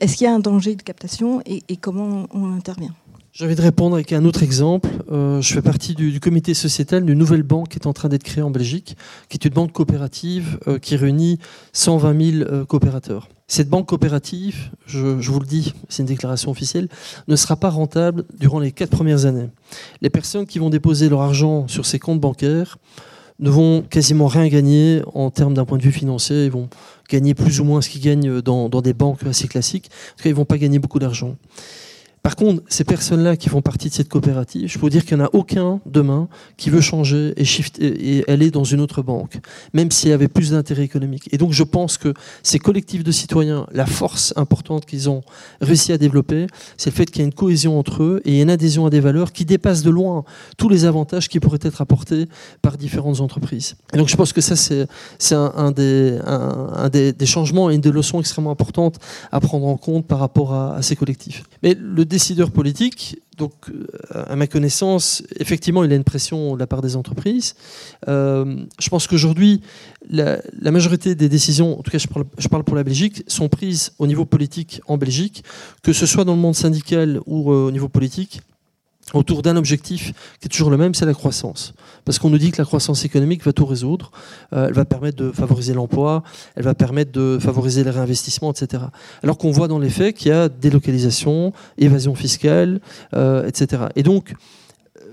est-ce 0.00 0.16
qu'il 0.16 0.24
y 0.24 0.28
a 0.28 0.34
un 0.34 0.40
danger 0.40 0.74
de 0.74 0.82
captation 0.82 1.42
et, 1.44 1.76
comment 1.76 2.26
on 2.32 2.52
intervient? 2.52 2.94
J'ai 3.32 3.44
envie 3.44 3.54
de 3.54 3.62
répondre 3.62 3.94
avec 3.94 4.12
un 4.12 4.24
autre 4.24 4.42
exemple. 4.42 4.88
Je 5.10 5.52
fais 5.52 5.62
partie 5.62 5.94
du, 5.94 6.18
comité 6.18 6.54
sociétal 6.54 7.04
d'une 7.04 7.18
nouvelle 7.18 7.44
banque 7.44 7.68
qui 7.68 7.78
est 7.78 7.86
en 7.86 7.92
train 7.92 8.08
d'être 8.08 8.24
créée 8.24 8.42
en 8.42 8.50
Belgique, 8.50 8.96
qui 9.28 9.36
est 9.36 9.44
une 9.44 9.54
banque 9.54 9.72
coopérative 9.72 10.58
qui 10.82 10.96
réunit 10.96 11.38
120 11.72 12.32
000 12.32 12.42
euh, 12.42 12.64
coopérateurs. 12.64 13.28
Cette 13.50 13.68
banque 13.68 13.86
coopérative, 13.86 14.70
je, 14.86 15.00
vous 15.00 15.40
le 15.40 15.46
dis, 15.46 15.74
c'est 15.88 16.04
une 16.04 16.06
déclaration 16.06 16.52
officielle, 16.52 16.88
ne 17.26 17.34
sera 17.34 17.56
pas 17.56 17.68
rentable 17.68 18.22
durant 18.38 18.60
les 18.60 18.70
quatre 18.70 18.90
premières 18.90 19.26
années. 19.26 19.48
Les 20.02 20.08
personnes 20.08 20.46
qui 20.46 20.60
vont 20.60 20.70
déposer 20.70 21.08
leur 21.08 21.22
argent 21.22 21.66
sur 21.66 21.84
ces 21.84 21.98
comptes 21.98 22.20
bancaires 22.20 22.78
ne 23.40 23.50
vont 23.50 23.82
quasiment 23.82 24.28
rien 24.28 24.46
gagner 24.46 25.02
en 25.14 25.32
termes 25.32 25.54
d'un 25.54 25.64
point 25.64 25.78
de 25.78 25.82
vue 25.82 25.90
financier. 25.90 26.44
Ils 26.44 26.52
vont 26.52 26.68
gagner 27.08 27.34
plus 27.34 27.58
ou 27.58 27.64
moins 27.64 27.80
ce 27.80 27.88
qu'ils 27.88 28.02
gagnent 28.02 28.40
dans, 28.40 28.68
dans 28.68 28.82
des 28.82 28.94
banques 28.94 29.24
assez 29.24 29.48
classiques. 29.48 29.86
En 29.86 30.16
tout 30.16 30.22
cas, 30.22 30.28
ils 30.28 30.32
ne 30.32 30.36
vont 30.36 30.44
pas 30.44 30.56
gagner 30.58 30.78
beaucoup 30.78 31.00
d'argent. 31.00 31.34
Par 32.22 32.36
contre, 32.36 32.62
ces 32.68 32.84
personnes-là 32.84 33.36
qui 33.36 33.48
font 33.48 33.62
partie 33.62 33.88
de 33.88 33.94
cette 33.94 34.10
coopérative, 34.10 34.68
je 34.68 34.74
peux 34.74 34.82
vous 34.82 34.90
dire 34.90 35.06
qu'il 35.06 35.16
n'y 35.16 35.22
en 35.22 35.26
a 35.26 35.30
aucun 35.32 35.80
demain 35.86 36.28
qui 36.58 36.68
veut 36.68 36.82
changer 36.82 37.32
et, 37.36 37.44
shift, 37.44 37.78
et 37.80 38.24
aller 38.28 38.50
dans 38.50 38.64
une 38.64 38.80
autre 38.80 39.00
banque, 39.00 39.38
même 39.72 39.90
s'il 39.90 40.10
y 40.10 40.12
avait 40.12 40.28
plus 40.28 40.50
d'intérêt 40.50 40.82
économique. 40.82 41.30
Et 41.32 41.38
donc, 41.38 41.52
je 41.52 41.62
pense 41.62 41.96
que 41.96 42.12
ces 42.42 42.58
collectifs 42.58 43.04
de 43.04 43.10
citoyens, 43.10 43.66
la 43.72 43.86
force 43.86 44.34
importante 44.36 44.84
qu'ils 44.84 45.08
ont 45.08 45.22
réussi 45.62 45.92
à 45.92 45.98
développer, 45.98 46.46
c'est 46.76 46.90
le 46.90 46.94
fait 46.94 47.06
qu'il 47.06 47.20
y 47.20 47.22
a 47.22 47.24
une 47.24 47.32
cohésion 47.32 47.78
entre 47.78 48.02
eux 48.02 48.20
et 48.26 48.42
une 48.42 48.50
adhésion 48.50 48.84
à 48.84 48.90
des 48.90 49.00
valeurs 49.00 49.32
qui 49.32 49.46
dépassent 49.46 49.82
de 49.82 49.90
loin 49.90 50.24
tous 50.58 50.68
les 50.68 50.84
avantages 50.84 51.28
qui 51.28 51.40
pourraient 51.40 51.58
être 51.62 51.80
apportés 51.80 52.26
par 52.60 52.76
différentes 52.76 53.20
entreprises. 53.20 53.76
Et 53.94 53.96
donc, 53.96 54.08
je 54.08 54.16
pense 54.16 54.34
que 54.34 54.42
ça, 54.42 54.56
c'est 54.56 55.34
un, 55.34 55.70
des, 55.70 57.14
changements 57.24 57.70
et 57.70 57.76
une 57.76 57.80
des 57.80 57.92
leçons 57.92 58.20
extrêmement 58.20 58.50
importantes 58.50 58.98
à 59.32 59.40
prendre 59.40 59.66
en 59.66 59.78
compte 59.78 60.06
par 60.06 60.18
rapport 60.18 60.52
à, 60.52 60.76
à 60.76 60.82
ces 60.82 60.96
collectifs. 60.96 61.44
Mais 61.62 61.74
le 61.74 62.04
décideur 62.10 62.50
politique, 62.50 63.22
donc 63.38 63.52
à 64.12 64.36
ma 64.36 64.46
connaissance, 64.46 65.22
effectivement, 65.38 65.82
il 65.82 65.92
a 65.92 65.96
une 65.96 66.04
pression 66.04 66.54
de 66.54 66.60
la 66.60 66.66
part 66.66 66.82
des 66.82 66.94
entreprises. 66.94 67.54
Euh, 68.08 68.66
je 68.78 68.88
pense 68.90 69.06
qu'aujourd'hui, 69.06 69.62
la, 70.10 70.42
majorité 70.70 71.14
des 71.14 71.30
décisions, 71.30 71.78
en 71.78 71.82
tout 71.82 71.90
cas 71.90 71.98
je 71.98 72.06
parle, 72.06 72.26
je 72.36 72.48
parle, 72.48 72.64
pour 72.64 72.76
la 72.76 72.84
Belgique, 72.84 73.22
sont 73.28 73.48
prises 73.48 73.92
au 73.98 74.06
niveau 74.06 74.26
politique 74.26 74.82
en 74.86 74.98
Belgique, 74.98 75.42
que 75.82 75.94
ce 75.94 76.04
soit 76.04 76.24
dans 76.24 76.34
le 76.34 76.40
monde 76.40 76.54
syndical 76.54 77.20
ou 77.26 77.50
euh, 77.50 77.68
au 77.68 77.70
niveau 77.70 77.88
politique 77.88 78.42
autour 79.14 79.42
d'un 79.42 79.56
objectif 79.56 80.12
qui 80.40 80.46
est 80.46 80.48
toujours 80.48 80.70
le 80.70 80.76
même, 80.76 80.94
c'est 80.94 81.06
la 81.06 81.14
croissance. 81.14 81.72
Parce 82.04 82.18
qu'on 82.18 82.30
nous 82.30 82.38
dit 82.38 82.50
que 82.50 82.58
la 82.58 82.64
croissance 82.64 83.04
économique 83.04 83.44
va 83.44 83.52
tout 83.52 83.66
résoudre, 83.66 84.10
euh, 84.52 84.68
elle 84.68 84.74
va 84.74 84.84
permettre 84.84 85.16
de 85.16 85.30
favoriser 85.30 85.74
l'emploi, 85.74 86.22
elle 86.56 86.64
va 86.64 86.74
permettre 86.74 87.12
de 87.12 87.38
favoriser 87.40 87.84
les 87.84 87.90
réinvestissements, 87.90 88.52
etc. 88.52 88.84
Alors 89.22 89.38
qu'on 89.38 89.50
voit 89.50 89.68
dans 89.68 89.78
les 89.78 89.90
faits 89.90 90.16
qu'il 90.16 90.28
y 90.28 90.34
a 90.34 90.48
délocalisation, 90.48 91.52
évasion 91.78 92.14
fiscale, 92.14 92.80
euh, 93.14 93.46
etc. 93.46 93.84
Et 93.96 94.02
donc, 94.02 94.34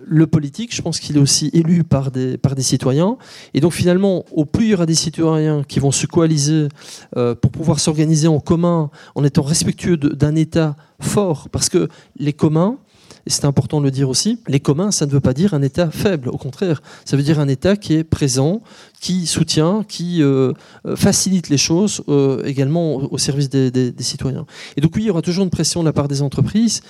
le 0.07 0.27
politique, 0.27 0.73
je 0.73 0.81
pense 0.81 0.99
qu'il 0.99 1.17
est 1.17 1.19
aussi 1.19 1.49
élu 1.53 1.83
par 1.83 2.11
des, 2.11 2.37
par 2.37 2.55
des 2.55 2.61
citoyens. 2.61 3.17
Et 3.53 3.59
donc 3.59 3.73
finalement, 3.73 4.25
au 4.31 4.45
plus 4.45 4.65
il 4.65 4.69
y 4.69 4.73
aura 4.73 4.85
des 4.85 4.95
citoyens 4.95 5.63
qui 5.63 5.79
vont 5.79 5.91
se 5.91 6.07
coaliser 6.07 6.69
euh, 7.17 7.35
pour 7.35 7.51
pouvoir 7.51 7.79
s'organiser 7.79 8.27
en 8.27 8.39
commun 8.39 8.89
en 9.15 9.23
étant 9.23 9.41
respectueux 9.41 9.97
d'un 9.97 10.35
État 10.35 10.75
fort, 10.99 11.49
parce 11.49 11.69
que 11.69 11.89
les 12.17 12.33
communs, 12.33 12.77
et 13.27 13.29
c'est 13.29 13.43
important 13.43 13.81
de 13.81 13.83
le 13.83 13.91
dire 13.91 14.07
aussi, 14.07 14.39
les 14.47 14.61
communs, 14.61 14.89
ça 14.89 15.05
ne 15.05 15.11
veut 15.11 15.19
pas 15.19 15.33
dire 15.33 15.53
un 15.53 15.61
État 15.61 15.91
faible, 15.91 16.29
au 16.29 16.37
contraire, 16.37 16.81
ça 17.03 17.17
veut 17.17 17.23
dire 17.23 17.41
un 17.41 17.49
État 17.49 17.75
qui 17.75 17.93
est 17.93 18.05
présent, 18.05 18.61
qui 19.01 19.25
soutient, 19.27 19.83
qui 19.85 20.23
euh, 20.23 20.53
facilite 20.95 21.49
les 21.49 21.57
choses 21.57 22.01
euh, 22.07 22.41
également 22.45 22.95
au, 22.95 23.17
service 23.17 23.49
des, 23.49 23.93
citoyens. 23.99 24.45
Et 24.77 24.81
donc 24.81 24.95
oui, 24.95 25.03
il 25.03 25.07
y 25.07 25.09
aura 25.09 25.21
toujours 25.21 25.43
une 25.43 25.49
pression 25.49 25.81
de 25.81 25.85
la 25.87 25.91
part 25.91 26.07
des 26.07 26.21
entreprises, 26.21 26.81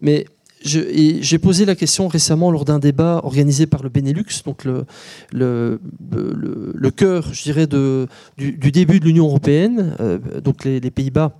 mais 0.00 0.24
j'ai 0.64 1.38
posé 1.38 1.66
la 1.66 1.74
question 1.74 2.08
récemment 2.08 2.50
lors 2.50 2.64
d'un 2.64 2.78
débat 2.78 3.20
organisé 3.22 3.66
par 3.66 3.82
le 3.82 3.90
Benelux, 3.90 4.24
donc 4.46 4.64
le, 4.64 4.86
cœur, 6.96 7.34
je 7.34 7.42
dirais, 7.42 7.66
du, 7.66 8.70
début 8.70 8.98
de 8.98 9.04
l'Union 9.04 9.26
européenne, 9.26 9.94
euh, 10.00 10.18
donc 10.40 10.64
les 10.64 10.90
Pays-Bas 10.90 11.36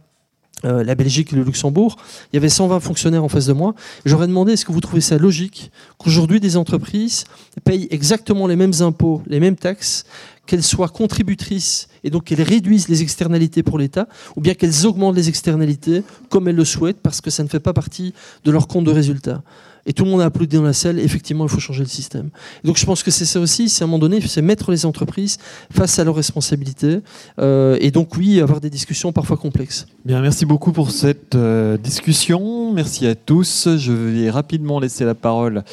euh, 0.65 0.85
la 0.85 0.95
Belgique 0.95 1.33
et 1.33 1.37
le 1.37 1.43
Luxembourg, 1.43 1.97
il 2.33 2.37
y 2.37 2.39
avait 2.39 2.49
120 2.49 2.79
fonctionnaires 2.81 3.25
en 3.25 3.29
face 3.29 3.47
de 3.47 3.53
moi. 3.53 3.75
J'aurais 4.05 4.29
demandé 4.29 4.53
est-ce 4.53 4.65
que 4.65 4.73
vous 4.73 4.81
trouvez 4.81 5.01
ça 5.01 5.19
logique 5.19 5.73
qu'aujourd'hui 5.99 6.39
des 6.39 6.57
entreprises 6.57 7.25
payent 7.65 7.89
exactement 7.91 8.47
les 8.47 8.55
mêmes 8.55 8.75
impôts, 8.81 9.23
les 9.27 9.41
mêmes 9.41 9.57
taxes, 9.57 10.05
qu'elles 10.47 10.63
soient 10.63 10.89
contributrices 10.89 11.89
et 12.05 12.11
donc 12.11 12.25
qu'elles 12.25 12.43
réduisent 12.43 12.89
les 12.89 13.03
externalités 13.03 13.63
pour 13.63 13.79
l'État, 13.79 14.09
ou 14.37 14.41
bien 14.41 14.55
qu'elles 14.55 14.87
augmentent 14.87 15.17
les 15.17 15.29
externalités 15.29 16.03
comme 16.29 16.49
elles 16.49 16.57
le 16.57 16.65
souhaitent 16.65 17.01
parce 17.01 17.21
que 17.21 17.31
ça 17.31 17.43
ne 17.43 17.49
fait 17.49 17.61
pas 17.61 17.73
partie 17.73 18.15
de 18.45 18.51
leur 18.51 18.69
compte 18.69 18.85
de 18.85 18.91
résultat. 18.91 19.43
Et 19.87 19.93
tout 19.93 20.05
le 20.05 20.11
monde 20.11 20.21
a 20.21 20.27
applaudi 20.27 20.57
dans 20.57 20.63
la 20.63 20.73
salle. 20.73 20.99
Effectivement, 21.01 21.45
il 21.45 21.51
faut 21.51 21.61
changer 21.61 21.83
le 21.83 21.89
système. 21.89 22.31
Donc, 22.65 22.77
je 22.77 22.87
pense 22.87 23.03
que 23.03 23.11
c'est 23.11 23.25
ça 23.25 23.41
aussi. 23.41 23.69
C'est 23.69 23.83
à 23.83 23.85
un 23.85 23.89
moment 23.89 23.99
donné, 23.99 24.21
c'est 24.21 24.43
mettre 24.43 24.71
les 24.71 24.87
entreprises 24.87 25.39
face 25.71 25.99
à 25.99 26.05
leurs 26.05 26.15
responsabilités. 26.15 27.01
Euh, 27.41 27.77
et 27.81 27.91
donc, 27.91 28.17
oui, 28.17 28.41
avoir 28.41 28.61
des 28.61 28.71
discussions 28.71 29.13
parfois 29.13 29.37
complexes. 29.37 29.87
Bien, 30.05 30.21
merci 30.21 30.47
beaucoup 30.47 30.73
pour 30.73 30.91
cette 30.91 31.35
euh, 31.35 31.77
discussion. 31.77 32.73
Merci 32.73 33.07
à 33.07 33.15
tous. 33.15 33.69
Je 33.77 33.93
vais 33.93 34.31
rapidement 34.31 34.79
laisser 34.79 35.05
la 35.05 35.15
parole 35.15 35.65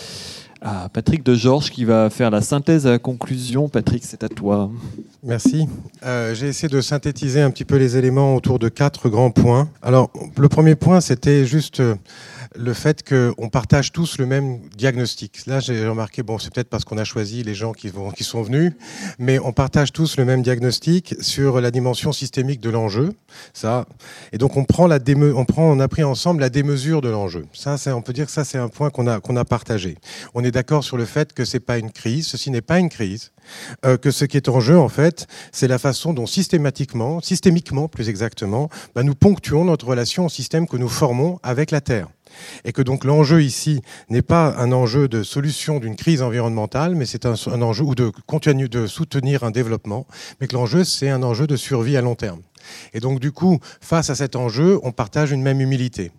à 0.61 0.89
Patrick 0.89 1.23
de 1.23 1.35
Georges 1.35 1.69
qui 1.69 1.85
va 1.85 2.09
faire 2.09 2.31
la 2.31 2.41
synthèse 2.41 2.85
à 2.85 2.91
la 2.91 2.99
conclusion. 2.99 3.69
Patrick, 3.69 4.03
c'est 4.03 4.23
à 4.23 4.29
toi. 4.29 4.69
Merci. 5.23 5.67
Euh, 6.05 6.33
J'ai 6.35 6.47
essayé 6.47 6.67
de 6.67 6.81
synthétiser 6.81 7.41
un 7.41 7.51
petit 7.51 7.65
peu 7.65 7.77
les 7.77 7.97
éléments 7.97 8.35
autour 8.35 8.59
de 8.59 8.69
quatre 8.69 9.09
grands 9.09 9.31
points. 9.31 9.69
Alors, 9.81 10.11
le 10.37 10.49
premier 10.49 10.75
point, 10.75 10.99
c'était 10.99 11.45
juste 11.45 11.81
le 12.55 12.73
fait 12.73 13.07
qu'on 13.07 13.49
partage 13.49 13.91
tous 13.91 14.17
le 14.17 14.25
même 14.25 14.59
diagnostic. 14.75 15.45
Là, 15.45 15.59
j'ai 15.59 15.87
remarqué, 15.87 16.23
bon, 16.23 16.39
c'est 16.39 16.53
peut-être 16.53 16.69
parce 16.69 16.83
qu'on 16.83 16.97
a 16.97 17.03
choisi 17.03 17.43
les 17.43 17.53
gens 17.53 17.73
qui, 17.73 17.91
sont 18.23 18.41
venus, 18.41 18.73
mais 19.19 19.39
on 19.39 19.51
partage 19.51 19.91
tous 19.91 20.17
le 20.17 20.25
même 20.25 20.41
diagnostic 20.41 21.15
sur 21.21 21.61
la 21.61 21.71
dimension 21.71 22.11
systémique 22.11 22.59
de 22.59 22.69
l'enjeu. 22.69 23.13
Ça, 23.53 23.85
et 24.31 24.37
donc 24.37 24.57
on 24.57 24.65
prend 24.65 24.87
la 24.87 24.99
déme, 24.99 25.33
on 25.35 25.45
prend, 25.45 25.63
on 25.63 25.79
a 25.79 25.87
pris 25.87 26.03
ensemble 26.03 26.41
la 26.41 26.49
démesure 26.49 27.01
de 27.01 27.09
l'enjeu. 27.09 27.45
Ça, 27.53 27.77
on 27.95 28.01
peut 28.01 28.13
dire 28.13 28.25
que 28.25 28.31
ça, 28.31 28.43
c'est 28.43 28.57
un 28.57 28.69
point 28.69 28.89
qu'on 28.89 29.07
a 29.07 29.19
qu'on 29.19 29.35
a 29.35 29.45
partagé. 29.45 29.97
On 30.33 30.43
est 30.43 30.51
d'accord 30.51 30.83
sur 30.83 30.97
le 30.97 31.05
fait 31.05 31.33
que 31.33 31.45
c'est 31.45 31.59
pas 31.59 31.77
une 31.77 31.91
crise. 31.91 32.27
Ceci 32.27 32.51
n'est 32.51 32.61
pas 32.61 32.79
une 32.79 32.89
crise. 32.89 33.31
Euh, 33.85 33.97
que 33.97 34.11
ce 34.11 34.25
qui 34.25 34.37
est 34.37 34.49
en 34.49 34.59
jeu, 34.59 34.77
en 34.77 34.89
fait, 34.89 35.27
c'est 35.51 35.67
la 35.67 35.79
façon 35.79 36.13
dont 36.13 36.25
systématiquement, 36.25 37.21
systémiquement 37.21 37.87
plus 37.87 38.09
exactement, 38.09 38.69
bah, 38.95 39.03
nous 39.03 39.15
ponctuons 39.15 39.65
notre 39.65 39.87
relation 39.87 40.25
au 40.25 40.29
système 40.29 40.67
que 40.67 40.77
nous 40.77 40.89
formons 40.89 41.39
avec 41.43 41.71
la 41.71 41.81
Terre. 41.81 42.07
Et 42.65 42.71
que 42.71 42.81
donc 42.81 43.03
l'enjeu 43.03 43.41
ici 43.41 43.81
n'est 44.09 44.21
pas 44.21 44.55
un 44.57 44.71
enjeu 44.71 45.07
de 45.07 45.23
solution 45.23 45.79
d'une 45.79 45.95
crise 45.95 46.21
environnementale, 46.21 46.95
mais 46.95 47.05
c'est 47.05 47.25
un, 47.25 47.33
enjeu 47.61 47.83
ou 47.83 47.95
de 47.95 48.87
soutenir 48.87 49.43
un 49.43 49.51
développement, 49.51 50.07
mais 50.39 50.47
que 50.47 50.55
l'enjeu 50.55 50.83
c'est 50.83 51.09
un 51.09 51.23
enjeu 51.23 51.47
de 51.47 51.55
survie 51.55 51.97
à 51.97 52.01
long 52.01 52.15
terme. 52.15 52.41
Et 52.93 52.99
donc 52.99 53.19
du 53.19 53.31
coup, 53.31 53.59
face 53.81 54.09
à 54.09 54.15
cet 54.15 54.35
enjeu, 54.35 54.79
on 54.83 54.91
partage 54.91 55.31
une 55.31 55.41
même 55.41 55.61
humilité. 55.61 56.11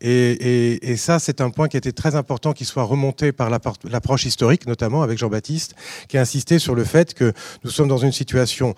Et, 0.00 0.10
et, 0.10 0.90
et 0.90 0.96
ça, 0.96 1.18
c'est 1.18 1.40
un 1.40 1.50
point 1.50 1.68
qui 1.68 1.76
était 1.76 1.92
très 1.92 2.14
important, 2.14 2.52
qui 2.52 2.64
soit 2.64 2.84
remonté 2.84 3.32
par 3.32 3.50
l'approche 3.50 4.24
historique, 4.24 4.66
notamment 4.66 5.02
avec 5.02 5.18
Jean-Baptiste, 5.18 5.74
qui 6.08 6.18
a 6.18 6.20
insisté 6.20 6.58
sur 6.58 6.74
le 6.74 6.84
fait 6.84 7.14
que 7.14 7.32
nous 7.64 7.70
sommes 7.70 7.88
dans 7.88 7.98
une 7.98 8.12
situation 8.12 8.74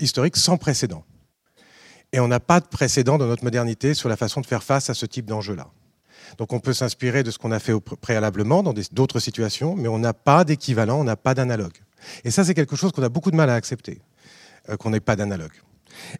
historique 0.00 0.36
sans 0.36 0.56
précédent. 0.56 1.04
Et 2.12 2.20
on 2.20 2.28
n'a 2.28 2.40
pas 2.40 2.60
de 2.60 2.66
précédent 2.66 3.18
dans 3.18 3.26
notre 3.26 3.44
modernité 3.44 3.92
sur 3.92 4.08
la 4.08 4.16
façon 4.16 4.40
de 4.40 4.46
faire 4.46 4.62
face 4.62 4.88
à 4.88 4.94
ce 4.94 5.04
type 5.04 5.26
d'enjeu-là. 5.26 5.68
Donc 6.38 6.52
on 6.52 6.60
peut 6.60 6.72
s'inspirer 6.72 7.22
de 7.22 7.30
ce 7.30 7.38
qu'on 7.38 7.52
a 7.52 7.58
fait 7.58 7.72
préalablement 8.00 8.62
dans 8.62 8.74
d'autres 8.92 9.20
situations, 9.20 9.74
mais 9.76 9.88
on 9.88 9.98
n'a 9.98 10.12
pas 10.12 10.44
d'équivalent, 10.44 11.00
on 11.00 11.04
n'a 11.04 11.16
pas 11.16 11.34
d'analogue. 11.34 11.74
Et 12.24 12.30
ça, 12.30 12.44
c'est 12.44 12.54
quelque 12.54 12.76
chose 12.76 12.92
qu'on 12.92 13.02
a 13.02 13.08
beaucoup 13.08 13.30
de 13.30 13.36
mal 13.36 13.50
à 13.50 13.54
accepter, 13.54 14.00
euh, 14.68 14.76
qu'on 14.76 14.90
n'ait 14.90 15.00
pas 15.00 15.16
d'analogue. 15.16 15.52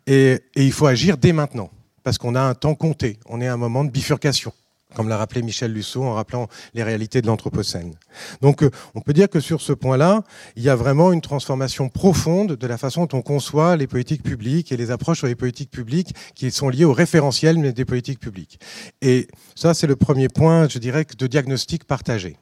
Et, 0.06 0.40
et, 0.54 0.64
il 0.64 0.72
faut 0.72 0.86
agir 0.86 1.16
dès 1.16 1.32
maintenant, 1.32 1.70
parce 2.02 2.16
qu'on 2.16 2.34
a 2.34 2.40
un 2.40 2.54
temps 2.54 2.74
compté, 2.74 3.18
on 3.26 3.40
est 3.40 3.48
à 3.48 3.54
un 3.54 3.58
moment 3.58 3.84
de 3.84 3.90
bifurcation. 3.90 4.52
Comme 4.94 5.08
l'a 5.08 5.16
rappelé 5.16 5.42
Michel 5.42 5.72
Lusseau 5.72 6.04
en 6.04 6.14
rappelant 6.14 6.48
les 6.74 6.82
réalités 6.82 7.20
de 7.20 7.26
l'Anthropocène. 7.26 7.94
Donc 8.40 8.62
euh, 8.62 8.70
on 8.94 9.00
peut 9.00 9.12
dire 9.12 9.28
que 9.28 9.40
sur 9.40 9.60
ce 9.60 9.72
point-là, 9.72 10.22
il 10.56 10.62
y 10.62 10.68
a 10.68 10.76
vraiment 10.76 11.12
une 11.12 11.20
transformation 11.20 11.88
profonde 11.88 12.56
de 12.56 12.66
la 12.66 12.78
façon 12.78 13.06
dont 13.06 13.18
on 13.18 13.22
conçoit 13.22 13.76
les 13.76 13.86
politiques 13.86 14.22
publiques 14.22 14.72
et 14.72 14.76
les 14.76 14.90
approches 14.90 15.18
sur 15.18 15.26
les 15.26 15.34
politiques 15.34 15.70
publiques 15.70 16.14
qui 16.34 16.50
sont 16.50 16.68
liées 16.68 16.84
au 16.84 16.92
référentiel 16.92 17.72
des 17.72 17.84
politiques 17.84 18.20
publiques. 18.20 18.60
Et 19.02 19.28
ça, 19.54 19.74
c'est 19.74 19.86
le 19.86 19.96
premier 19.96 20.28
point, 20.28 20.68
je 20.68 20.78
dirais, 20.78 21.04
de 21.18 21.26
diagnostic 21.26 21.84
partagé. 21.84 22.36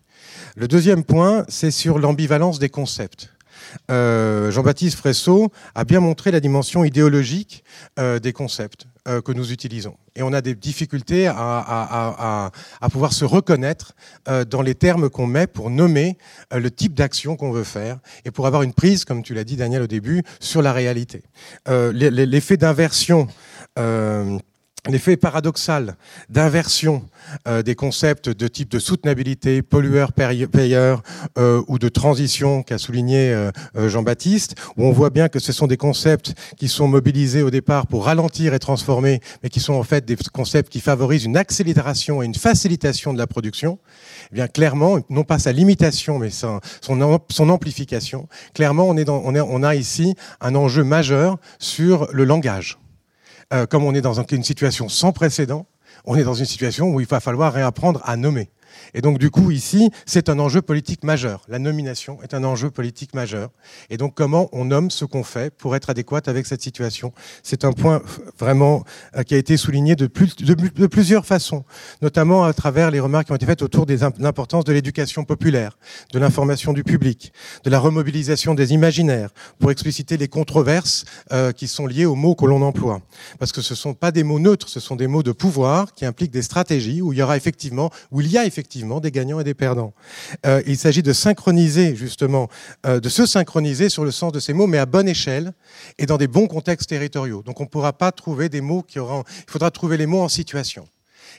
Le 0.57 0.68
deuxième 0.68 1.05
point, 1.05 1.45
c'est 1.49 1.70
sur 1.70 1.99
l'ambivalence 1.99 2.59
des 2.59 2.68
concepts. 2.68 3.30
Euh, 3.91 4.51
Jean-Baptiste 4.51 4.97
Fresso 4.97 5.51
a 5.75 5.85
bien 5.85 6.01
montré 6.01 6.31
la 6.31 6.41
dimension 6.41 6.85
idéologique 6.85 7.65
euh, 7.99 8.19
des 8.19 8.33
concepts 8.33 8.87
euh, 9.09 9.21
que 9.21 9.33
nous 9.33 9.53
utilisons. 9.53 9.97
Et 10.15 10.23
on 10.23 10.33
a 10.33 10.41
des 10.41 10.55
difficultés 10.55 11.27
à, 11.27 12.51
pouvoir 12.91 13.13
se 13.13 13.25
reconnaître 13.25 13.95
dans 14.27 14.61
les 14.61 14.75
termes 14.75 15.09
qu'on 15.09 15.27
met 15.27 15.47
pour 15.47 15.71
nommer 15.71 16.19
le 16.55 16.71
type 16.71 16.93
d'action 16.93 17.35
qu'on 17.37 17.51
veut 17.51 17.65
faire 17.65 17.99
et 18.27 18.31
pour 18.31 18.47
avoir 18.47 18.63
une 18.63 18.75
prise, 18.75 19.07
comme 19.07 19.23
tu 19.23 19.33
l'as 19.33 19.45
dit 19.45 19.57
Daniel 19.57 19.81
au 19.81 19.87
début, 19.87 20.23
sur 20.39 20.61
la 20.61 20.75
réalité. 20.75 21.23
L'effet 21.67 22.59
d'inversion 22.59 23.27
l'effet 24.89 25.16
paradoxal 25.16 25.97
d'inversion 26.28 27.05
euh, 27.47 27.62
des 27.62 27.76
concepts 27.76 28.28
de 28.28 28.49
type 28.49 28.68
de 28.68 28.80
soutenabilité, 28.80 29.62
pollueur-payeur 29.62 31.03
euh, 31.39 31.62
ou 31.68 31.78
de 31.78 31.89
transition 31.89 32.64
qu'a 32.64 32.78
souligné 32.78 33.33
euh, 33.33 33.51
Jean-Baptiste, 33.76 34.57
où 34.76 34.85
on 34.85 34.91
voit 34.91 35.11
bien 35.11 35.28
que 35.28 35.39
ce 35.39 35.53
sont 35.53 35.68
des 35.68 35.76
concepts 35.76 36.35
qui 36.57 36.68
sont 36.68 36.89
mobilisés 36.89 37.43
au 37.43 37.51
départ 37.51 37.87
pour 37.87 38.07
ralentir 38.07 38.55
et 38.55 38.59
transformer, 38.59 39.20
mais 39.43 39.51
qui 39.51 39.61
sont 39.61 39.74
en 39.74 39.85
fait 39.85 40.05
des 40.05 40.16
concepts 40.33 40.72
qui 40.72 40.80
favorisent 40.80 41.26
une 41.26 41.37
accélération 41.37 42.22
et 42.22 42.26
une 42.26 42.35
facilitation 42.35 43.12
de 43.12 43.18
la 43.18 43.28
production. 43.28 43.78
Eh 44.33 44.35
bien 44.35 44.49
clairement, 44.49 44.99
non 45.11 45.22
pas 45.22 45.39
sa 45.39 45.53
limitation, 45.53 46.18
mais 46.18 46.30
son, 46.30 46.61
son, 46.80 47.49
amplification. 47.51 48.28
Clairement, 48.55 48.89
on, 48.89 48.97
est 48.97 49.05
dans, 49.05 49.22
on, 49.24 49.35
est, 49.35 49.41
on 49.41 49.62
a 49.62 49.76
ici 49.76 50.16
un 50.41 50.57
enjeu 50.57 50.83
majeur 50.83 51.39
sur 51.61 52.09
le 52.12 52.24
langage. 52.24 52.78
Euh, 53.53 53.67
comme 53.67 53.85
on 53.85 53.95
est 53.95 54.01
dans 54.01 54.23
une 54.23 54.45
situation 54.45 54.89
sans 54.89 55.13
précédent, 55.13 55.67
on 56.05 56.17
est 56.17 56.25
dans 56.25 56.35
une 56.35 56.47
situation 56.47 56.89
où 56.89 57.01
il 57.01 57.07
va 57.07 57.21
falloir 57.21 57.53
réapprendre 57.53 58.01
à 58.05 58.17
nommer. 58.17 58.51
Et 58.95 59.01
donc, 59.01 59.18
du 59.18 59.30
coup, 59.30 59.51
ici, 59.51 59.90
c'est 60.05 60.28
un 60.28 60.38
enjeu 60.38 60.61
politique 60.61 61.03
majeur. 61.03 61.43
La 61.49 61.59
nomination 61.59 62.22
est 62.22 62.34
un 62.34 62.45
enjeu 62.45 62.70
politique 62.70 63.14
majeur. 63.14 63.51
Et 63.88 63.97
donc, 63.97 64.14
comment 64.14 64.49
on 64.53 64.66
nomme 64.66 64.90
ce 64.90 65.05
qu'on 65.05 65.24
fait 65.24 65.55
pour 65.55 65.74
être 65.76 65.88
adéquat 65.88 66.22
avec 66.26 66.47
cette 66.47 66.61
situation? 66.61 67.12
C'est 67.43 67.64
un 67.64 67.72
point 67.72 68.03
vraiment 68.38 68.84
euh, 69.16 69.22
qui 69.22 69.34
a 69.34 69.38
été 69.38 69.57
souligné 69.57 69.97
de, 69.97 70.07
de, 70.07 70.86
plusieurs 70.86 71.24
façons, 71.24 71.64
notamment 72.03 72.45
à 72.45 72.53
travers 72.53 72.90
les 72.90 73.01
remarques 73.01 73.26
qui 73.26 73.32
ont 73.32 73.36
été 73.36 73.47
faites 73.47 73.62
autour 73.62 73.86
de 73.86 73.97
l'importance 74.18 74.64
de 74.64 74.72
l'éducation 74.72 75.24
populaire, 75.24 75.78
de 76.12 76.18
l'information 76.18 76.72
du 76.72 76.84
public, 76.84 77.32
de 77.64 77.70
la 77.70 77.78
remobilisation 77.78 78.55
des 78.55 78.74
imaginaires, 78.74 79.30
pour 79.59 79.70
expliciter 79.70 80.18
les 80.18 80.28
controverses 80.28 81.05
euh, 81.32 81.53
qui 81.53 81.66
sont 81.66 81.86
liées 81.86 82.07
aux 82.07 82.14
mots 82.14 82.34
que 82.34 82.45
l'on 82.45 82.61
emploie. 82.61 83.01
Parce 83.38 83.53
que 83.53 83.62
ce 83.62 83.72
ne 83.72 83.78
sont 83.78 83.95
pas 83.95 84.11
des 84.11 84.22
mots 84.22 84.38
neutres, 84.38 84.68
ce 84.68 84.80
sont 84.80 84.97
des 84.97 85.07
mots 85.07 85.22
de 85.22 85.32
pouvoir 85.32 85.95
qui 85.95 86.05
impliquent 86.05 86.30
des 86.30 86.43
stratégies 86.43 87.01
où 87.01 87.12
il 87.12 87.18
y 87.18 87.22
aura 87.22 87.38
effectivement, 87.38 87.90
où 88.11 88.20
il 88.20 88.30
y 88.30 88.36
a 88.36 88.45
effectivement 88.45 88.82
des 89.01 89.11
gagnants 89.11 89.41
et 89.41 89.45
des 89.45 89.55
perdants. 89.55 89.93
Euh, 90.47 90.62
il 90.66 90.76
s'agit 90.76 91.03
de 91.03 91.12
synchroniser 91.12 91.97
justement, 91.97 92.49
euh, 92.87 93.01
de 93.01 93.09
se 93.09 93.26
synchroniser 93.26 93.89
sur 93.89 94.05
le 94.05 94.11
sens 94.11 94.33
de 94.33 94.41
ces 94.41 94.53
mots, 94.53 94.66
mais 94.66 94.78
à 94.78 94.87
bonne 94.87 95.09
échelle 95.09 95.53
et 95.99 96.07
dans 96.07 96.18
des 96.18 96.28
bons 96.28 96.47
contextes 96.47 96.89
territoriaux. 96.89 97.43
Donc 97.43 97.61
on 97.61 97.64
ne 97.64 97.68
pourra 97.68 97.93
pas 97.93 98.12
trouver 98.12 98.49
des 98.49 98.61
mots 98.61 98.83
qui 98.83 98.99
auront... 98.99 99.24
Il 99.47 99.51
faudra 99.51 99.70
trouver 99.70 99.97
les 99.97 100.07
mots 100.07 100.22
en 100.22 100.28
situation. 100.28 100.87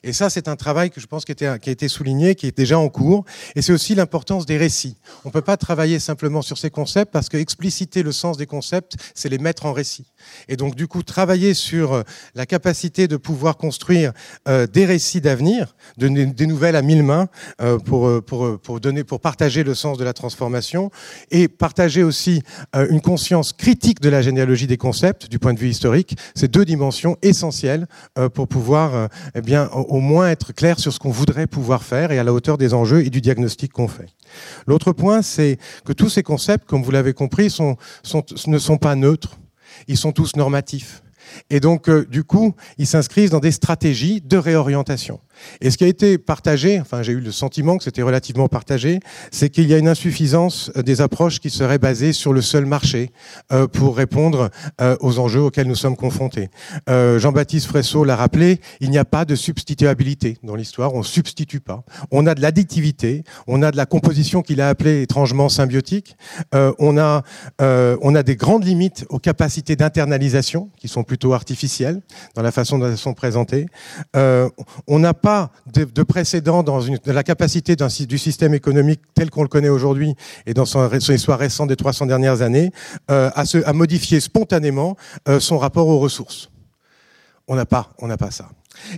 Et 0.06 0.12
ça, 0.12 0.30
c'est 0.30 0.50
un 0.50 0.58
travail 0.58 0.90
que 0.90 1.00
je 1.00 1.08
pense 1.08 1.24
qui, 1.24 1.32
a 1.46 1.56
été 1.56 1.88
souligné, 1.88 2.36
qui 2.36 2.48
est 2.48 2.58
déjà 2.58 2.78
en 2.78 2.90
cours. 2.90 3.24
Et 3.56 3.62
c'est 3.62 3.72
aussi 3.72 3.96
l'importance 3.96 4.46
des 4.46 4.58
récits. 4.58 4.98
On 5.24 5.30
ne 5.30 5.34
peut 5.34 5.42
pas 5.42 5.56
travailler 5.56 5.98
simplement 5.98 6.42
sur 6.42 6.58
ces 6.58 6.70
concepts 6.70 7.14
parce 7.14 7.30
que 7.30 7.38
expliciter 7.38 8.04
le 8.04 8.12
sens 8.12 8.36
des 8.36 8.46
concepts, 8.46 8.96
c'est 9.16 9.30
les 9.30 9.38
mettre 9.38 9.66
en 9.66 9.72
récit. 9.72 10.06
Et 10.50 10.58
donc, 10.58 10.76
du 10.76 10.88
coup, 10.88 11.04
travailler 11.04 11.54
sur 11.54 11.94
euh, 11.94 12.04
la 12.36 12.46
capacité 12.46 13.08
de 13.08 13.16
pouvoir 13.16 13.56
construire 13.56 14.12
euh, 14.50 14.68
des 14.68 14.86
récits 14.86 15.22
d'avenir, 15.22 15.74
de, 15.98 16.10
des 16.10 16.48
nouvelles 16.48 16.76
à 16.76 16.82
mille 16.82 17.04
mains 17.04 17.30
euh, 17.62 17.78
pour, 17.80 18.22
pour, 18.26 18.60
pour, 18.60 18.82
donner, 18.82 19.06
pour 19.06 19.22
partager 19.22 19.64
le 19.64 19.74
sens 19.74 19.98
de 19.98 20.04
la 20.04 20.14
transformation 20.14 20.92
et 21.32 21.48
partager 21.48 22.04
aussi 22.04 22.44
une 22.74 23.02
conscience 23.02 23.54
critique 23.54 24.02
de 24.02 24.10
la 24.10 24.22
généalogie 24.22 24.68
des 24.68 24.78
concepts 24.78 25.30
du 25.30 25.40
point 25.40 25.54
de 25.54 25.60
vue 25.60 25.70
historique. 25.70 26.18
C'est 26.36 26.52
deux 26.52 26.66
dimensions 26.66 27.18
essentielles 27.22 27.88
pour 28.34 28.48
pouvoir 28.48 29.10
eh 29.36 29.42
bien, 29.42 29.70
au 29.94 30.00
moins 30.00 30.32
être 30.32 30.54
clair 30.54 30.80
sur 30.80 30.92
ce 30.92 30.98
qu'on 30.98 31.12
voudrait 31.12 31.46
pouvoir 31.46 31.84
faire 31.84 32.12
et 32.12 32.18
à 32.18 32.24
la 32.24 32.34
hauteur 32.34 32.58
des 32.58 32.74
enjeux 32.74 33.06
et 33.06 33.12
du 33.12 33.22
diagnostic 33.22 33.72
qu'on 33.72 33.88
fait. 33.88 34.08
L'autre 34.66 34.92
point, 34.92 35.22
c'est 35.22 35.60
que 35.86 35.94
tous 35.94 36.10
ces 36.10 36.24
concepts, 36.24 36.66
comme 36.68 36.82
vous 36.82 36.90
l'avez 36.90 37.14
compris, 37.14 37.56
ne 38.48 38.58
sont 38.58 38.78
pas 38.78 38.96
neutres. 38.96 39.38
Ils 39.88 39.98
sont 39.98 40.12
tous 40.12 40.36
normatifs. 40.36 41.04
Et 41.52 41.60
donc, 41.60 41.90
euh, 41.90 42.08
du 42.10 42.24
coup, 42.24 42.56
ils 42.80 42.88
s'inscrivent 42.88 43.30
dans 43.30 43.40
des 43.40 43.52
stratégies 43.52 44.20
de 44.20 44.38
réorientation. 44.38 45.20
Et 45.62 45.72
ce 45.72 45.78
qui 45.78 45.84
a 45.84 45.88
été 45.88 46.18
partagé, 46.18 46.80
enfin 46.80 47.02
j'ai 47.02 47.14
eu 47.14 47.20
le 47.20 47.32
sentiment 47.32 47.78
que 47.78 47.84
c'était 47.84 48.02
relativement 48.02 48.48
partagé, 48.48 49.00
c'est 49.32 49.50
qu'il 49.50 49.68
y 49.68 49.74
a 49.74 49.78
une 49.78 49.88
insuffisance 49.88 50.72
euh, 50.78 50.84
des 50.84 51.02
approches 51.02 51.40
qui 51.40 51.50
seraient 51.50 51.78
basées 51.78 52.14
sur 52.14 52.34
le 52.34 52.42
seul 52.42 52.66
marché 52.66 53.12
euh, 53.52 53.68
pour 53.68 53.96
répondre 53.98 54.50
euh, 54.82 54.96
aux 55.00 55.20
enjeux 55.20 55.42
auxquels 55.42 55.68
nous 55.68 55.76
sommes 55.76 55.96
confrontés. 55.96 56.50
Jean-Baptiste 56.88 57.68
Fresso 57.68 58.04
l'a 58.04 58.16
rappelé, 58.16 58.60
il 58.80 58.90
n'y 58.90 58.98
a 58.98 59.06
pas 59.06 59.26
de 59.26 59.36
substituabilité 59.36 60.38
dans 60.44 60.56
l'histoire, 60.56 60.94
on 60.94 61.00
ne 61.00 61.04
substitue 61.04 61.60
pas. 61.60 61.84
On 62.12 62.26
a 62.28 62.36
de 62.36 62.42
l'additivité, 62.42 63.24
on 63.48 63.62
a 63.62 63.72
de 63.72 63.78
la 63.78 63.86
composition 63.86 64.42
qu'il 64.42 64.62
a 64.62 64.70
appelée 64.70 65.02
étrangement 65.02 65.50
symbiotique, 65.50 66.16
on, 66.54 66.98
a, 66.98 67.24
on 67.60 68.16
a 68.16 68.24
des 68.24 68.36
grandes 68.36 68.66
limites 68.66 69.06
aux 69.10 69.20
capacités 69.20 69.76
d'internalisation 69.76 70.70
qui 70.78 70.88
sont 70.88 71.04
plutôt 71.04 71.34
artificielles 71.34 72.02
dans 72.36 72.42
la 72.42 72.52
façon 72.52 72.80
dont 72.80 72.88
elles 72.88 72.98
sont 72.98 73.14
présentées. 73.14 73.66
on 74.16 75.00
n'a 75.00 75.14
pas 75.24 75.52
de, 75.74 76.04
précédent 76.04 76.64
dans, 76.64 76.82
la 77.06 77.24
capacité 77.24 77.78
du 77.78 78.18
système 78.18 78.54
économique 78.54 79.00
tel 79.16 79.32
qu'on 79.32 79.42
le 79.42 79.48
connaît 79.48 79.70
aujourd'hui 79.70 80.16
et 80.46 80.54
dans 80.54 80.66
son, 80.66 80.88
histoire 80.92 81.40
récente 81.40 81.70
des 81.70 81.78
300 81.78 82.08
dernières 82.08 82.42
années 82.42 82.72
euh, 83.10 83.32
à, 83.34 83.74
modifier 83.74 84.20
spontanément 84.20 84.98
euh, 85.30 85.40
son 85.40 85.58
rapport 85.58 85.88
aux 85.88 85.98
ressources. 85.98 86.52
On 87.48 87.56
n'a 87.56 87.66
pas, 87.66 87.94
on 88.00 88.08
n'a 88.08 88.18
pas 88.18 88.32
ça. 88.32 88.50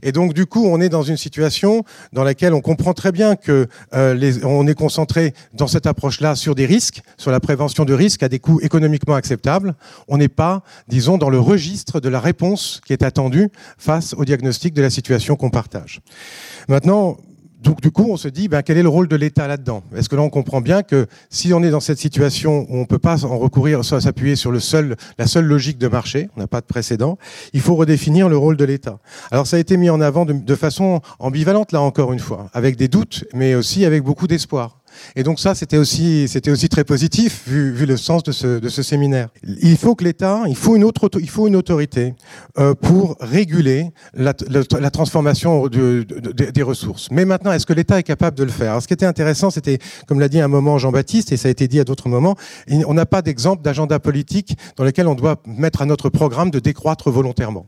Et 0.04 0.12
donc 0.12 0.34
du 0.34 0.46
coup, 0.46 0.66
on 0.66 0.82
est 0.82 0.90
dans 0.90 1.04
une 1.04 1.18
situation 1.18 1.84
dans 2.14 2.24
laquelle 2.24 2.54
on 2.54 2.62
comprend 2.62 2.94
très 2.94 3.12
bien 3.12 3.36
que 3.36 3.68
euh, 3.94 4.40
on 4.44 4.68
est 4.68 4.74
concentré 4.74 5.34
dans 5.54 5.68
cette 5.68 5.88
approche-là 5.88 6.36
sur 6.36 6.56
des 6.56 6.66
risques, 6.66 7.02
sur 7.18 7.32
la 7.32 7.40
prévention 7.40 7.86
de 7.86 7.94
risques 7.94 8.24
à 8.24 8.30
des 8.30 8.40
coûts 8.40 8.60
économiquement 8.62 9.16
acceptables. 9.16 9.76
On 10.08 10.18
n'est 10.18 10.28
pas, 10.28 10.64
disons, 10.88 11.18
dans 11.18 11.30
le 11.30 11.40
registre 11.40 12.00
de 12.00 12.10
la 12.10 12.20
réponse 12.20 12.82
qui 12.86 12.94
est 12.94 13.04
attendue 13.04 13.50
face 13.78 14.14
au 14.14 14.26
diagnostic 14.26 14.74
de 14.74 14.82
la 14.82 14.90
situation 14.90 15.36
qu'on 15.36 15.50
partage. 15.50 16.02
Maintenant, 16.68 17.18
donc 17.66 17.82
du 17.82 17.90
coup, 17.90 18.06
on 18.10 18.16
se 18.16 18.28
dit, 18.28 18.48
ben, 18.48 18.62
quel 18.62 18.78
est 18.78 18.84
le 18.84 18.90
rôle 18.90 19.08
de 19.08 19.16
l'État 19.16 19.48
là-dedans? 19.48 19.82
Est-ce 19.96 20.08
que 20.08 20.16
là, 20.16 20.22
on 20.22 20.30
comprend 20.30 20.62
bien 20.62 20.84
que 20.84 21.08
si 21.32 21.52
on 21.52 21.64
est 21.64 21.72
dans 21.72 21.80
cette 21.80 21.98
situation 21.98 22.68
où 22.70 22.76
on 22.78 22.82
ne 22.82 22.86
peut 22.86 23.00
pas 23.00 23.26
en 23.26 23.40
recourir, 23.40 23.84
soit 23.84 24.02
s'appuyer 24.02 24.36
sur 24.36 24.52
le 24.52 24.60
seul, 24.60 24.96
la 25.18 25.26
seule 25.26 25.46
logique 25.46 25.80
de 25.80 25.88
marché, 25.88 26.30
on 26.38 26.42
n'a 26.42 26.48
pas 26.48 26.62
de 26.62 26.68
précédent, 26.68 27.18
il 27.54 27.62
faut 27.62 27.74
redéfinir 27.76 28.30
le 28.30 28.38
rôle 28.38 28.56
de 28.56 28.66
l'État. 28.66 29.00
Alors 29.32 29.48
ça 29.48 29.58
a 29.58 29.60
été 29.60 29.78
mis 29.78 29.90
en 29.90 30.00
avant 30.00 30.26
de, 30.26 30.34
de 30.34 30.56
façon 30.56 31.02
ambivalente, 31.18 31.72
là 31.72 31.82
encore 31.82 32.14
une 32.14 32.20
fois, 32.20 32.52
avec 32.54 32.76
des 32.76 32.88
doutes, 32.88 33.26
mais 33.34 33.56
aussi 33.56 33.84
avec 33.84 34.04
beaucoup 34.04 34.28
d'espoir. 34.28 34.78
Et 35.16 35.24
donc 35.24 35.40
ça, 35.40 35.56
c'était 35.56 35.78
aussi, 35.78 36.28
c'était 36.28 36.52
aussi 36.52 36.70
très 36.70 36.84
positif 36.84 37.44
vu, 37.48 37.72
vu 37.72 37.86
le 37.86 37.98
sens 37.98 38.24
de 38.24 38.32
ce, 38.32 38.60
de 38.60 38.70
ce, 38.70 38.84
séminaire. 38.84 39.30
Il 39.44 39.78
faut 39.78 39.96
que 39.96 40.04
l'État, 40.04 40.44
il 40.48 40.56
faut 40.56 40.76
une 40.76 40.84
autre, 40.84 41.10
il 41.20 41.30
faut 41.30 41.48
une 41.48 41.56
autorité 41.56 42.14
euh, 42.60 42.74
pour 42.74 43.16
réguler 43.20 43.92
la, 44.14 44.34
la, 44.50 44.92
transformation 44.92 45.68
de, 45.68 46.06
de, 46.08 46.52
des 46.52 46.62
ressources. 46.64 47.10
Mais 47.12 47.26
maintenant, 47.26 47.52
est-ce 47.52 47.66
que 47.66 47.74
l'État 47.74 48.00
est 48.00 48.04
capable 48.04 48.38
de 48.38 48.44
le 48.44 48.52
faire? 48.52 48.72
Alors, 48.72 48.82
Ce 48.82 48.88
qui 48.88 48.94
était 48.94 49.06
intéressant, 49.06 49.50
c'était, 49.50 49.80
comme 50.08 50.20
l'a 50.20 50.30
dit 50.30 50.40
un 50.40 50.48
moment 50.48 50.78
Jean-Baptiste, 50.78 51.32
et 51.32 51.38
ça 51.38 51.48
a 51.48 51.52
été 51.52 51.68
dit 51.68 51.80
à 51.80 51.84
d'autres 51.84 52.10
moments, 52.10 52.36
on 52.70 52.94
n'a 52.94 53.06
pas 53.06 53.22
d'exemple 53.22 53.62
d'agenda 53.64 54.00
politique 54.00 54.58
dans 54.76 54.84
lequel 54.84 55.08
on 55.08 55.16
doit 55.16 55.42
mettre 55.46 55.82
à 55.82 55.86
notre 55.86 56.10
programme 56.10 56.52
de 56.52 56.60
décroître 56.60 57.12
volontairement. 57.12 57.66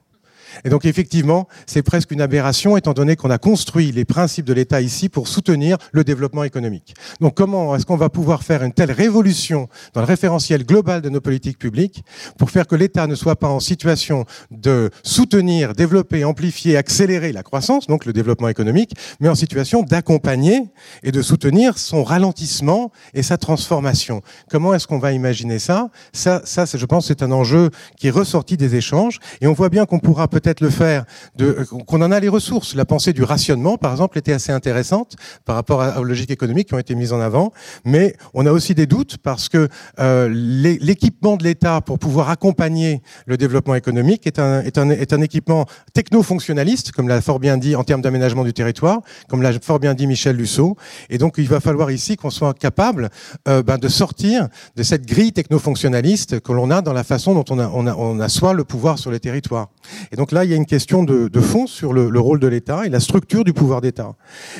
Et 0.66 0.70
donc 0.70 0.86
effectivement, 0.86 1.48
c'est 1.66 1.84
presque 1.84 2.12
une 2.12 2.22
aberration 2.22 2.78
étant 2.78 2.94
donné 2.94 3.16
qu'on 3.16 3.30
a 3.30 3.38
construit 3.38 3.92
les 3.92 4.06
principes 4.06 4.46
de 4.46 4.54
l'État 4.54 4.82
ici 4.82 5.10
pour 5.10 5.28
soutenir 5.28 5.78
le 5.92 6.04
développement 6.04 6.44
économique. 6.44 6.96
Donc 7.22 7.36
comment 7.36 7.76
est-ce 7.76 7.86
qu'on 7.86 7.98
va 7.98 8.10
pouvoir 8.10 8.44
faire 8.44 8.64
une 8.64 8.74
telle 8.74 8.92
révolution 8.92 9.68
dans 9.94 10.02
le 10.02 10.08
référentiel 10.08 10.66
global 10.66 11.02
de 11.02 11.10
nos 11.10 11.22
politiques 11.22 11.60
publiques 11.60 12.04
pour 12.38 12.52
faire 12.52 12.68
que 12.68 12.76
l'État 12.76 13.08
ne 13.08 13.16
soit 13.16 13.36
pas 13.36 13.50
en 13.50 13.60
situation 13.60 14.26
de 14.52 14.90
soutenir, 15.04 15.74
développer, 15.74 16.24
amplifier, 16.24 16.78
accélérer 16.78 17.32
la 17.32 17.44
croissance, 17.44 17.88
donc 17.88 18.06
le 18.06 18.14
développement 18.14 18.50
économique, 18.50 18.94
mais 19.20 19.30
en 19.30 19.36
situation 19.36 19.84
d'accompagner 19.84 20.64
et 21.04 21.12
de 21.12 21.22
soutenir 21.22 21.78
son 21.78 22.04
ralentissement 22.04 22.92
et 23.14 23.24
sa 23.24 23.38
transformation? 23.38 24.22
Comment 24.50 24.74
est-ce 24.74 24.88
qu'on 24.88 25.00
va 25.00 25.12
imaginer 25.12 25.60
ça? 25.60 25.90
Ça, 26.14 26.42
ça 26.46 26.66
je 26.74 26.86
pense, 26.86 27.08
c'est 27.08 27.24
un 27.24 27.32
enjeu 27.32 27.70
qui 27.98 28.08
est 28.08 28.12
ressorti 28.12 28.58
des 28.58 28.76
échanges 28.76 29.20
et 29.42 29.48
on 29.48 29.54
voit 29.54 29.70
bien 29.70 29.86
qu'on 29.86 30.00
pourra 30.00 30.28
peut-être 30.40 30.62
le 30.62 30.70
faire, 30.70 31.06
de, 31.36 31.66
qu'on 31.88 32.02
en 32.02 32.12
a 32.12 32.20
les 32.20 32.30
ressources. 32.30 32.76
La 32.76 32.86
pensée 32.86 33.12
du 33.12 33.24
rationnement, 33.24 33.78
par 33.78 33.92
exemple, 33.92 34.18
était 34.20 34.34
assez 34.34 34.52
intéressante 34.52 35.16
par 35.46 35.56
rapport 35.56 35.84
aux 35.98 36.04
logiques 36.04 36.30
économiques 36.30 36.68
qui 36.68 36.74
ont 36.76 36.80
été 36.80 36.94
mises 36.94 37.12
en 37.12 37.20
avant, 37.20 37.52
mais 37.86 38.16
on 38.34 38.46
a 38.46 38.52
aussi 38.52 38.76
des 38.76 38.86
doutes 38.86 39.18
parce 39.18 39.50
que 39.50 39.68
euh, 40.00 40.30
l'équipement 40.30 41.38
de 41.38 41.44
l'État 41.44 41.82
pour 41.82 41.98
pouvoir 41.98 42.30
accompagner 42.30 43.02
le 43.26 43.38
développement 43.38 43.74
économique 43.74 44.28
est 44.28 44.40
un, 44.40 45.22
équipement 45.22 45.66
techno-fonctionnaliste, 45.94 46.92
comme 46.92 47.08
l'a 47.08 47.22
fort 47.22 47.40
bien 47.40 47.58
dit 47.58 47.76
en 47.76 47.84
termes 47.84 48.02
d'aménagement 48.02 48.44
du 48.44 48.54
territoire, 48.54 49.02
comme 49.30 49.42
l'a 49.42 49.54
fort 49.60 49.80
bien 49.80 49.96
dit 49.96 50.06
Michel 50.06 50.36
Lussot. 50.36 50.78
Et 51.10 51.18
donc, 51.18 51.36
il 51.38 51.48
va 51.48 51.60
falloir 51.60 51.90
ici 51.90 52.16
qu'on 52.16 52.30
soit 52.30 52.54
capable 52.54 53.10
euh, 53.48 53.64
ben, 53.64 53.78
de 53.78 53.88
sortir 53.88 54.50
de 54.76 54.84
cette 54.84 55.08
grille 55.08 55.34
techno-fonctionnaliste 55.34 56.42
que 56.42 56.52
l'on 56.52 56.70
a 56.70 56.82
dans 56.82 56.94
la 56.94 57.04
façon 57.04 57.34
dont 57.34 57.46
on, 57.50 57.58
a, 57.58 57.68
on, 57.74 57.88
a, 57.88 57.96
on 57.96 58.20
assoit 58.20 58.54
le 58.54 58.64
pouvoir 58.64 59.00
sur 59.00 59.10
les 59.10 59.20
territoires. 59.20 59.70
Et 60.12 60.16
donc 60.16 60.27
là, 60.32 60.44
il 60.44 60.52
y 60.52 60.54
a 60.54 60.58
une 60.58 60.66
question 60.66 61.04
de, 61.04 61.42
fond 61.42 61.68
sur 61.68 61.94
le, 61.94 62.10
le 62.10 62.20
rôle 62.20 62.40
de 62.40 62.48
l'État 62.48 62.86
et 62.86 62.90
la 62.90 63.00
structure 63.00 63.44
du 63.44 63.54
pouvoir 63.54 63.82
d'État. 63.82 64.16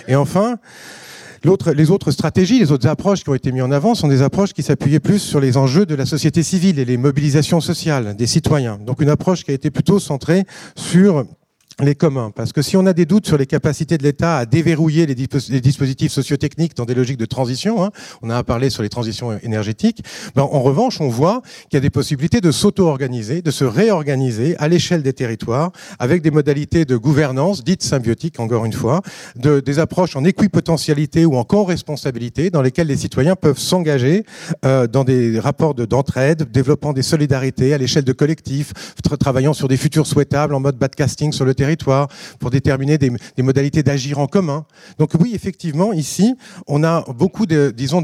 Et 0.08 0.16
enfin, 0.16 0.58
les 1.74 1.92
autres 1.92 2.12
stratégies, 2.12 2.60
les 2.60 2.72
autres 2.72 2.88
approches 2.88 3.24
qui 3.24 3.30
ont 3.30 3.36
été 3.36 3.52
mises 3.52 3.64
en 3.64 3.72
avant 3.72 3.96
sont 3.96 4.08
des 4.08 4.22
approches 4.22 4.54
qui 4.54 4.64
s'appuyaient 4.64 5.00
plus 5.00 5.20
sur 5.20 5.40
les 5.40 5.58
enjeux 5.58 5.86
de 5.86 5.96
la 5.96 6.06
société 6.06 6.44
civile 6.44 6.80
et 6.80 6.86
les 6.86 6.98
mobilisations 6.98 7.62
sociales 7.62 8.16
des 8.16 8.28
citoyens. 8.28 8.80
Donc 8.86 9.02
une 9.02 9.10
approche 9.10 9.44
qui 9.44 9.52
a 9.52 9.54
été 9.54 9.72
plutôt 9.72 10.00
centrée 10.00 10.46
sur 10.76 11.26
les 11.84 11.94
communs. 11.94 12.32
Parce 12.36 12.54
que 12.54 12.64
si 12.64 12.76
on 12.76 12.86
a 12.88 12.94
des 12.94 13.06
doutes 13.06 13.28
sur 13.28 13.38
les 13.38 13.46
capacités 13.46 13.98
de 14.00 14.04
l'État 14.04 14.38
à 14.38 14.46
déverrouiller 14.46 15.06
les, 15.06 15.14
dispositifs 15.16 16.12
sociotechniques 16.12 16.76
dans 16.76 16.86
des 16.86 16.96
logiques 16.96 17.18
de 17.18 17.26
transition, 17.26 17.84
hein, 17.84 17.92
on 18.24 18.32
a 18.32 18.44
parlé 18.44 18.72
sur 18.72 18.82
les 18.82 18.90
transitions 18.90 19.38
énergétiques, 19.44 20.04
ben, 20.36 20.42
en 20.42 20.62
revanche, 20.62 21.00
on 21.02 21.10
voit 21.10 21.42
qu'il 21.70 21.78
y 21.78 21.78
a 21.78 21.82
des 21.82 21.92
possibilités 21.92 22.42
de 22.42 22.52
s'auto-organiser, 22.52 23.44
de 23.44 23.52
se 23.52 23.64
réorganiser 23.64 24.56
à 24.58 24.68
l'échelle 24.68 25.04
des 25.04 25.14
territoires, 25.14 25.72
avec 26.00 26.24
des 26.24 26.32
modalités 26.32 26.84
de 26.84 26.98
gouvernance 26.98 27.64
dites 27.64 27.84
symbiotiques, 27.84 28.40
encore 28.40 28.66
une 28.66 28.74
fois, 28.74 29.02
de, 29.36 29.60
des 29.60 29.78
approches 29.78 30.16
en 30.16 30.24
équipotentialité 30.24 31.26
ou 31.26 31.38
en 31.38 31.44
co-responsabilité, 31.44 32.50
dans 32.50 32.64
lesquelles 32.64 32.88
les 32.88 32.98
citoyens 32.98 33.36
peuvent 33.36 33.60
s'engager 33.60 34.24
euh, 34.66 34.88
dans 34.88 35.04
des 35.04 35.40
rapports 35.40 35.76
d'entraide, 35.76 36.52
développant 36.52 36.94
des 36.94 37.04
solidarités 37.04 37.76
à 37.76 37.78
l'échelle 37.78 38.04
de 38.04 38.14
collectifs, 38.14 38.74
travaillant 39.20 39.54
sur 39.54 39.68
des 39.68 39.78
futurs 39.78 40.08
souhaitables 40.08 40.56
en 40.56 40.60
mode 40.60 40.78
badcasting 40.78 41.32
sur 41.32 41.46
le 41.46 41.54
territoire 41.54 41.67
pour 42.40 42.50
déterminer 42.50 42.98
des, 42.98 43.12
modalités 43.40 43.84
d'agir 43.84 44.20
en 44.20 44.28
commun. 44.28 44.66
Donc 45.00 45.12
oui, 45.20 45.32
effectivement, 45.34 45.94
ici, 45.94 46.36
on 46.68 46.84
a 46.84 47.04
beaucoup 47.14 47.46
de, 47.46 47.74
disons, 47.76 48.04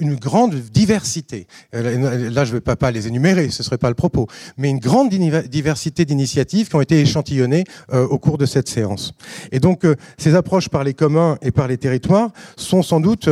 une 0.00 0.14
grande 0.16 0.54
diversité. 0.54 1.46
Euh, 1.74 2.30
là, 2.30 2.44
je 2.44 2.54
ne 2.54 2.60
vais 2.60 2.76
pas, 2.76 2.90
les 2.90 3.06
énumérer, 3.06 3.50
ce 3.50 3.62
ne 3.62 3.64
serait 3.64 3.78
pas 3.78 3.88
le 3.88 3.94
propos, 3.94 4.26
mais 4.56 4.70
une 4.70 4.78
grande 4.78 5.10
diversité 5.10 6.04
d'initiatives 6.04 6.68
qui 6.68 6.76
ont 6.76 6.80
été 6.80 7.00
échantillonnées 7.00 7.64
euh, 7.92 8.06
au 8.06 8.18
cours 8.18 8.38
de 8.38 8.46
cette 8.46 8.68
séance. 8.68 9.12
Et 9.52 9.60
donc, 9.60 9.84
euh, 9.84 9.96
ces 10.16 10.34
approches 10.34 10.68
par 10.68 10.84
les 10.84 10.94
communs 10.94 11.38
et 11.42 11.50
par 11.50 11.68
les 11.68 11.78
territoires 11.78 12.30
sont 12.56 12.82
sans 12.82 13.00
doute 13.00 13.28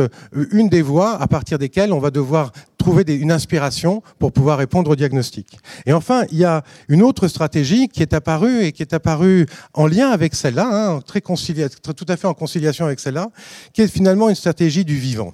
une 0.51 0.69
des 0.69 0.81
voies 0.81 1.19
à 1.21 1.27
partir 1.27 1.57
desquelles 1.57 1.93
on 1.93 1.99
va 1.99 2.11
devoir 2.11 2.51
une 3.07 3.31
inspiration 3.31 4.01
pour 4.19 4.31
pouvoir 4.31 4.57
répondre 4.57 4.91
au 4.91 4.95
diagnostic. 4.95 5.59
Et 5.85 5.93
enfin, 5.93 6.23
il 6.31 6.37
y 6.37 6.45
a 6.45 6.63
une 6.87 7.01
autre 7.01 7.27
stratégie 7.27 7.87
qui 7.87 8.01
est 8.01 8.13
apparue 8.13 8.63
et 8.63 8.71
qui 8.71 8.81
est 8.81 8.93
apparue 8.93 9.45
en 9.73 9.87
lien 9.87 10.09
avec 10.09 10.35
celle-là, 10.35 10.67
hein, 10.71 11.01
très, 11.05 11.21
tout 11.21 12.05
à 12.07 12.17
fait 12.17 12.27
en 12.27 12.33
conciliation 12.33 12.85
avec 12.85 12.99
celle-là, 12.99 13.29
qui 13.73 13.81
est 13.81 13.87
finalement 13.87 14.29
une 14.29 14.35
stratégie 14.35 14.85
du 14.85 14.95
vivant. 14.95 15.33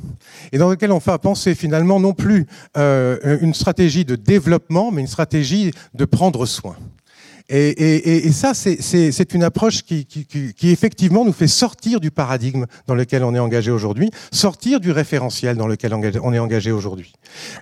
Et 0.52 0.58
dans 0.58 0.70
laquelle 0.70 0.92
on 0.92 1.00
fait 1.00 1.18
penser 1.18 1.56
finalement 1.56 2.00
non 2.00 2.14
plus 2.14 2.48
euh, 2.78 3.38
une 3.42 3.54
stratégie 3.54 4.06
de 4.06 4.16
développement, 4.16 4.92
mais 4.92 5.02
une 5.02 5.08
stratégie 5.08 5.72
de 5.94 6.06
prendre 6.06 6.46
soin. 6.46 6.76
Et, 7.56 8.26
et, 8.26 8.32
ça, 8.32 8.54
c'est 8.56 9.34
une 9.36 9.44
approche 9.44 9.84
qui, 9.84 10.06
qui, 10.06 10.26
qui, 10.26 10.70
effectivement 10.72 11.24
nous 11.24 11.34
fait 11.34 11.48
sortir 11.48 12.00
du 12.00 12.10
paradigme 12.10 12.66
dans 12.88 12.96
lequel 12.96 13.24
on 13.24 13.36
est 13.36 13.40
engagé 13.40 13.70
aujourd'hui, 13.70 14.10
sortir 14.32 14.80
du 14.80 14.92
référentiel 14.92 15.56
dans 15.56 15.68
lequel 15.68 15.94
on 15.94 16.34
est 16.34 16.40
engagé 16.40 16.72
aujourd'hui. 16.72 17.14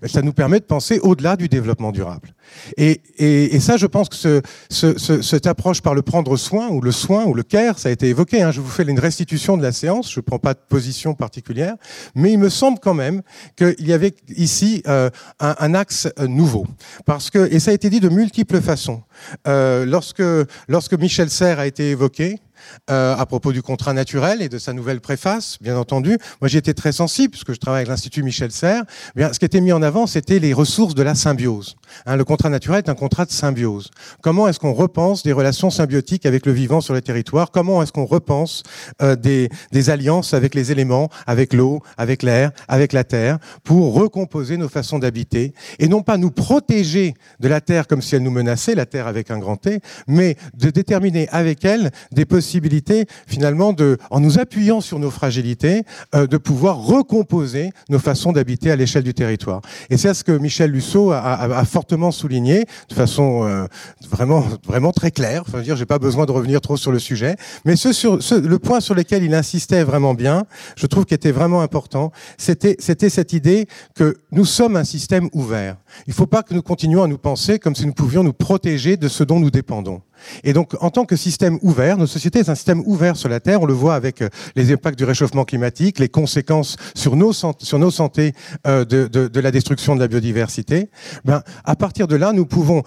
Ça 0.06 0.22
nous 0.22 0.32
permet 0.32 0.62
de 0.62 0.66
penser 0.66 1.00
au-delà 1.00 1.36
du 1.36 1.50
développement 1.50 1.92
durable. 1.92 2.34
Et, 2.78 3.60
ça, 3.60 3.78
je 3.78 3.86
pense 3.86 4.10
que 4.10 4.16
ce, 4.16 4.42
ce, 4.70 5.22
cette 5.22 5.48
approche 5.48 5.82
par 5.82 5.94
le 5.94 6.02
prendre 6.02 6.36
soin, 6.38 6.70
ou 6.70 6.82
le 6.82 6.92
soin, 6.92 7.26
ou 7.26 7.34
le 7.34 7.44
care, 7.44 7.80
ça 7.80 7.90
a 7.90 7.92
été 7.92 8.08
évoqué. 8.08 8.42
Hein. 8.42 8.52
Je 8.52 8.62
vous 8.62 8.70
fais 8.70 8.84
une 8.84 9.00
restitution 9.00 9.58
de 9.58 9.64
la 9.64 9.72
séance, 9.72 10.12
je 10.12 10.20
ne 10.20 10.24
prends 10.24 10.40
pas 10.40 10.54
de 10.54 10.60
position 10.68 11.14
particulière, 11.14 11.76
mais 12.16 12.32
il 12.32 12.40
me 12.40 12.50
semble 12.50 12.80
quand 12.80 12.94
même 12.94 13.22
qu'il 13.56 13.88
y 13.88 13.94
avait 13.94 14.14
ici 14.36 14.82
euh, 14.88 15.10
un, 15.40 15.74
axe 15.74 16.08
euh, 16.20 16.28
nouveau. 16.28 16.66
Parce 17.06 17.30
que, 17.30 17.52
et 17.52 17.60
ça 17.60 17.72
a 17.72 17.74
été 17.74 17.90
dit 17.90 18.00
de 18.00 18.10
multiples 18.10 18.62
façons. 18.62 19.04
Euh, 19.48 19.86
lorsque, 19.86 20.94
Michel 20.94 21.30
Serres 21.30 21.60
a 21.60 21.68
été 21.68 21.92
évoqué, 21.92 22.40
à 22.88 23.26
propos 23.26 23.52
du 23.52 23.64
contrat 23.64 23.92
naturel 23.94 24.42
et 24.44 24.50
de 24.50 24.60
sa 24.60 24.72
nouvelle 24.72 25.02
préface, 25.02 25.58
bien 25.62 25.76
entendu. 25.78 26.20
Moi, 26.42 26.48
j'y 26.48 26.58
étais 26.58 26.76
très 26.76 26.92
sensible, 26.92 27.32
puisque 27.32 27.54
je 27.54 27.58
travaille 27.58 27.80
avec 27.80 27.88
l'Institut 27.88 28.22
Michel 28.22 28.52
Serres. 28.52 28.84
Bien, 29.16 29.34
ce 29.34 29.40
qui 29.40 29.46
était 29.46 29.62
mis 29.62 29.72
en 29.72 29.82
avant, 29.82 30.06
c'était 30.06 30.38
les 30.38 30.54
ressources 30.54 30.94
de 30.94 31.02
la 31.02 31.16
symbiose. 31.16 31.76
Hein, 32.06 32.16
le 32.16 32.24
contrat 32.24 32.50
naturel 32.50 32.80
est 32.86 32.90
un 32.90 32.96
contrat 32.96 33.26
de 33.26 33.32
symbiose. 33.32 33.90
Comment 34.22 34.48
est-ce 34.48 34.60
qu'on 34.60 34.74
repense 34.74 35.24
des 35.24 35.34
relations 35.34 35.70
symbiotiques 35.70 36.26
avec 36.26 36.46
le 36.46 36.52
vivant 36.52 36.82
sur 36.82 36.94
le 36.94 37.02
territoire? 37.02 37.52
Comment 37.52 37.82
est-ce 37.84 37.92
qu'on 37.92 38.06
repense 38.06 38.64
euh, 39.02 39.16
des, 39.16 39.50
alliances 39.90 40.34
avec 40.34 40.54
les 40.56 40.72
éléments, 40.72 41.10
avec 41.26 41.54
l'eau, 41.54 41.82
avec 41.98 42.24
l'air, 42.24 42.52
avec 42.68 42.94
la 42.94 43.04
terre, 43.04 43.40
pour 43.64 43.94
recomposer 43.94 44.58
nos 44.58 44.70
façons 44.70 45.00
d'habiter 45.00 45.54
et 45.80 45.88
non 45.88 46.02
pas 46.02 46.18
nous 46.18 46.32
protéger 46.32 47.14
de 47.40 47.48
la 47.48 47.62
terre 47.62 47.88
comme 47.88 48.02
si 48.02 48.16
elle 48.16 48.24
nous 48.24 48.32
menaçait, 48.32 48.76
la 48.76 48.86
terre 48.86 49.08
avec 49.08 49.32
un 49.32 49.40
grand 49.40 49.58
T, 49.58 49.80
mais 50.08 50.38
de 50.54 50.70
déterminer 50.70 51.28
avec 51.30 51.66
elle 51.66 51.92
des 52.12 52.26
possibilités 52.26 53.06
finalement 53.28 53.76
en 54.10 54.20
nous 54.20 54.40
appuyant 54.40 54.82
sur 54.82 55.00
nos 55.00 55.12
fragilités, 55.12 55.84
euh, 56.16 56.28
de 56.28 56.38
pouvoir 56.38 56.78
recomposer 56.78 57.72
nos 57.90 58.00
façons 58.00 58.32
d'habiter 58.32 58.72
à 58.72 58.76
l'échelle 58.76 59.04
du 59.04 59.14
territoire. 59.14 59.62
Et 59.90 59.98
c'est 59.98 60.14
ce 60.14 60.24
que 60.24 60.32
Michel 60.32 60.72
Lussot 60.72 61.12
a, 61.12 61.66
fortement 61.82 62.12
souligné 62.12 62.66
de 62.90 62.94
façon 62.94 63.44
euh, 63.44 63.66
vraiment 64.08 64.46
vraiment 64.68 64.92
très 64.92 65.10
claire. 65.10 65.44
Enfin, 65.48 65.62
dire, 65.62 65.76
j'ai 65.76 65.88
pas 65.88 65.98
besoin 65.98 66.28
de 66.28 66.32
revenir 66.32 66.62
trop 66.62 66.78
sur 66.78 66.92
le 66.92 67.00
sujet, 67.00 67.36
mais 67.66 67.74
le 67.74 68.58
point 68.58 68.80
sur 68.82 68.94
lequel 68.94 69.24
il 69.24 69.34
insistait 69.34 69.84
vraiment 69.84 70.14
bien, 70.14 70.46
je 70.76 70.86
trouve 70.86 71.06
qu'il 71.06 71.16
était 71.16 71.32
vraiment 71.32 71.62
important, 71.62 72.12
c'était 72.38 72.76
c'était 72.78 73.10
cette 73.10 73.34
idée 73.34 73.68
que 73.96 74.18
nous 74.32 74.46
sommes 74.46 74.76
un 74.76 74.84
système 74.84 75.28
ouvert. 75.34 75.78
Il 76.06 76.12
ne 76.12 76.14
faut 76.14 76.28
pas 76.28 76.44
que 76.44 76.54
nous 76.54 76.62
continuions 76.62 77.02
à 77.02 77.08
nous 77.08 77.18
penser 77.18 77.58
comme 77.58 77.76
si 77.76 77.88
nous 77.88 77.94
pouvions 77.94 78.24
nous 78.24 78.34
protéger 78.34 78.96
de 78.96 79.08
ce 79.08 79.24
dont 79.24 79.40
nous 79.40 79.50
dépendons. 79.50 80.02
Et 80.44 80.54
donc, 80.54 80.76
en 80.82 80.90
tant 80.90 81.06
que 81.06 81.16
système 81.16 81.60
ouvert, 81.62 81.98
nos 81.98 82.08
sociétés 82.08 82.40
est 82.40 82.50
un 82.50 82.56
système 82.56 82.82
ouvert 82.86 83.16
sur 83.16 83.30
la 83.30 83.40
Terre. 83.40 83.62
On 83.62 83.66
le 83.66 83.74
voit 83.74 83.96
avec 83.96 84.22
euh, 84.22 84.30
les 84.56 84.72
impacts 84.72 84.98
du 84.98 85.06
réchauffement 85.06 85.46
climatique, 85.46 86.00
les 86.00 86.10
conséquences 86.10 86.76
sur 86.96 87.16
nos, 87.16 87.34
sur 87.34 87.80
nos 87.80 87.92
santé 87.92 88.34
euh, 88.68 88.86
de, 88.86 89.08
de, 89.08 89.28
de, 89.28 89.40
la 89.40 89.52
destruction 89.52 89.96
de 89.96 90.00
la 90.00 90.08
biodiversité. 90.08 90.90
Ben, 91.26 91.44
à 91.66 91.76
partir 91.76 92.08
de 92.08 92.16
là, 92.16 92.34
nous 92.34 92.46
pouvons 92.46 92.84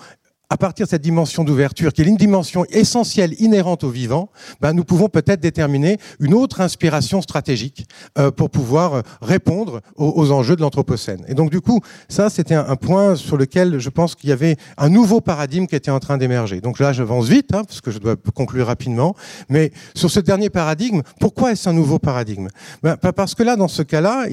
à 0.50 0.56
partir 0.56 0.86
de 0.86 0.90
cette 0.90 1.02
dimension 1.02 1.42
d'ouverture, 1.42 1.92
qui 1.92 2.02
est 2.02 2.04
une 2.04 2.16
dimension 2.16 2.64
essentielle, 2.66 3.34
inhérente 3.40 3.84
au 3.84 3.90
vivant, 3.90 4.30
ben, 4.60 4.72
nous 4.72 4.84
pouvons 4.84 5.08
peut-être 5.08 5.40
déterminer 5.40 5.98
une 6.20 6.34
autre 6.34 6.60
inspiration 6.60 7.22
stratégique 7.22 7.86
euh, 8.18 8.30
pour 8.30 8.50
pouvoir 8.50 8.94
euh, 8.94 9.02
répondre 9.22 9.80
aux, 9.96 10.30
enjeux 10.32 10.56
de 10.56 10.60
l'Anthropocène. 10.60 11.24
Et 11.28 11.34
donc, 11.34 11.50
du 11.50 11.60
coup, 11.60 11.80
ça, 12.08 12.30
c'était 12.30 12.54
un, 12.54 12.76
point 12.76 13.16
sur 13.16 13.36
lequel 13.36 13.78
je 13.78 13.88
pense 13.88 14.14
qu'il 14.14 14.30
y 14.30 14.32
avait 14.32 14.56
un 14.76 14.88
nouveau 14.88 15.20
paradigme 15.20 15.66
qui 15.66 15.76
était 15.76 15.90
en 15.90 16.00
train 16.00 16.18
d'émerger. 16.18 16.60
Donc 16.60 16.78
là, 16.78 16.92
j'avance 16.92 17.26
vite, 17.26 17.54
hein, 17.54 17.64
parce 17.64 17.80
que 17.80 17.90
je 17.90 17.98
dois 17.98 18.16
conclure 18.34 18.66
rapidement. 18.66 19.14
Mais 19.48 19.72
sur 19.94 20.10
ce 20.10 20.20
dernier 20.20 20.50
paradigme, 20.50 21.02
pourquoi 21.20 21.52
est-ce 21.52 21.68
un 21.68 21.72
nouveau 21.72 21.98
paradigme? 21.98 22.48
Ben, 22.82 22.96
Parce 22.96 23.34
que 23.34 23.42
là, 23.42 23.56
dans 23.56 23.68
ce 23.68 23.82
cas-là, 23.82 24.26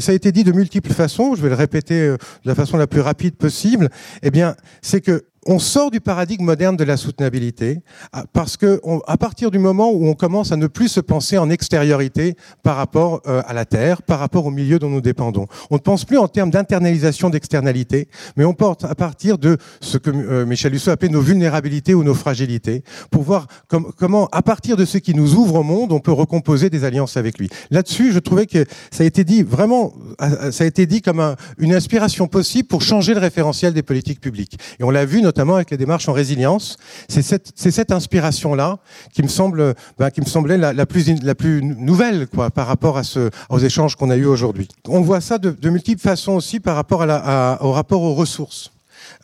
ça 0.00 0.12
a 0.12 0.14
été 0.14 0.32
dit 0.32 0.44
de 0.44 0.52
multiples 0.52 0.92
façons. 0.92 1.34
Je 1.34 1.42
vais 1.42 1.48
le 1.48 1.54
répéter 1.54 2.00
euh, 2.00 2.16
de 2.44 2.48
la 2.48 2.54
façon 2.54 2.76
la 2.76 2.86
plus 2.86 3.00
rapide 3.00 3.36
possible. 3.36 3.88
Eh 4.22 4.30
bien, 4.30 4.54
c'est 4.82 5.00
que 5.00 5.24
on 5.46 5.58
sort 5.58 5.90
du 5.90 6.00
paradigme 6.00 6.44
moderne 6.44 6.76
de 6.76 6.84
la 6.84 6.96
soutenabilité 6.96 7.80
parce 8.32 8.56
que 8.56 8.80
à 9.06 9.16
partir 9.16 9.50
du 9.50 9.58
moment 9.58 9.90
où 9.90 10.06
on 10.06 10.14
commence 10.14 10.52
à 10.52 10.56
ne 10.56 10.66
plus 10.66 10.88
se 10.88 11.00
penser 11.00 11.38
en 11.38 11.48
extériorité 11.48 12.36
par 12.62 12.76
rapport 12.76 13.22
euh, 13.26 13.42
à 13.46 13.54
la 13.54 13.64
terre, 13.64 14.02
par 14.02 14.18
rapport 14.18 14.46
au 14.46 14.50
milieu 14.50 14.78
dont 14.78 14.90
nous 14.90 15.00
dépendons, 15.00 15.46
on 15.70 15.76
ne 15.76 15.80
pense 15.80 16.04
plus 16.04 16.18
en 16.18 16.28
termes 16.28 16.50
d'internalisation 16.50 17.30
d'externalité, 17.30 18.08
mais 18.36 18.44
on 18.44 18.52
porte 18.52 18.84
à 18.84 18.94
partir 18.94 19.38
de 19.38 19.56
ce 19.80 19.96
que 19.96 20.10
euh, 20.10 20.44
Michel 20.44 20.72
Lusso 20.72 20.90
appelait 20.90 21.08
nos 21.08 21.22
vulnérabilités 21.22 21.94
ou 21.94 22.04
nos 22.04 22.14
fragilités, 22.14 22.84
pour 23.10 23.22
voir 23.22 23.46
comment 23.96 24.26
à 24.32 24.42
partir 24.42 24.76
de 24.76 24.84
ce 24.84 24.98
qui 24.98 25.14
nous 25.14 25.34
ouvre 25.34 25.56
au 25.56 25.62
monde, 25.62 25.92
on 25.92 26.00
peut 26.00 26.12
recomposer 26.12 26.68
des 26.68 26.84
alliances 26.84 27.16
avec 27.16 27.38
lui. 27.38 27.48
Là-dessus, 27.70 28.12
je 28.12 28.18
trouvais 28.18 28.46
que 28.46 28.64
ça 28.90 29.04
a 29.04 29.06
été 29.06 29.24
dit 29.24 29.42
vraiment, 29.42 29.94
euh, 30.20 30.50
ça 30.50 30.64
a 30.64 30.66
été 30.66 30.86
dit 30.86 31.00
comme 31.00 31.34
une 31.58 31.74
inspiration 31.74 32.26
possible 32.28 32.68
pour 32.68 32.82
changer 32.82 33.14
le 33.14 33.20
référentiel 33.20 33.72
des 33.72 33.82
politiques 33.82 34.20
publiques. 34.20 34.58
Et 34.78 34.84
on 34.84 34.90
l'a 34.90 35.04
vu 35.04 35.22
notamment 35.30 35.54
avec 35.54 35.70
les 35.70 35.76
démarches 35.76 36.08
en 36.08 36.12
résilience. 36.12 36.76
C'est 37.08 37.22
cette, 37.22 37.92
inspiration-là 37.92 38.78
qui 39.14 39.22
me 39.22 39.28
semble, 39.28 39.74
ben, 39.98 40.10
qui 40.10 40.20
me 40.20 40.26
semblait 40.26 40.58
la, 40.58 40.86
plus, 40.86 41.62
nouvelle, 41.62 42.26
par 42.26 42.66
rapport 42.66 42.98
à 42.98 43.04
ce, 43.04 43.30
aux 43.48 43.58
échanges 43.60 43.94
qu'on 43.94 44.10
a 44.10 44.16
eus 44.16 44.26
aujourd'hui. 44.26 44.66
On 44.88 45.00
voit 45.00 45.20
ça 45.20 45.38
de, 45.38 45.70
multiples 45.70 46.02
façons 46.02 46.32
aussi 46.32 46.58
par 46.58 46.74
rapport 46.74 47.02
au 47.60 47.72
rapport 47.72 48.02
aux 48.02 48.14
ressources. 48.14 48.72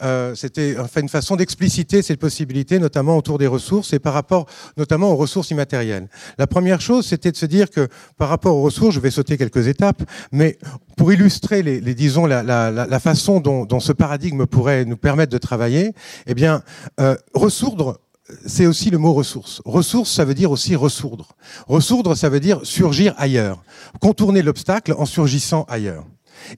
Euh, 0.02 0.34
c'était 0.34 0.76
enfin 0.78 1.00
une 1.00 1.08
façon 1.08 1.36
d'expliciter 1.36 2.02
cette 2.02 2.20
possibilité, 2.20 2.78
notamment 2.78 3.16
autour 3.16 3.38
des 3.38 3.46
ressources 3.46 3.92
et 3.92 3.98
par 3.98 4.14
rapport 4.14 4.46
notamment 4.76 5.12
aux 5.12 5.16
ressources 5.16 5.50
immatérielles. 5.50 6.08
La 6.38 6.46
première 6.46 6.80
chose, 6.80 7.06
c'était 7.06 7.32
de 7.32 7.36
se 7.36 7.46
dire 7.46 7.70
que 7.70 7.88
par 8.16 8.28
rapport 8.28 8.56
aux 8.56 8.62
ressources, 8.62 8.94
je 8.94 9.00
vais 9.00 9.10
sauter 9.10 9.36
quelques 9.36 9.66
étapes, 9.66 10.02
mais 10.32 10.58
pour 10.96 11.12
illustrer 11.12 11.62
les, 11.62 11.80
les 11.80 11.94
disons 11.94 12.26
la, 12.26 12.42
la, 12.42 12.70
la, 12.70 13.00
façon 13.00 13.40
dont, 13.40 13.64
dont, 13.64 13.80
ce 13.80 13.92
paradigme 13.92 14.46
pourrait 14.46 14.84
nous 14.84 14.96
permettre 14.96 15.32
de 15.32 15.38
travailler, 15.38 15.92
eh 16.26 16.34
bien, 16.34 16.62
euh, 17.00 17.16
ressourdre 17.34 18.00
c'est 18.44 18.66
aussi 18.66 18.90
le 18.90 18.98
mot 18.98 19.12
ressource. 19.12 19.62
Ressource, 19.64 20.10
ça 20.10 20.24
veut 20.24 20.34
dire 20.34 20.50
aussi 20.50 20.74
ressourdre. 20.74 21.36
Ressourdre, 21.68 22.16
ça 22.16 22.28
veut 22.28 22.40
dire 22.40 22.60
surgir 22.64 23.14
ailleurs. 23.18 23.62
Contourner 24.00 24.42
l'obstacle 24.42 24.94
en 24.98 25.06
surgissant 25.06 25.64
ailleurs. 25.68 26.04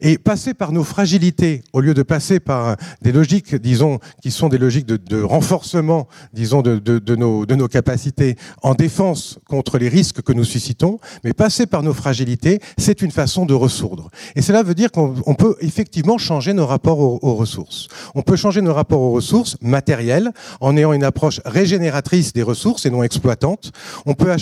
Et 0.01 0.17
passer 0.17 0.53
par 0.53 0.71
nos 0.71 0.83
fragilités, 0.83 1.63
au 1.73 1.81
lieu 1.81 1.93
de 1.93 2.03
passer 2.03 2.39
par 2.39 2.75
des 3.01 3.11
logiques, 3.11 3.55
disons, 3.55 3.99
qui 4.21 4.31
sont 4.31 4.49
des 4.49 4.57
logiques 4.57 4.85
de, 4.85 5.21
renforcement, 5.21 6.07
disons, 6.33 6.61
de, 6.61 7.15
nos, 7.15 7.45
de 7.45 7.55
nos 7.55 7.67
capacités 7.67 8.35
en 8.61 8.73
défense 8.73 9.39
contre 9.47 9.77
les 9.77 9.89
risques 9.89 10.21
que 10.21 10.33
nous 10.33 10.43
suscitons, 10.43 10.99
mais 11.23 11.33
passer 11.33 11.65
par 11.65 11.83
nos 11.83 11.93
fragilités, 11.93 12.59
c'est 12.77 13.01
une 13.01 13.11
façon 13.11 13.45
de 13.45 13.53
ressourdre. 13.53 14.09
Et 14.35 14.41
cela 14.41 14.63
veut 14.63 14.75
dire 14.75 14.91
qu'on 14.91 15.35
peut 15.35 15.55
effectivement 15.61 16.17
changer 16.17 16.53
nos 16.53 16.65
rapports 16.65 16.99
aux, 16.99 17.35
ressources. 17.35 17.87
On 18.15 18.21
peut 18.21 18.35
changer 18.35 18.61
nos 18.61 18.73
rapports 18.73 19.01
aux 19.01 19.11
ressources 19.11 19.55
matérielles 19.61 20.31
en 20.59 20.75
ayant 20.75 20.93
une 20.93 21.03
approche 21.03 21.39
régénératrice 21.45 22.33
des 22.33 22.43
ressources 22.43 22.85
et 22.85 22.89
non 22.89 23.03
exploitante. 23.03 23.71
On 24.05 24.13
peut 24.13 24.35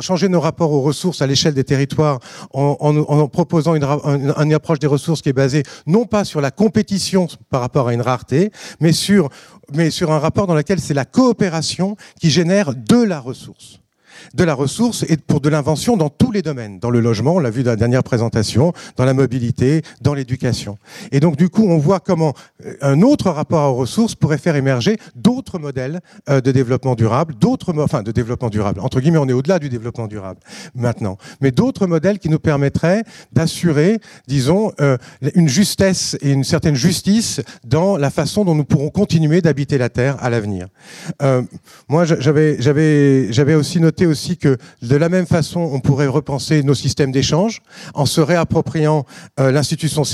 changer 0.00 0.28
nos 0.28 0.40
rapports 0.40 0.72
aux 0.72 0.82
ressources 0.82 1.22
à 1.22 1.26
l'échelle 1.26 1.54
des 1.54 1.64
territoires 1.64 2.20
en 2.52 3.28
proposant 3.28 3.74
une, 3.74 3.84
une, 3.84 4.34
une 4.36 4.54
approche 4.54 4.78
des 4.84 4.88
ressources 4.88 5.22
qui 5.22 5.30
est 5.30 5.32
basée 5.32 5.62
non 5.86 6.04
pas 6.04 6.24
sur 6.24 6.42
la 6.42 6.50
compétition 6.50 7.26
par 7.48 7.62
rapport 7.62 7.88
à 7.88 7.94
une 7.94 8.02
rareté, 8.02 8.50
mais 8.80 8.92
sur, 8.92 9.30
mais 9.72 9.90
sur 9.90 10.12
un 10.12 10.18
rapport 10.18 10.46
dans 10.46 10.54
lequel 10.54 10.78
c'est 10.78 10.92
la 10.92 11.06
coopération 11.06 11.96
qui 12.20 12.28
génère 12.28 12.74
de 12.74 13.02
la 13.02 13.18
ressource 13.18 13.80
de 14.34 14.44
la 14.44 14.54
ressource 14.54 15.04
et 15.08 15.16
pour 15.16 15.40
de 15.40 15.48
l'invention 15.48 15.96
dans 15.96 16.08
tous 16.08 16.32
les 16.32 16.42
domaines, 16.42 16.78
dans 16.78 16.90
le 16.90 17.00
logement, 17.00 17.36
on 17.36 17.38
l'a 17.38 17.50
vu 17.50 17.62
dans 17.62 17.70
la 17.70 17.76
dernière 17.76 18.02
présentation, 18.02 18.72
dans 18.96 19.04
la 19.04 19.14
mobilité, 19.14 19.82
dans 20.00 20.14
l'éducation. 20.14 20.78
Et 21.12 21.20
donc 21.20 21.36
du 21.36 21.48
coup, 21.48 21.64
on 21.66 21.78
voit 21.78 22.00
comment 22.00 22.34
euh, 22.64 22.74
un 22.82 23.02
autre 23.02 23.30
rapport 23.30 23.72
aux 23.72 23.76
ressources 23.76 24.14
pourrait 24.14 24.38
faire 24.38 24.56
émerger 24.56 24.96
d'autres 25.14 25.58
modèles 25.58 26.00
euh, 26.28 26.40
de 26.40 26.52
développement 26.52 26.94
durable, 26.94 27.34
d'autres, 27.34 27.74
enfin 27.78 28.02
de 28.02 28.12
développement 28.12 28.50
durable. 28.50 28.80
Entre 28.80 29.00
guillemets, 29.00 29.18
on 29.18 29.28
est 29.28 29.32
au-delà 29.32 29.58
du 29.58 29.68
développement 29.68 30.06
durable 30.06 30.40
maintenant, 30.74 31.18
mais 31.40 31.50
d'autres 31.50 31.86
modèles 31.86 32.18
qui 32.18 32.28
nous 32.28 32.38
permettraient 32.38 33.04
d'assurer, 33.32 34.00
disons, 34.26 34.72
euh, 34.80 34.96
une 35.34 35.48
justesse 35.48 36.16
et 36.20 36.30
une 36.30 36.44
certaine 36.44 36.74
justice 36.74 37.40
dans 37.64 37.96
la 37.96 38.10
façon 38.10 38.44
dont 38.44 38.54
nous 38.54 38.64
pourrons 38.64 38.90
continuer 38.90 39.40
d'habiter 39.40 39.78
la 39.78 39.88
Terre 39.88 40.16
à 40.20 40.30
l'avenir. 40.30 40.68
Euh, 41.22 41.42
moi, 41.88 42.04
j'avais, 42.04 43.54
aussi 43.54 43.80
noté 43.80 44.03
aussi 44.06 44.36
que 44.36 44.56
de 44.82 44.96
la 44.96 45.08
même 45.08 45.26
façon, 45.26 45.60
on 45.60 45.80
pourrait 45.80 46.06
repenser 46.06 46.62
nos 46.62 46.74
systèmes 46.74 47.12
d'échange 47.12 47.62
en 47.94 48.06
se 48.06 48.20
réappropriant 48.20 49.04
euh, 49.40 49.50
l'institution, 49.50 50.04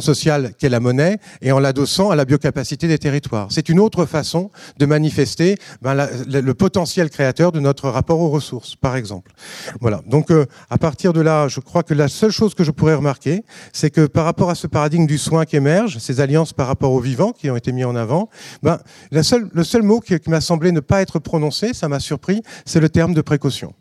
sociale 0.00 0.52
qu'est 0.58 0.68
la 0.68 0.80
monnaie 0.80 1.18
et 1.42 1.52
en 1.52 1.58
l'adossant 1.58 2.10
à 2.10 2.16
la 2.16 2.24
biocapacité 2.24 2.88
des 2.88 2.98
territoires. 2.98 3.48
C'est 3.50 3.68
une 3.68 3.80
autre 3.80 4.04
façon 4.06 4.50
de 4.78 4.86
manifester 4.86 5.56
ben, 5.82 5.94
le 6.26 6.54
potentiel 6.54 7.10
créateur 7.10 7.52
de 7.52 7.60
notre 7.60 7.88
rapport 7.88 8.20
aux 8.20 8.28
ressources, 8.28 8.76
par 8.76 8.96
exemple. 8.96 9.32
Voilà. 9.80 10.02
Donc, 10.06 10.30
euh, 10.30 10.46
à 10.70 10.78
partir 10.78 11.12
de 11.12 11.20
là, 11.20 11.48
je 11.48 11.60
crois 11.60 11.82
que 11.82 11.94
la 11.94 12.08
seule 12.08 12.30
chose 12.30 12.54
que 12.54 12.64
je 12.64 12.70
pourrais 12.70 12.94
remarquer, 12.94 13.44
c'est 13.72 13.90
que 13.90 14.06
par 14.06 14.24
rapport 14.24 14.50
à 14.50 14.54
ce 14.54 14.66
paradigme 14.66 15.06
du 15.06 15.18
soin 15.18 15.44
qui 15.44 15.56
émerge, 15.56 15.98
ces 15.98 16.20
alliances 16.20 16.52
par 16.52 16.66
rapport 16.66 16.92
aux 16.92 17.00
vivants 17.00 17.32
qui 17.32 17.50
ont 17.50 17.56
été 17.56 17.72
mis 17.72 17.84
en 17.84 17.96
avant, 17.96 18.28
ben, 18.62 18.78
la 19.10 19.22
seule, 19.22 19.48
le 19.52 19.64
seul 19.64 19.82
mot 19.82 20.00
qui, 20.00 20.18
qui 20.18 20.30
m'a 20.30 20.40
semblé 20.40 20.72
ne 20.72 20.80
pas 20.80 21.02
être 21.02 21.18
prononcé, 21.18 21.74
ça 21.74 21.88
m'a 21.88 22.00
surpris, 22.00 22.42
c'est 22.64 22.80
le 22.80 22.88
terme 22.96 23.12
de 23.12 23.20
précaution. 23.20 23.74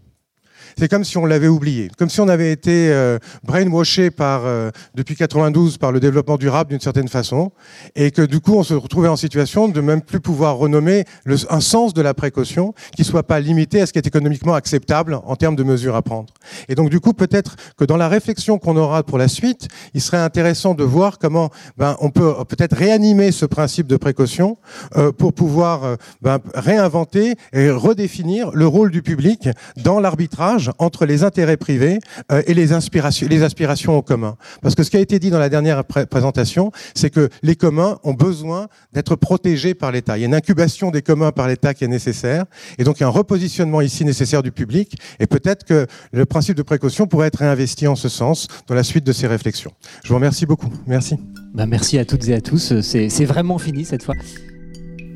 C'est 0.78 0.90
comme 0.90 1.04
si 1.04 1.18
on 1.18 1.26
l'avait 1.26 1.48
oublié, 1.48 1.90
comme 1.98 2.10
si 2.10 2.20
on 2.20 2.28
avait 2.28 2.52
été 2.52 2.90
euh, 2.92 3.18
brainwashé 3.44 4.12
par 4.12 4.42
euh, 4.46 4.72
depuis 4.94 5.16
92 5.16 5.78
par 5.78 5.92
le 5.92 6.00
développement 6.00 6.38
durable 6.38 6.72
d'une 6.72 6.82
certaine 6.82 7.08
façon, 7.08 7.52
et 7.96 8.12
que 8.12 8.22
du 8.22 8.42
coup 8.42 8.56
on 8.56 8.64
se 8.64 8.74
retrouvait 8.74 9.08
en 9.08 9.16
situation 9.16 9.70
de 9.70 9.82
même 9.82 10.02
plus 10.02 10.20
pouvoir 10.20 10.58
renommer 10.58 11.06
le, 11.24 11.38
un 11.50 11.62
sens 11.62 11.94
de 11.94 12.02
la 12.02 12.14
précaution 12.14 12.74
qui 12.96 13.04
soit 13.04 13.24
pas 13.24 13.40
limité 13.40 13.82
à 13.82 13.86
ce 13.86 13.94
qui 13.94 14.00
est 14.00 14.08
économiquement 14.08 14.54
acceptable 14.54 15.20
en 15.24 15.36
termes 15.36 15.56
de 15.56 15.64
mesures 15.64 15.96
à 15.96 16.02
prendre. 16.02 16.34
Et 16.68 16.76
donc 16.76 16.90
du 16.90 17.00
coup 17.00 17.14
peut-être 17.14 17.56
que 17.78 17.86
dans 17.86 17.98
la 17.98 18.10
réflexion 18.10 18.58
qu'on 18.58 18.76
aura 18.76 19.04
pour 19.04 19.18
la 19.18 19.28
suite, 19.28 19.68
il 19.94 20.02
serait 20.02 20.18
intéressant 20.18 20.74
de 20.74 20.84
voir 20.84 21.20
comment 21.20 21.50
ben, 21.78 21.96
on 22.02 22.10
peut 22.10 22.34
peut-être 22.50 22.76
réanimer 22.76 23.32
ce 23.32 23.46
principe 23.46 23.88
de 23.88 23.98
précaution 23.98 24.58
euh, 24.98 25.12
pour 25.12 25.34
pouvoir 25.34 25.84
euh, 25.84 25.96
ben, 26.22 26.40
réinventer 26.54 27.36
et 27.54 27.70
redéfinir 27.70 28.52
le 28.54 28.68
rôle 28.68 28.92
du 28.92 29.02
public 29.02 29.50
dans 29.78 30.00
l'arbitrage 30.00 30.65
entre 30.78 31.06
les 31.06 31.24
intérêts 31.24 31.58
privés 31.58 32.00
euh, 32.32 32.42
et 32.48 32.54
les, 32.54 32.74
inspirations, 32.74 33.28
les 33.30 33.44
aspirations 33.44 33.98
au 33.98 34.02
commun. 34.02 34.36
Parce 34.62 34.76
que 34.76 34.84
ce 34.84 34.90
qui 34.90 34.98
a 34.98 35.00
été 35.00 35.20
dit 35.20 35.30
dans 35.30 35.40
la 35.40 35.50
dernière 35.50 35.84
pr 35.84 36.06
présentation, 36.08 36.72
c'est 36.94 37.10
que 37.10 37.30
les 37.44 37.56
communs 37.56 38.00
ont 38.04 38.14
besoin 38.14 38.68
d'être 38.94 39.16
protégés 39.16 39.74
par 39.74 39.92
l'État. 39.92 40.18
Il 40.18 40.22
y 40.22 40.24
a 40.24 40.28
une 40.28 40.36
incubation 40.36 40.92
des 40.92 41.02
communs 41.02 41.32
par 41.32 41.48
l'État 41.48 41.74
qui 41.74 41.84
est 41.84 41.90
nécessaire, 41.90 42.46
et 42.78 42.84
donc 42.84 43.00
il 43.00 43.02
y 43.02 43.04
a 43.04 43.08
un 43.08 43.12
repositionnement 43.12 43.82
ici 43.82 44.06
nécessaire 44.06 44.44
du 44.44 44.52
public, 44.52 44.98
et 45.20 45.28
peut-être 45.28 45.64
que 45.64 45.88
le 46.12 46.26
principe 46.26 46.56
de 46.56 46.64
précaution 46.64 47.08
pourrait 47.08 47.28
être 47.28 47.40
réinvesti 47.40 47.88
en 47.88 47.96
ce 47.96 48.10
sens 48.10 48.48
dans 48.68 48.76
la 48.76 48.84
suite 48.84 49.06
de 49.06 49.14
ces 49.14 49.28
réflexions. 49.28 49.72
Je 50.04 50.10
vous 50.10 50.16
remercie 50.16 50.46
beaucoup. 50.46 50.72
Merci. 50.88 51.18
Bah 51.54 51.66
merci 51.66 51.98
à 51.98 52.06
toutes 52.06 52.28
et 52.28 52.34
à 52.34 52.42
tous. 52.42 52.80
C'est 52.82 53.26
vraiment 53.26 53.58
fini 53.58 53.86
cette 53.86 54.04
fois. 54.04 54.16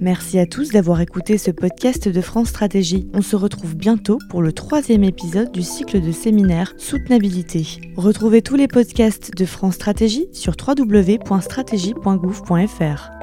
Merci 0.01 0.39
à 0.39 0.45
tous 0.45 0.69
d'avoir 0.69 1.01
écouté 1.01 1.37
ce 1.37 1.51
podcast 1.51 2.07
de 2.07 2.21
France 2.21 2.47
Stratégie. 2.49 3.09
On 3.13 3.21
se 3.21 3.35
retrouve 3.35 3.75
bientôt 3.75 4.17
pour 4.29 4.41
le 4.41 4.53
troisième 4.53 5.03
épisode 5.03 5.51
du 5.51 5.61
cycle 5.61 5.99
de 5.99 6.13
séminaire 6.13 6.73
Soutenabilité. 6.77 7.67
Retrouvez 7.97 8.41
tous 8.41 8.55
les 8.55 8.69
podcasts 8.69 9.35
de 9.35 9.45
France 9.45 9.75
Stratégie 9.75 10.29
sur 10.31 10.55
www.stratégie.gouv.fr. 10.65 13.18